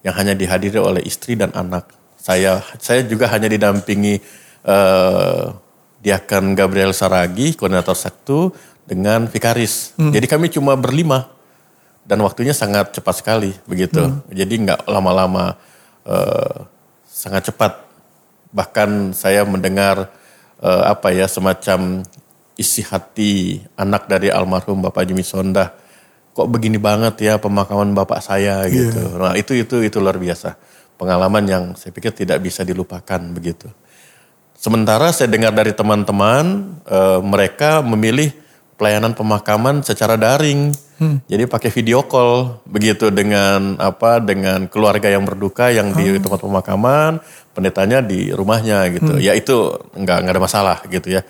yang 0.00 0.14
hanya 0.16 0.32
dihadiri 0.32 0.80
oleh 0.80 1.04
istri 1.04 1.36
dan 1.36 1.52
anak. 1.52 1.92
Saya 2.16 2.64
saya 2.80 3.04
juga 3.04 3.28
hanya 3.28 3.52
didampingi 3.52 4.20
eh, 4.64 5.44
Diakan 6.00 6.56
Gabriel 6.56 6.96
Saragi, 6.96 7.52
koordinator 7.52 7.92
Saktu 7.92 8.48
dengan 8.88 9.28
vikaris. 9.28 9.92
Jadi 10.00 10.24
kami 10.24 10.48
cuma 10.48 10.72
berlima 10.72 11.28
dan 12.08 12.24
waktunya 12.24 12.56
sangat 12.56 12.96
cepat 12.96 13.20
sekali 13.20 13.52
begitu. 13.68 14.08
Jadi 14.32 14.54
nggak 14.64 14.88
lama-lama 14.88 15.60
eh, 16.08 16.56
sangat 17.04 17.52
cepat. 17.52 17.84
Bahkan 18.50 19.12
saya 19.12 19.44
mendengar 19.44 20.08
eh, 20.64 20.82
apa 20.88 21.12
ya 21.12 21.28
semacam 21.28 22.00
isi 22.60 22.84
hati 22.84 23.64
anak 23.80 24.04
dari 24.04 24.28
almarhum 24.28 24.84
Bapak 24.84 25.08
Jimmy 25.08 25.24
Sonda. 25.24 25.72
Kok 26.36 26.46
begini 26.46 26.76
banget 26.76 27.16
ya 27.24 27.34
pemakaman 27.40 27.90
bapak 27.96 28.20
saya 28.22 28.62
gitu. 28.70 29.18
Nah 29.18 29.34
itu 29.34 29.56
itu 29.56 29.82
itu 29.82 29.98
luar 29.98 30.20
biasa. 30.20 30.54
Pengalaman 30.94 31.42
yang 31.48 31.64
saya 31.74 31.90
pikir 31.90 32.12
tidak 32.12 32.38
bisa 32.44 32.62
dilupakan 32.62 33.18
begitu. 33.34 33.66
Sementara 34.54 35.10
saya 35.10 35.32
dengar 35.32 35.56
dari 35.56 35.74
teman-teman 35.74 36.76
eh, 36.86 37.18
mereka 37.24 37.82
memilih 37.82 38.30
pelayanan 38.78 39.12
pemakaman 39.12 39.82
secara 39.82 40.14
daring. 40.16 40.72
Jadi 41.32 41.48
pakai 41.48 41.72
video 41.72 42.04
call 42.04 42.60
begitu 42.68 43.08
dengan 43.08 43.80
apa 43.80 44.20
dengan 44.20 44.68
keluarga 44.68 45.08
yang 45.08 45.24
berduka 45.24 45.72
yang 45.72 45.96
di 45.96 46.20
tempat 46.20 46.44
pemakaman, 46.44 47.24
pendetanya 47.56 48.04
di 48.04 48.28
rumahnya 48.28 48.84
gitu. 48.92 49.16
Ya 49.16 49.32
itu 49.32 49.80
nggak 49.96 50.16
nggak 50.28 50.34
ada 50.36 50.42
masalah 50.44 50.78
gitu 50.92 51.08
ya. 51.08 51.24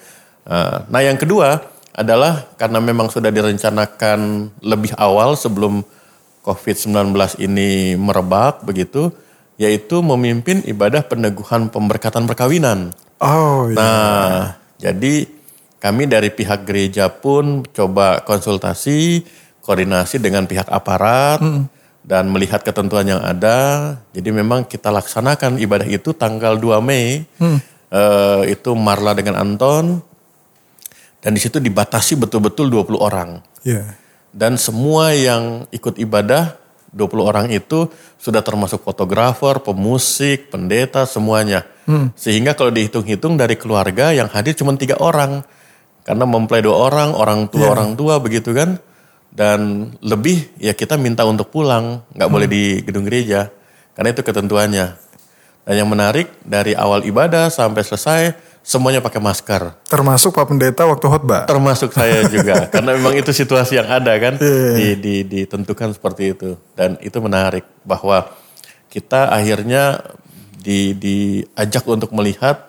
Eh, 0.46 0.78
Nah 0.88 1.00
yang 1.02 1.18
kedua 1.20 1.60
adalah 1.90 2.48
karena 2.56 2.78
memang 2.80 3.10
sudah 3.12 3.28
direncanakan 3.28 4.50
lebih 4.62 4.94
awal 4.96 5.34
sebelum 5.36 5.82
COVID-19 6.40 7.12
ini 7.44 7.98
merebak 8.00 8.64
begitu, 8.64 9.12
yaitu 9.60 10.00
memimpin 10.00 10.64
ibadah 10.64 11.04
peneguhan 11.04 11.68
pemberkatan 11.68 12.24
perkawinan. 12.24 12.96
Oh, 13.20 13.68
iya. 13.68 13.76
Nah, 13.76 14.36
jadi 14.80 15.28
kami 15.76 16.08
dari 16.08 16.32
pihak 16.32 16.64
gereja 16.64 17.12
pun 17.12 17.68
coba 17.68 18.24
konsultasi, 18.24 19.20
koordinasi 19.60 20.16
dengan 20.16 20.48
pihak 20.48 20.72
aparat 20.72 21.44
dan 22.00 22.32
melihat 22.32 22.64
ketentuan 22.64 23.04
yang 23.04 23.20
ada. 23.20 24.00
Jadi 24.16 24.32
memang 24.32 24.64
kita 24.64 24.88
laksanakan 24.88 25.60
ibadah 25.60 25.84
itu 25.84 26.16
tanggal 26.16 26.56
2 26.56 26.80
Mei. 26.80 27.28
Eh, 27.90 28.42
itu 28.48 28.72
Marla 28.72 29.12
dengan 29.12 29.36
Anton. 29.36 30.00
Dan 31.20 31.36
di 31.36 31.40
situ 31.40 31.60
dibatasi 31.60 32.16
betul-betul 32.16 32.72
20 32.72 32.96
orang. 32.96 33.44
Iya. 33.62 33.96
Dan 34.32 34.56
semua 34.56 35.12
yang 35.12 35.68
ikut 35.68 36.00
ibadah 36.00 36.56
20 36.90 37.22
orang 37.22 37.46
itu 37.52 37.86
sudah 38.18 38.42
termasuk 38.42 38.82
fotografer, 38.82 39.62
pemusik, 39.62 40.50
pendeta, 40.50 41.06
semuanya. 41.06 41.66
Sehingga 42.14 42.54
kalau 42.54 42.70
dihitung-hitung 42.70 43.34
dari 43.34 43.54
keluarga 43.58 44.14
yang 44.14 44.30
hadir 44.30 44.54
cuma 44.54 44.74
tiga 44.74 44.98
orang. 44.98 45.42
Karena 46.00 46.24
mempelai 46.24 46.64
dua 46.64 46.76
orang, 46.90 47.12
orang 47.12 47.46
tua, 47.52 47.70
orang 47.70 47.94
tua 47.94 48.18
begitu 48.18 48.50
kan. 48.56 48.80
Dan 49.30 49.92
lebih 50.02 50.50
ya 50.58 50.74
kita 50.74 50.98
minta 50.98 51.22
untuk 51.22 51.54
pulang, 51.54 52.02
nggak 52.16 52.30
boleh 52.30 52.48
di 52.50 52.82
gedung 52.82 53.06
gereja. 53.06 53.52
Karena 53.94 54.10
itu 54.10 54.22
ketentuannya. 54.26 54.86
Dan 55.62 55.74
yang 55.76 55.86
menarik 55.86 56.40
dari 56.42 56.74
awal 56.74 57.06
ibadah 57.06 57.52
sampai 57.52 57.82
selesai 57.84 58.22
semuanya 58.60 59.00
pakai 59.00 59.20
masker. 59.20 59.74
Termasuk 59.88 60.36
Pak 60.36 60.46
Pendeta 60.48 60.84
waktu 60.84 61.06
khotbah. 61.08 61.44
Termasuk 61.48 61.90
saya 61.96 62.28
juga, 62.28 62.64
karena 62.72 62.96
memang 62.96 63.16
itu 63.16 63.32
situasi 63.32 63.80
yang 63.80 63.88
ada 63.88 64.12
kan, 64.20 64.36
Iya. 64.36 64.72
di, 64.76 64.88
di, 65.00 65.14
ditentukan 65.24 65.96
seperti 65.96 66.36
itu. 66.36 66.56
Dan 66.76 67.00
itu 67.00 67.18
menarik 67.18 67.64
bahwa 67.82 68.30
kita 68.92 69.30
akhirnya 69.32 70.04
di, 70.60 70.92
diajak 70.92 71.88
untuk 71.88 72.12
melihat 72.12 72.68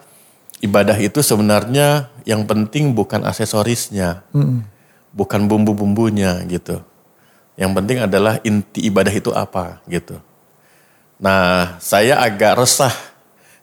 ibadah 0.64 0.96
itu 0.96 1.20
sebenarnya 1.20 2.08
yang 2.24 2.46
penting 2.48 2.94
bukan 2.94 3.26
aksesorisnya, 3.26 4.24
bukan 5.12 5.50
bumbu-bumbunya 5.50 6.39
gitu. 6.48 6.80
Yang 7.60 7.72
penting 7.78 7.98
adalah 8.00 8.39
inti 8.48 8.88
ibadah 8.88 9.12
itu 9.12 9.30
apa 9.36 9.84
gitu. 9.89 10.18
Nah, 11.22 11.78
saya 11.78 12.18
agak 12.18 12.58
resah 12.58 12.94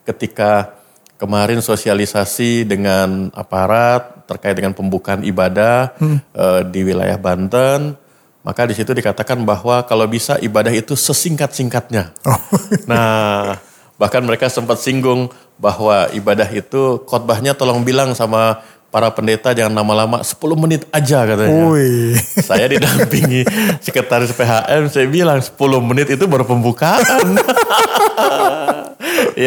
ketika 0.06 0.77
kemarin 1.18 1.58
sosialisasi 1.58 2.64
dengan 2.64 3.28
aparat 3.34 4.24
terkait 4.30 4.54
dengan 4.54 4.72
pembukaan 4.72 5.26
ibadah 5.26 5.92
eh, 6.32 6.62
di 6.70 6.80
wilayah 6.86 7.18
Banten, 7.18 7.98
maka 8.46 8.64
di 8.64 8.72
situ 8.72 8.94
dikatakan 8.94 9.42
bahwa 9.42 9.82
kalau 9.84 10.06
bisa 10.06 10.38
ibadah 10.38 10.70
itu 10.70 10.94
sesingkat-singkatnya. 10.94 12.14
Nah, 12.86 13.58
bahkan 13.98 14.22
mereka 14.22 14.46
sempat 14.48 14.78
singgung 14.78 15.28
bahwa 15.58 16.06
ibadah 16.14 16.46
itu 16.48 17.02
khotbahnya 17.04 17.58
tolong 17.58 17.82
bilang 17.82 18.14
sama 18.14 18.62
para 18.88 19.12
pendeta 19.12 19.52
jangan 19.52 19.84
lama-lama 19.84 20.24
10 20.24 20.40
menit 20.56 20.82
aja 20.88 21.28
katanya. 21.28 21.68
Wih. 21.68 22.16
Saya 22.40 22.66
didampingi 22.72 23.44
sekretaris 23.84 24.32
PHM, 24.32 24.82
saya 24.88 25.06
bilang 25.06 25.40
10 25.40 25.52
menit 25.84 26.08
itu 26.08 26.24
baru 26.24 26.48
pembukaan. 26.48 27.36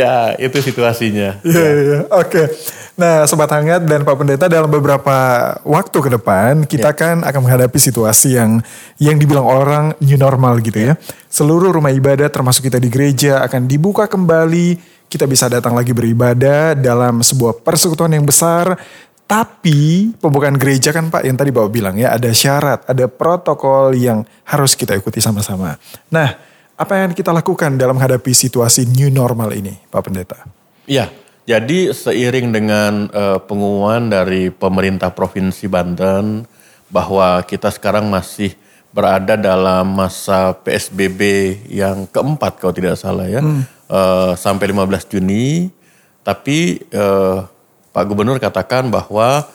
ya, 0.01 0.37
itu 0.37 0.57
situasinya. 0.61 1.41
Iya, 1.41 1.67
iya, 1.73 1.81
iya. 1.81 1.99
Oke. 2.13 2.53
Nah, 3.01 3.25
Sobat 3.25 3.49
Hangat 3.49 3.81
dan 3.89 4.05
Pak 4.05 4.13
Pendeta 4.13 4.45
dalam 4.45 4.69
beberapa 4.69 5.17
waktu 5.65 5.97
ke 5.97 6.09
depan 6.21 6.69
kita 6.69 6.93
kan 6.93 7.25
akan 7.25 7.39
menghadapi 7.41 7.79
situasi 7.81 8.37
yang 8.37 8.61
yang 9.01 9.17
dibilang 9.17 9.47
orang 9.47 9.97
new 10.03 10.19
normal 10.21 10.61
gitu 10.61 10.91
ya. 10.91 10.93
Seluruh 11.31 11.73
rumah 11.73 11.89
ibadah 11.89 12.29
termasuk 12.29 12.69
kita 12.69 12.77
di 12.77 12.93
gereja 12.93 13.41
akan 13.41 13.65
dibuka 13.65 14.05
kembali. 14.05 15.01
Kita 15.11 15.27
bisa 15.27 15.51
datang 15.51 15.75
lagi 15.75 15.91
beribadah 15.91 16.71
dalam 16.77 17.19
sebuah 17.19 17.65
persekutuan 17.65 18.15
yang 18.15 18.23
besar. 18.23 18.79
Tapi 19.31 20.11
pembukaan 20.19 20.59
gereja 20.59 20.91
kan 20.91 21.07
Pak 21.07 21.23
yang 21.23 21.39
tadi 21.39 21.55
Bapak 21.55 21.71
bilang 21.71 21.95
ya 21.95 22.11
ada 22.11 22.27
syarat, 22.35 22.83
ada 22.83 23.07
protokol 23.07 23.95
yang 23.95 24.27
harus 24.43 24.75
kita 24.75 24.91
ikuti 24.91 25.23
sama-sama. 25.23 25.79
Nah, 26.11 26.35
apa 26.75 26.93
yang 26.99 27.15
kita 27.15 27.31
lakukan 27.31 27.79
dalam 27.79 27.95
menghadapi 27.95 28.35
situasi 28.35 28.91
new 28.91 29.07
normal 29.07 29.55
ini 29.55 29.71
Pak 29.87 30.01
Pendeta? 30.03 30.43
Iya, 30.83 31.07
jadi 31.47 31.95
seiring 31.95 32.51
dengan 32.51 33.07
eh, 33.07 33.39
pengumuman 33.39 34.11
dari 34.11 34.51
pemerintah 34.51 35.15
Provinsi 35.15 35.71
Banten 35.71 36.43
bahwa 36.91 37.39
kita 37.47 37.71
sekarang 37.71 38.11
masih 38.11 38.51
berada 38.91 39.39
dalam 39.39 39.95
masa 39.95 40.51
PSBB 40.59 41.55
yang 41.71 42.03
keempat 42.11 42.59
kalau 42.59 42.75
tidak 42.75 42.99
salah 42.99 43.31
ya, 43.31 43.39
Eh, 43.91 44.33
sampai 44.39 44.71
15 44.71 45.03
Juni. 45.11 45.67
Tapi 46.23 46.79
eh, 46.79 47.39
Pak 47.91 48.03
Gubernur 48.07 48.39
katakan 48.39 48.87
bahwa 48.87 49.47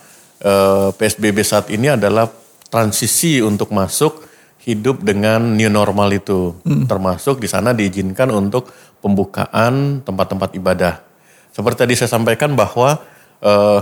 eh, 0.44 0.88
PSBB 0.92 1.40
saat 1.40 1.72
ini 1.72 1.92
adalah 1.92 2.28
transisi 2.68 3.40
untuk 3.40 3.72
masuk 3.72 4.24
hidup 4.66 5.00
dengan 5.06 5.54
new 5.54 5.70
normal 5.70 6.10
itu, 6.10 6.58
termasuk 6.90 7.38
di 7.38 7.46
sana 7.46 7.70
diizinkan 7.70 8.34
untuk 8.34 8.74
pembukaan 8.98 10.02
tempat-tempat 10.02 10.58
ibadah. 10.58 10.94
Seperti 11.54 11.86
tadi 11.86 11.94
saya 11.94 12.10
sampaikan 12.10 12.58
bahwa 12.58 12.98
eh, 13.40 13.80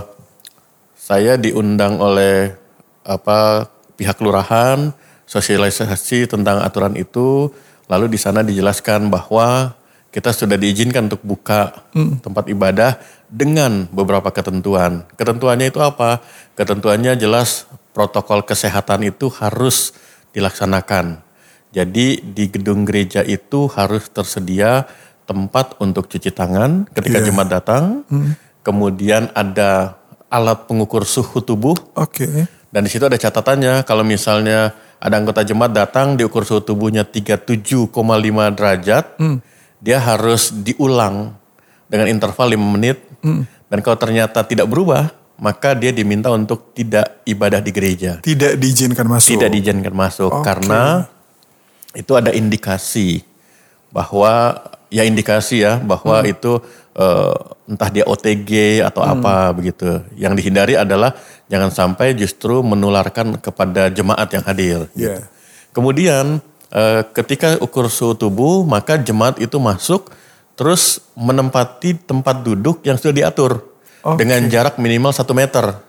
saya 0.93 1.41
diundang 1.41 1.97
oleh 1.97 2.53
apa 3.01 3.69
pihak 3.97 4.21
kelurahan 4.21 4.93
sosialisasi 5.25 6.29
tentang 6.29 6.61
aturan 6.61 6.93
itu, 6.93 7.49
lalu 7.89 8.13
di 8.13 8.19
sana 8.21 8.45
dijelaskan 8.45 9.09
bahwa 9.09 9.73
kita 10.15 10.31
sudah 10.31 10.55
diizinkan 10.55 11.11
untuk 11.11 11.19
buka 11.27 11.83
tempat 12.23 12.47
ibadah 12.47 12.95
dengan 13.27 13.83
beberapa 13.91 14.31
ketentuan. 14.31 15.03
Ketentuannya 15.19 15.67
itu 15.67 15.83
apa? 15.83 16.23
Ketentuannya 16.55 17.19
jelas 17.19 17.67
protokol 17.91 18.47
kesehatan 18.47 19.03
itu 19.11 19.27
harus 19.27 19.91
dilaksanakan. 20.31 21.19
Jadi 21.75 22.23
di 22.23 22.47
gedung 22.47 22.87
gereja 22.87 23.27
itu 23.27 23.67
harus 23.75 24.07
tersedia 24.07 24.87
tempat 25.27 25.75
untuk 25.83 26.07
cuci 26.07 26.31
tangan 26.31 26.87
ketika 26.95 27.19
Iya. 27.19 27.27
jemaat 27.27 27.49
datang. 27.51 28.07
Kemudian 28.63 29.35
ada 29.35 29.99
alat 30.31 30.63
pengukur 30.63 31.03
suhu 31.03 31.43
tubuh 31.43 31.75
Oke. 31.99 32.47
dan 32.71 32.81
di 32.81 32.89
situ 32.89 33.03
ada 33.03 33.19
catatannya 33.19 33.83
kalau 33.83 34.07
misalnya 34.07 34.71
ada 34.97 35.15
anggota 35.19 35.43
jemaat 35.43 35.75
datang 35.75 36.15
diukur 36.15 36.47
suhu 36.47 36.63
tubuhnya 36.63 37.03
37,5 37.03 38.49
derajat, 38.55 39.19
dia 39.85 40.01
harus 40.01 40.49
diulang 40.49 41.37
dengan 41.85 42.09
interval 42.09 42.57
5 42.57 42.73
menit. 42.73 42.97
Dan 43.65 43.81
kalau 43.81 43.97
ternyata 43.97 44.41
tidak 44.41 44.65
berubah, 44.65 45.09
maka 45.37 45.73
dia 45.73 45.89
diminta 45.89 46.29
untuk 46.29 46.73
tidak 46.73 47.21
ibadah 47.23 47.61
di 47.61 47.69
gereja. 47.69 48.17
Tidak 48.17 48.57
diizinkan 48.57 49.05
masuk. 49.05 49.37
Tidak 49.37 49.49
diizinkan 49.49 49.93
masuk 49.93 50.31
Oke. 50.31 50.45
karena 50.45 51.05
itu 51.93 52.11
ada 52.13 52.29
indikasi 52.29 53.21
bahwa 53.89 54.57
ya 54.89 55.03
indikasi 55.03 55.63
ya 55.63 55.77
bahwa 55.77 56.21
Hmm. 56.21 56.33
itu 56.33 56.51
eh, 56.95 57.35
entah 57.67 57.89
dia 57.91 58.07
OTG 58.07 58.79
atau 58.79 59.03
Hmm. 59.03 59.19
apa 59.19 59.51
begitu. 59.51 59.99
Yang 60.15 60.33
dihindari 60.39 60.79
adalah 60.79 61.11
jangan 61.51 61.67
sampai 61.67 62.15
justru 62.15 62.63
menularkan 62.63 63.35
kepada 63.37 63.91
jemaat 63.91 64.31
yang 64.31 64.43
hadir. 64.47 64.87
gitu. 64.95 65.11
Iya. 65.11 65.27
Kemudian 65.75 66.39
ketika 67.15 67.55
ukur 67.63 67.87
suhu 67.87 68.17
tubuh 68.17 68.67
maka 68.67 68.99
jemaat 68.99 69.39
itu 69.39 69.55
masuk 69.61 70.11
terus 70.55 71.03
menempati 71.13 71.99
tempat 71.99 72.41
duduk 72.41 72.83
yang 72.87 72.95
sudah 72.95 73.15
diatur 73.15 73.63
Oke. 74.01 74.23
dengan 74.23 74.47
jarak 74.47 74.79
minimal 74.79 75.11
satu 75.11 75.35
meter. 75.35 75.83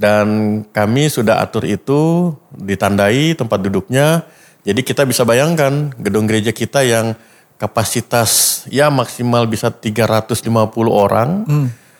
Dan 0.00 0.60
kami 0.72 1.12
sudah 1.12 1.44
atur 1.44 1.68
itu 1.68 2.32
ditandai 2.56 3.36
tempat 3.36 3.58
duduknya. 3.60 4.24
Jadi 4.64 4.80
kita 4.84 5.04
bisa 5.04 5.24
bayangkan 5.24 5.92
gedung 5.96 6.28
gereja 6.28 6.52
kita 6.52 6.84
yang 6.84 7.16
kapasitas 7.60 8.64
ya 8.72 8.88
maksimal 8.88 9.44
bisa 9.44 9.68
350 9.68 10.48
orang. 10.88 11.44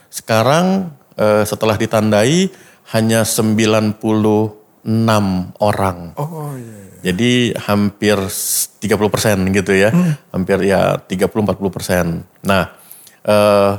Sekarang 0.09 0.97
eh, 1.17 1.45
setelah 1.45 1.77
ditandai 1.77 2.53
hanya 2.93 3.25
96 4.85 5.61
orang. 5.61 6.17
Oh 6.17 6.57
iya. 6.57 6.81
Jadi 7.01 7.57
hampir 7.57 8.17
30 8.21 9.13
persen 9.13 9.37
gitu 9.53 9.73
ya, 9.73 9.89
hampir 10.33 10.61
ya 10.69 11.01
30-40 11.01 11.73
persen. 11.73 12.07
Nah, 12.45 12.69
eh, 13.25 13.73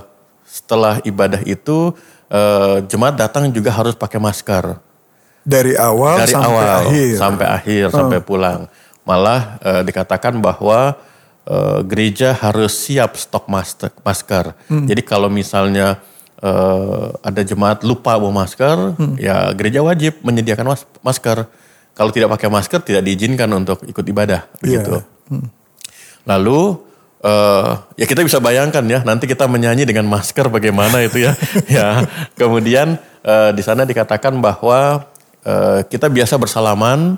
setelah 0.46 0.98
ibadah 1.06 1.42
itu 1.46 1.94
eh, 2.30 2.78
jemaat 2.90 3.16
datang 3.18 3.50
juga 3.54 3.72
harus 3.72 3.94
pakai 3.94 4.18
masker 4.18 4.78
Dari 5.42 5.74
awal 5.74 6.22
dari 6.22 6.34
sampai 6.34 6.50
awal 6.50 6.70
akhir. 6.86 7.14
Sampai 7.18 7.48
akhir 7.50 7.84
sampai 7.94 8.20
pulang. 8.22 8.60
Malah 9.06 9.62
eh, 9.62 9.82
dikatakan 9.86 10.38
bahwa 10.38 10.98
eh, 11.46 11.80
gereja 11.86 12.34
harus 12.34 12.74
siap 12.74 13.18
stok 13.18 13.50
masker. 13.50 13.90
masker. 14.06 14.46
Hmm. 14.70 14.86
Jadi 14.86 15.02
kalau 15.02 15.30
misalnya 15.30 16.02
eh, 16.42 17.08
ada 17.22 17.42
jemaat 17.42 17.86
lupa 17.86 18.18
bawa 18.18 18.44
masker, 18.44 18.98
Hmm. 18.98 19.16
ya 19.16 19.54
gereja 19.54 19.82
wajib 19.82 20.18
menyediakan 20.22 20.66
mas- 20.68 20.90
masker. 21.02 21.46
Kalau 21.92 22.10
tidak 22.10 22.32
pakai 22.32 22.50
masker 22.50 22.82
tidak 22.82 23.04
diizinkan 23.04 23.52
untuk 23.52 23.84
ikut 23.84 24.02
ibadah 24.04 24.48
begitu. 24.58 25.04
Lalu 26.26 26.60
eh, 27.22 27.72
ya 27.98 28.06
kita 28.06 28.22
bisa 28.22 28.42
bayangkan 28.42 28.82
ya 28.86 29.02
nanti 29.06 29.26
kita 29.26 29.46
menyanyi 29.46 29.86
dengan 29.86 30.10
masker 30.10 30.50
bagaimana 30.50 31.02
itu 31.06 31.22
ya. 31.26 31.34
ya 31.82 31.88
kemudian 32.34 32.98
eh, 33.22 33.50
di 33.54 33.62
sana 33.62 33.86
dikatakan 33.86 34.38
bahwa 34.42 35.06
eh, 35.44 35.86
kita 35.86 36.10
biasa 36.10 36.38
bersalaman 36.38 37.18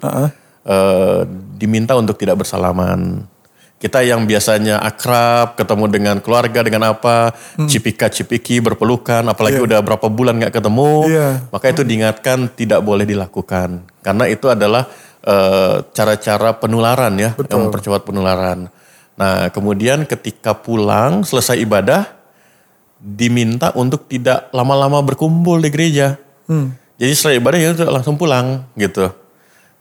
eh, 0.63 1.21
diminta 1.55 1.95
untuk 1.95 2.15
tidak 2.19 2.43
bersalaman. 2.43 3.27
Kita 3.83 3.99
yang 3.99 4.23
biasanya 4.23 4.79
akrab, 4.79 5.59
ketemu 5.59 5.91
dengan 5.91 6.15
keluarga, 6.23 6.63
dengan 6.63 6.95
apa, 6.95 7.35
cipika-cipiki, 7.67 8.63
berpelukan, 8.63 9.27
apalagi 9.27 9.59
udah 9.59 9.83
berapa 9.83 10.07
bulan 10.07 10.39
nggak 10.39 10.55
ketemu, 10.55 10.91
Iya. 11.11 11.29
maka 11.51 11.67
itu 11.67 11.83
diingatkan 11.83 12.47
tidak 12.55 12.79
boleh 12.79 13.03
dilakukan. 13.03 13.83
Karena 13.99 14.23
itu 14.31 14.47
adalah 14.47 14.87
eh, 15.23 15.83
cara-cara 15.91 16.55
penularan 16.55 17.11
ya, 17.19 17.35
yang 17.51 17.67
mempercepat 17.67 18.07
penularan. 18.07 18.71
Nah 19.19 19.51
kemudian 19.51 20.07
ketika 20.07 20.55
pulang 20.55 21.27
selesai 21.27 21.59
ibadah, 21.59 22.07
diminta 23.03 23.75
untuk 23.75 24.07
tidak 24.07 24.47
lama-lama 24.55 25.03
berkumpul 25.03 25.59
di 25.59 25.67
gereja. 25.67 26.15
Jadi 26.95 27.11
setelah 27.11 27.35
ibadah 27.35 27.59
ya 27.59 27.71
langsung 27.91 28.15
pulang 28.15 28.63
gitu. 28.79 29.11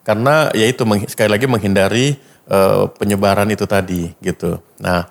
Karena 0.03 0.51
ya 0.59 0.67
itu 0.67 0.83
sekali 1.07 1.31
lagi 1.31 1.47
menghindari 1.47 2.19
eh, 2.53 2.85
penyebaran 3.01 3.49
itu 3.49 3.65
tadi 3.65 4.13
gitu. 4.21 4.61
Nah, 4.77 5.09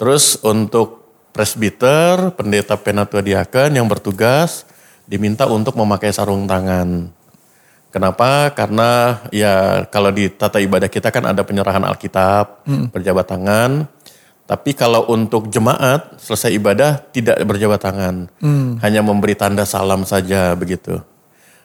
terus 0.00 0.40
untuk 0.40 1.04
presbiter, 1.36 2.32
pendeta 2.34 2.74
penatua 2.80 3.20
diaken 3.20 3.76
yang 3.76 3.86
bertugas 3.86 4.64
diminta 5.04 5.44
untuk 5.46 5.76
memakai 5.76 6.10
sarung 6.10 6.48
tangan. 6.48 7.12
Kenapa? 7.88 8.52
Karena 8.52 9.22
ya 9.32 9.84
kalau 9.88 10.12
di 10.12 10.28
tata 10.28 10.60
ibadah 10.60 10.92
kita 10.92 11.08
kan 11.08 11.24
ada 11.24 11.40
penyerahan 11.40 11.84
Alkitab, 11.88 12.68
berjabat 12.92 13.26
tangan. 13.28 13.88
Tapi 14.48 14.72
kalau 14.72 15.08
untuk 15.12 15.52
jemaat 15.52 16.16
selesai 16.20 16.52
ibadah 16.56 17.00
tidak 17.12 17.36
berjabat 17.44 17.80
tangan, 17.80 18.32
hanya 18.80 19.00
memberi 19.00 19.36
tanda 19.36 19.64
salam 19.64 20.04
saja 20.04 20.52
begitu. 20.56 21.00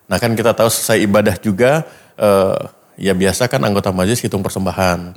Nah 0.07 0.19
kan 0.19 0.35
kita 0.35 0.51
tahu 0.51 0.67
selesai 0.67 0.99
ibadah 1.03 1.35
juga 1.39 1.87
eh, 2.19 2.59
ya 2.97 3.13
biasa 3.17 3.49
kan 3.49 3.61
anggota 3.63 3.89
majelis 3.89 4.21
hitung 4.21 4.45
persembahan. 4.45 5.13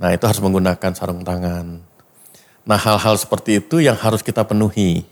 Nah 0.00 0.08
itu 0.16 0.24
harus 0.24 0.40
menggunakan 0.40 0.92
sarung 0.96 1.20
tangan. 1.20 1.80
Nah 2.64 2.78
hal-hal 2.80 3.16
seperti 3.20 3.60
itu 3.60 3.80
yang 3.84 3.96
harus 3.96 4.24
kita 4.24 4.44
penuhi. 4.48 5.04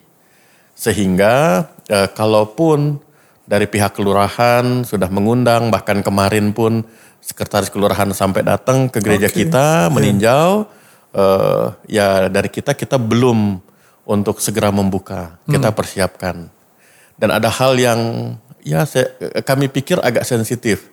Sehingga 0.78 1.66
eh, 1.90 2.08
kalaupun 2.14 3.02
dari 3.48 3.64
pihak 3.64 3.96
kelurahan 3.96 4.84
sudah 4.84 5.08
mengundang, 5.08 5.72
bahkan 5.72 6.04
kemarin 6.04 6.52
pun 6.52 6.84
sekretaris 7.18 7.72
kelurahan 7.72 8.08
sampai 8.12 8.44
datang 8.44 8.86
ke 8.92 9.00
gereja 9.00 9.28
Oke, 9.28 9.44
kita 9.44 9.88
meninjau, 9.90 10.68
eh, 11.16 11.66
ya 11.88 12.28
dari 12.28 12.48
kita 12.52 12.76
kita 12.76 13.00
belum 13.00 13.60
untuk 14.08 14.40
segera 14.40 14.72
membuka, 14.72 15.36
kita 15.44 15.68
persiapkan. 15.72 16.48
Dan 17.18 17.28
ada 17.34 17.50
hal 17.50 17.76
yang 17.76 18.00
ya 18.64 18.86
saya, 18.88 19.10
kami 19.44 19.68
pikir 19.68 19.98
agak 20.00 20.24
sensitif. 20.24 20.88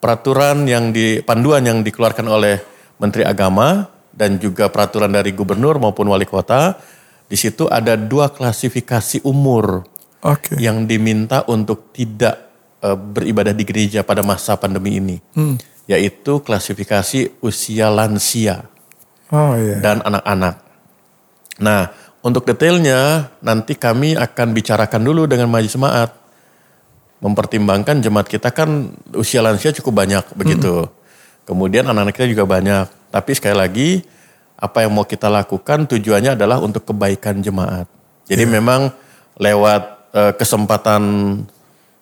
Peraturan 0.00 0.64
yang 0.64 0.96
di 0.96 1.20
panduan 1.20 1.60
yang 1.62 1.84
dikeluarkan 1.84 2.24
oleh 2.24 2.56
Menteri 2.96 3.22
Agama 3.24 3.84
dan 4.10 4.40
juga 4.40 4.72
peraturan 4.72 5.12
dari 5.12 5.36
gubernur 5.36 5.76
maupun 5.76 6.08
wali 6.08 6.24
kota, 6.24 6.80
di 7.28 7.36
situ 7.36 7.68
ada 7.68 7.94
dua 7.94 8.32
klasifikasi 8.32 9.22
umur 9.28 9.84
Oke. 10.24 10.56
yang 10.56 10.88
diminta 10.88 11.44
untuk 11.46 11.92
tidak 11.92 12.50
eh, 12.80 12.96
beribadah 12.96 13.52
di 13.52 13.64
gereja 13.68 14.00
pada 14.02 14.24
masa 14.24 14.56
pandemi 14.56 14.98
ini, 14.98 15.16
yaitu 15.84 16.40
klasifikasi 16.40 17.40
usia 17.44 17.92
lansia 17.92 18.66
Oh 19.30 19.54
iya. 19.54 19.78
dan 19.78 20.02
anak-anak. 20.02 20.54
Nah, 21.62 21.92
untuk 22.20 22.44
detailnya 22.44 23.30
nanti 23.40 23.78
kami 23.78 24.18
akan 24.18 24.48
bicarakan 24.52 25.02
dulu 25.06 25.30
dengan 25.30 25.46
majelis 25.48 25.78
jemaat. 25.78 26.19
Mempertimbangkan 27.20 28.00
jemaat 28.00 28.26
kita 28.28 28.48
kan 28.48 28.96
usia 29.12 29.44
lansia 29.44 29.76
cukup 29.76 30.04
banyak 30.04 30.24
begitu. 30.34 30.88
Kemudian 31.44 31.84
anak-anak 31.84 32.16
kita 32.16 32.28
juga 32.32 32.48
banyak. 32.48 32.86
Tapi 33.12 33.30
sekali 33.36 33.56
lagi 33.56 33.88
apa 34.60 34.84
yang 34.84 34.92
mau 34.92 35.08
kita 35.08 35.32
lakukan 35.32 35.88
tujuannya 35.88 36.36
adalah 36.36 36.60
untuk 36.60 36.84
kebaikan 36.84 37.40
jemaat. 37.40 37.88
Jadi 38.28 38.44
memang 38.44 38.92
lewat 39.40 40.12
eh, 40.12 40.32
kesempatan 40.36 41.02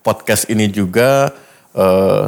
podcast 0.03 0.51
ini 0.51 0.67
juga 0.67 1.31
eh, 1.73 2.25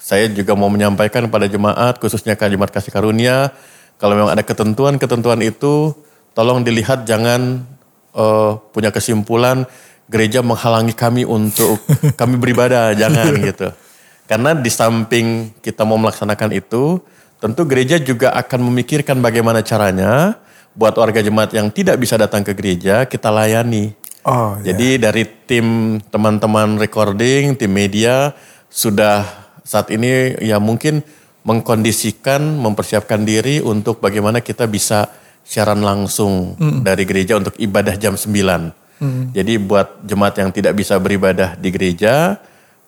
saya 0.00 0.28
juga 0.32 0.52
mau 0.56 0.68
menyampaikan 0.68 1.28
kepada 1.28 1.48
jemaat 1.48 1.96
khususnya 1.96 2.36
ke 2.36 2.48
jemaat 2.48 2.72
kasih 2.72 2.92
karunia 2.92 3.52
kalau 4.00 4.16
memang 4.16 4.32
ada 4.32 4.40
ketentuan-ketentuan 4.44 5.40
itu 5.44 5.92
tolong 6.36 6.60
dilihat 6.60 7.08
jangan 7.08 7.64
eh, 8.12 8.50
punya 8.70 8.92
kesimpulan 8.92 9.64
gereja 10.10 10.42
menghalangi 10.42 10.92
kami 10.92 11.22
untuk 11.22 11.78
kami 12.20 12.34
beribadah 12.36 12.92
jangan 12.98 13.30
gitu. 13.38 13.70
Karena 14.26 14.54
di 14.54 14.70
samping 14.70 15.54
kita 15.62 15.86
mau 15.86 15.98
melaksanakan 15.98 16.50
itu, 16.54 16.98
tentu 17.38 17.62
gereja 17.66 17.98
juga 17.98 18.34
akan 18.34 18.66
memikirkan 18.70 19.22
bagaimana 19.22 19.62
caranya 19.62 20.38
buat 20.74 20.94
warga 20.98 21.22
jemaat 21.22 21.54
yang 21.54 21.70
tidak 21.70 21.98
bisa 21.98 22.14
datang 22.18 22.42
ke 22.42 22.54
gereja 22.54 23.06
kita 23.06 23.30
layani. 23.30 23.94
Oh 24.26 24.58
iya. 24.60 24.70
Jadi 24.74 24.88
dari 25.00 25.24
tim 25.48 25.98
teman-teman 26.12 26.76
recording, 26.78 27.56
tim 27.56 27.72
media 27.72 28.34
sudah 28.70 29.24
saat 29.64 29.90
ini 29.90 30.36
ya 30.42 30.60
mungkin 30.62 31.02
mengkondisikan, 31.42 32.42
mempersiapkan 32.60 33.24
diri 33.24 33.64
untuk 33.64 33.98
bagaimana 33.98 34.44
kita 34.44 34.68
bisa 34.68 35.08
siaran 35.40 35.80
langsung 35.80 36.54
dari 36.84 37.08
gereja 37.08 37.40
untuk 37.40 37.56
ibadah 37.56 37.96
jam 37.96 38.14
9. 38.14 38.89
Jadi 39.32 39.56
buat 39.56 40.04
jemaat 40.04 40.36
yang 40.36 40.52
tidak 40.52 40.76
bisa 40.76 41.00
beribadah 41.00 41.56
di 41.56 41.72
gereja 41.72 42.36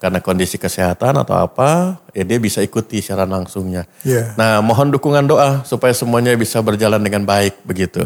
karena 0.03 0.19
kondisi 0.19 0.59
kesehatan 0.59 1.15
atau 1.23 1.39
apa, 1.39 2.03
ya 2.11 2.27
dia 2.27 2.37
bisa 2.43 2.59
ikuti 2.59 2.99
siaran 2.99 3.31
langsungnya. 3.31 3.87
Iya. 4.03 4.35
Nah, 4.35 4.59
mohon 4.59 4.91
dukungan 4.91 5.25
doa 5.31 5.63
supaya 5.63 5.95
semuanya 5.95 6.35
bisa 6.35 6.59
berjalan 6.59 6.99
dengan 6.99 7.23
baik 7.23 7.63
begitu. 7.63 8.03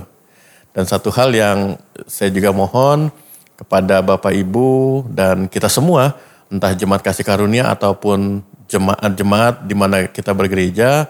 Dan 0.76 0.84
satu 0.84 1.08
hal 1.08 1.32
yang 1.32 1.80
saya 2.04 2.28
juga 2.28 2.52
mohon 2.52 3.08
kepada 3.56 4.04
Bapak 4.04 4.28
Ibu 4.28 5.08
dan 5.08 5.48
kita 5.48 5.72
semua, 5.72 6.20
entah 6.52 6.76
jemaat 6.76 7.00
kasih 7.00 7.24
karunia 7.24 7.72
ataupun 7.72 8.44
jemaat-jemaat 8.68 9.64
di 9.64 9.72
mana 9.72 10.04
kita 10.04 10.36
bergereja, 10.36 11.08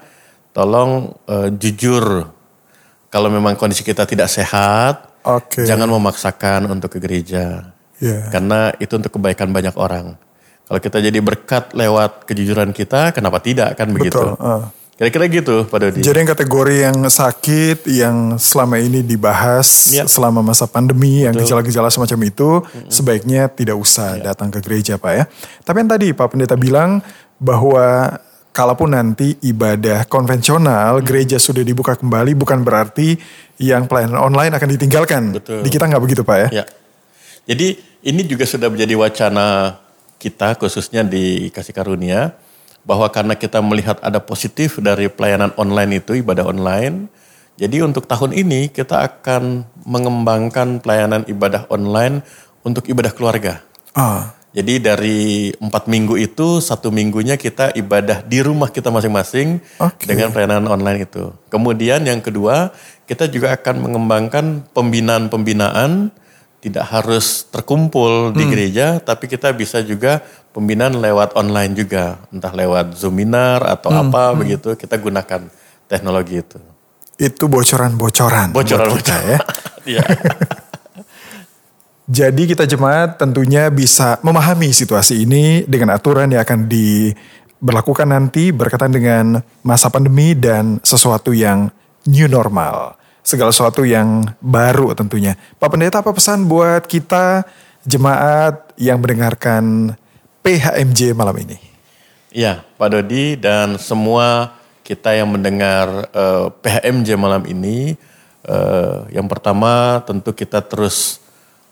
tolong 0.54 1.18
eh, 1.26 1.50
jujur. 1.50 2.30
Kalau 3.10 3.26
memang 3.26 3.58
kondisi 3.58 3.82
kita 3.82 4.06
tidak 4.06 4.30
sehat, 4.30 5.05
Oke. 5.26 5.66
jangan 5.66 5.90
memaksakan 5.90 6.70
untuk 6.70 6.94
ke 6.94 6.98
gereja. 7.02 7.74
Iya. 7.98 8.28
Karena 8.30 8.70
itu 8.78 8.92
untuk 8.94 9.12
kebaikan 9.16 9.50
banyak 9.50 9.74
orang. 9.74 10.14
Kalau 10.66 10.80
kita 10.82 10.98
jadi 10.98 11.18
berkat 11.18 11.72
lewat 11.72 12.26
kejujuran 12.26 12.70
kita, 12.70 13.10
kenapa 13.10 13.38
tidak 13.38 13.74
kan 13.74 13.90
begitu? 13.90 14.18
Betul. 14.18 14.36
ah. 14.38 14.70
Kira-kira 14.96 15.28
gitu 15.28 15.68
Pak 15.68 15.76
Dodi. 15.76 16.00
Jadi 16.00 16.24
yang 16.24 16.30
kategori 16.32 16.76
yang 16.88 16.98
sakit 17.04 17.84
yang 17.84 18.40
selama 18.40 18.80
ini 18.80 19.04
dibahas 19.04 19.92
Ya. 19.92 20.08
selama 20.08 20.40
masa 20.40 20.64
pandemi 20.64 21.20
yang 21.20 21.36
gejala-gejala 21.36 21.92
semacam 21.92 22.16
itu 22.24 22.64
sebaiknya 22.88 23.44
tidak 23.52 23.76
usah 23.76 24.16
datang 24.16 24.48
ke 24.48 24.64
gereja 24.64 24.96
Pak 24.96 25.12
ya. 25.12 25.24
Tapi 25.68 25.84
yang 25.84 25.90
tadi 25.92 26.16
Pak 26.16 26.32
Pendeta 26.32 26.56
bilang 26.56 27.04
bahwa 27.36 28.16
kalaupun 28.56 28.96
nanti 28.96 29.36
ibadah 29.44 30.08
konvensional 30.08 31.04
gereja 31.04 31.36
sudah 31.36 31.60
dibuka 31.60 31.92
kembali 31.92 32.32
bukan 32.32 32.64
berarti 32.64 33.20
yang 33.60 33.84
pelayanan 33.84 34.16
online 34.16 34.56
akan 34.56 34.68
ditinggalkan. 34.72 35.36
Betul. 35.36 35.60
Di 35.60 35.68
kita 35.68 35.84
nggak 35.84 36.00
begitu 36.00 36.24
Pak 36.24 36.48
ya. 36.48 36.64
Ya. 36.64 36.64
Jadi 37.44 37.76
ini 38.00 38.24
juga 38.24 38.48
sudah 38.48 38.72
menjadi 38.72 38.96
wacana 38.96 39.76
kita 40.16 40.56
khususnya 40.56 41.04
di 41.04 41.52
Kasih 41.52 41.76
Karunia 41.76 42.32
bahwa 42.88 43.12
karena 43.12 43.36
kita 43.36 43.60
melihat 43.60 44.00
ada 44.00 44.24
positif 44.24 44.80
dari 44.80 45.12
pelayanan 45.12 45.52
online 45.60 46.00
itu 46.00 46.16
ibadah 46.16 46.48
online. 46.48 47.12
Jadi 47.60 47.84
untuk 47.84 48.08
tahun 48.08 48.32
ini 48.32 48.72
kita 48.72 49.04
akan 49.04 49.68
mengembangkan 49.84 50.80
pelayanan 50.80 51.28
ibadah 51.28 51.68
online 51.68 52.24
untuk 52.64 52.88
ibadah 52.88 53.12
keluarga. 53.12 53.60
Ah, 53.92 54.32
Jadi 54.56 54.80
dari 54.80 55.52
empat 55.52 55.84
minggu 55.84 56.16
itu 56.16 56.64
satu 56.64 56.88
minggunya 56.88 57.36
kita 57.36 57.76
ibadah 57.76 58.24
di 58.24 58.40
rumah 58.40 58.72
kita 58.72 58.88
masing-masing 58.88 59.60
Oke. 59.76 60.08
dengan 60.08 60.32
pelayanan 60.32 60.64
online 60.64 61.04
itu. 61.04 61.28
Kemudian 61.52 62.00
yang 62.08 62.24
kedua 62.24 62.72
kita 63.04 63.28
juga 63.28 63.52
akan 63.52 63.84
mengembangkan 63.84 64.64
pembinaan-pembinaan 64.72 66.08
tidak 66.64 66.88
harus 66.88 67.44
terkumpul 67.52 68.32
di 68.32 68.42
gereja, 68.48 68.96
tapi 68.98 69.28
kita 69.28 69.52
bisa 69.52 69.84
juga 69.84 70.24
pembinaan 70.56 70.98
lewat 70.98 71.36
online 71.36 71.76
juga, 71.76 72.16
entah 72.32 72.50
lewat 72.50 72.96
Zoominar 72.96 73.60
atau 73.60 73.92
apa 73.92 74.32
begitu 74.34 74.72
kita 74.72 74.96
gunakan 74.96 75.52
teknologi 75.86 76.40
itu. 76.40 76.58
itu 77.16 77.44
bocoran-bocoran. 77.48 78.56
Bocoran-bocoran. 78.56 79.24
ya. 79.36 79.40
Iya. 79.86 80.02
Jadi 82.06 82.46
kita 82.46 82.70
jemaat 82.70 83.18
tentunya 83.18 83.66
bisa 83.66 84.22
memahami 84.22 84.70
situasi 84.70 85.26
ini 85.26 85.66
dengan 85.66 85.90
aturan 85.90 86.30
yang 86.30 86.46
akan 86.46 86.70
diberlakukan 86.70 88.06
nanti 88.06 88.54
berkaitan 88.54 88.94
dengan 88.94 89.42
masa 89.66 89.90
pandemi 89.90 90.38
dan 90.38 90.78
sesuatu 90.86 91.34
yang 91.34 91.66
new 92.06 92.30
normal. 92.30 92.94
Segala 93.26 93.50
sesuatu 93.50 93.82
yang 93.82 94.22
baru 94.38 94.94
tentunya. 94.94 95.34
Pak 95.58 95.66
Pendeta 95.66 95.98
apa 95.98 96.14
pesan 96.14 96.46
buat 96.46 96.86
kita 96.86 97.42
jemaat 97.82 98.70
yang 98.78 99.02
mendengarkan 99.02 99.98
PHMJ 100.46 101.10
malam 101.10 101.34
ini? 101.42 101.58
Iya, 102.30 102.62
Pak 102.78 102.86
Dodi 102.86 103.34
dan 103.34 103.82
semua 103.82 104.54
kita 104.86 105.10
yang 105.10 105.34
mendengar 105.34 106.06
eh, 106.14 106.46
PHMJ 106.54 107.18
malam 107.18 107.42
ini, 107.50 107.98
eh, 108.46 108.96
yang 109.10 109.26
pertama 109.26 109.98
tentu 110.06 110.30
kita 110.30 110.62
terus 110.62 111.25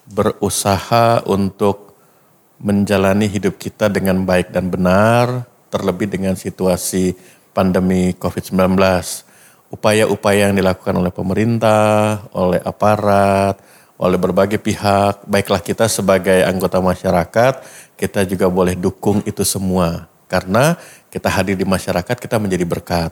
berusaha 0.09 1.25
untuk 1.25 1.97
menjalani 2.61 3.29
hidup 3.29 3.57
kita 3.61 3.93
dengan 3.93 4.25
baik 4.25 4.53
dan 4.53 4.73
benar, 4.73 5.49
terlebih 5.69 6.09
dengan 6.09 6.37
situasi 6.39 7.17
pandemi 7.53 8.15
COVID-19. 8.17 8.79
Upaya-upaya 9.75 10.49
yang 10.51 10.57
dilakukan 10.57 10.95
oleh 10.95 11.11
pemerintah, 11.11 12.23
oleh 12.31 12.63
aparat, 12.63 13.59
oleh 13.99 14.19
berbagai 14.19 14.63
pihak, 14.63 15.27
baiklah 15.27 15.63
kita 15.63 15.91
sebagai 15.91 16.47
anggota 16.47 16.79
masyarakat, 16.79 17.63
kita 17.99 18.23
juga 18.27 18.47
boleh 18.47 18.79
dukung 18.79 19.23
itu 19.27 19.43
semua. 19.43 20.07
Karena 20.31 20.79
kita 21.11 21.31
hadir 21.31 21.59
di 21.59 21.67
masyarakat, 21.67 22.17
kita 22.19 22.39
menjadi 22.39 22.63
berkat. 22.67 23.11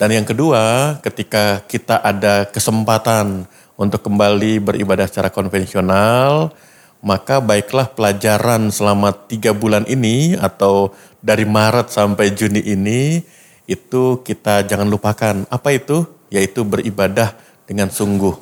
Dan 0.00 0.16
yang 0.16 0.24
kedua, 0.24 0.96
ketika 1.04 1.60
kita 1.68 2.00
ada 2.00 2.48
kesempatan 2.48 3.44
untuk 3.80 4.04
kembali 4.04 4.60
beribadah 4.60 5.08
secara 5.08 5.32
konvensional, 5.32 6.52
maka 7.00 7.40
baiklah 7.40 7.88
pelajaran 7.88 8.68
selama 8.68 9.08
tiga 9.24 9.56
bulan 9.56 9.88
ini 9.88 10.36
atau 10.36 10.92
dari 11.24 11.48
Maret 11.48 11.88
sampai 11.88 12.28
Juni 12.36 12.60
ini, 12.60 13.24
itu 13.64 14.20
kita 14.20 14.68
jangan 14.68 14.84
lupakan. 14.84 15.48
Apa 15.48 15.72
itu? 15.72 16.04
Yaitu 16.28 16.60
beribadah 16.60 17.32
dengan 17.64 17.88
sungguh. 17.88 18.36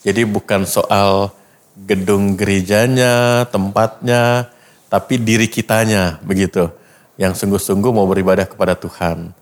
Jadi 0.00 0.24
bukan 0.24 0.64
soal 0.64 1.36
gedung 1.84 2.32
gerejanya, 2.32 3.44
tempatnya, 3.52 4.48
tapi 4.88 5.20
diri 5.20 5.52
kitanya 5.52 6.16
begitu. 6.24 6.72
Yang 7.20 7.44
sungguh-sungguh 7.44 7.92
mau 7.92 8.08
beribadah 8.08 8.48
kepada 8.48 8.72
Tuhan. 8.72 9.36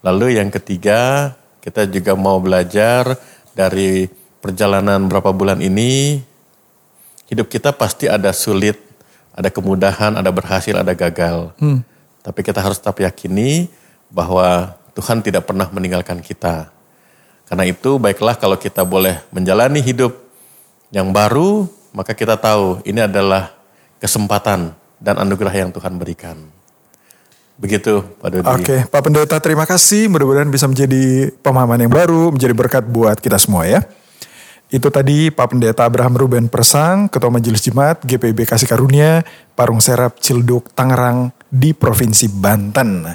Lalu 0.00 0.40
yang 0.40 0.48
ketiga, 0.48 1.34
kita 1.60 1.84
juga 1.84 2.16
mau 2.16 2.40
belajar 2.40 3.18
dari 3.52 4.08
perjalanan 4.46 5.10
berapa 5.10 5.34
bulan 5.34 5.58
ini, 5.58 6.22
hidup 7.26 7.50
kita 7.50 7.74
pasti 7.74 8.06
ada 8.06 8.30
sulit, 8.30 8.78
ada 9.34 9.50
kemudahan, 9.50 10.14
ada 10.14 10.30
berhasil, 10.30 10.78
ada 10.78 10.94
gagal. 10.94 11.50
Tapi 12.22 12.40
kita 12.46 12.62
harus 12.62 12.78
tetap 12.78 13.02
yakini 13.02 13.66
bahwa 14.06 14.78
Tuhan 14.94 15.18
tidak 15.26 15.50
pernah 15.50 15.66
meninggalkan 15.74 16.22
kita. 16.22 16.70
Karena 17.50 17.66
itu 17.66 17.98
baiklah 17.98 18.38
kalau 18.38 18.54
kita 18.54 18.86
boleh 18.86 19.18
menjalani 19.34 19.82
hidup 19.82 20.14
yang 20.94 21.10
baru, 21.10 21.66
maka 21.90 22.14
kita 22.14 22.38
tahu 22.38 22.86
ini 22.86 23.02
adalah 23.02 23.50
kesempatan 23.98 24.74
dan 25.02 25.14
anugerah 25.18 25.54
yang 25.66 25.70
Tuhan 25.74 25.98
berikan. 25.98 26.38
Begitu 27.56 28.04
Pak 28.20 28.28
Dodi. 28.30 28.46
Oke, 28.52 28.76
Pak 28.84 29.00
Pendeta 29.00 29.36
terima 29.40 29.64
kasih. 29.64 30.12
Mudah-mudahan 30.12 30.50
bisa 30.52 30.68
menjadi 30.68 31.32
pemahaman 31.40 31.88
yang 31.88 31.92
baru, 31.92 32.28
menjadi 32.28 32.52
berkat 32.52 32.84
buat 32.84 33.16
kita 33.16 33.40
semua 33.40 33.64
ya. 33.64 33.80
Itu 34.66 34.90
tadi 34.90 35.30
Pak 35.30 35.54
Pendeta 35.54 35.86
Abraham 35.86 36.18
Ruben 36.18 36.50
Persang, 36.50 37.06
Ketua 37.06 37.30
Majelis 37.30 37.62
Jemaat 37.62 38.02
GPIB 38.02 38.50
Kasih 38.50 38.66
Karunia, 38.66 39.22
Parung 39.54 39.78
Serap, 39.78 40.18
Cilduk, 40.18 40.74
Tangerang 40.74 41.30
di 41.46 41.70
Provinsi 41.70 42.26
Banten. 42.26 43.14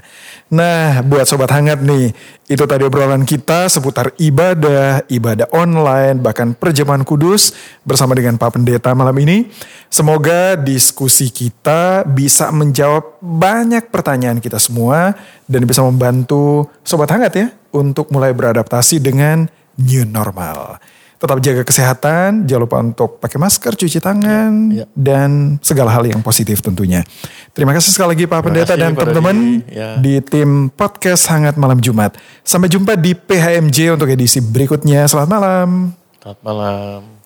Nah, 0.55 1.03
buat 1.03 1.27
Sobat 1.27 1.51
Hangat 1.51 1.83
nih, 1.83 2.15
itu 2.47 2.63
tadi 2.63 2.87
obrolan 2.87 3.27
kita 3.27 3.67
seputar 3.67 4.15
ibadah, 4.15 5.03
ibadah 5.11 5.51
online, 5.51 6.23
bahkan 6.23 6.55
perjamuan 6.55 7.03
kudus 7.03 7.51
bersama 7.83 8.15
dengan 8.15 8.39
Pak 8.39 8.55
Pendeta 8.55 8.95
malam 8.95 9.19
ini. 9.19 9.51
Semoga 9.91 10.55
diskusi 10.55 11.35
kita 11.35 12.07
bisa 12.07 12.47
menjawab 12.55 13.19
banyak 13.19 13.91
pertanyaan 13.91 14.39
kita 14.39 14.55
semua 14.55 15.19
dan 15.51 15.67
bisa 15.67 15.83
membantu 15.83 16.71
Sobat 16.87 17.11
Hangat 17.11 17.35
ya 17.35 17.51
untuk 17.75 18.07
mulai 18.07 18.31
beradaptasi 18.31 19.03
dengan 19.03 19.51
new 19.75 20.07
normal 20.07 20.79
tetap 21.21 21.37
jaga 21.37 21.61
kesehatan, 21.61 22.49
jangan 22.49 22.61
lupa 22.65 22.77
untuk 22.81 23.21
pakai 23.21 23.37
masker, 23.37 23.77
cuci 23.77 24.01
tangan, 24.01 24.73
Ya, 24.73 24.83
ya. 24.83 24.85
dan 24.97 25.61
segala 25.61 25.93
hal 25.93 26.09
yang 26.09 26.25
positif 26.25 26.65
tentunya. 26.65 27.05
Terima 27.53 27.77
kasih 27.77 27.93
sekali 27.93 28.17
lagi 28.17 28.25
Pak 28.25 28.41
Pendeta 28.41 28.73
kasih, 28.73 28.81
dan 28.81 28.91
teman-teman. 28.97 29.37
Ya. 29.69 30.01
di 30.01 30.17
tim 30.25 30.73
podcast 30.73 31.29
Hangat 31.29 31.61
Malam 31.61 31.77
Jumat. 31.77 32.17
Sampai 32.41 32.73
jumpa 32.73 32.97
di 32.97 33.13
PHMJ 33.13 33.93
untuk 33.93 34.09
edisi 34.09 34.41
berikutnya. 34.41 35.05
Selamat 35.05 35.29
malam. 35.29 35.69
Selamat 36.17 36.41
malam. 36.41 37.20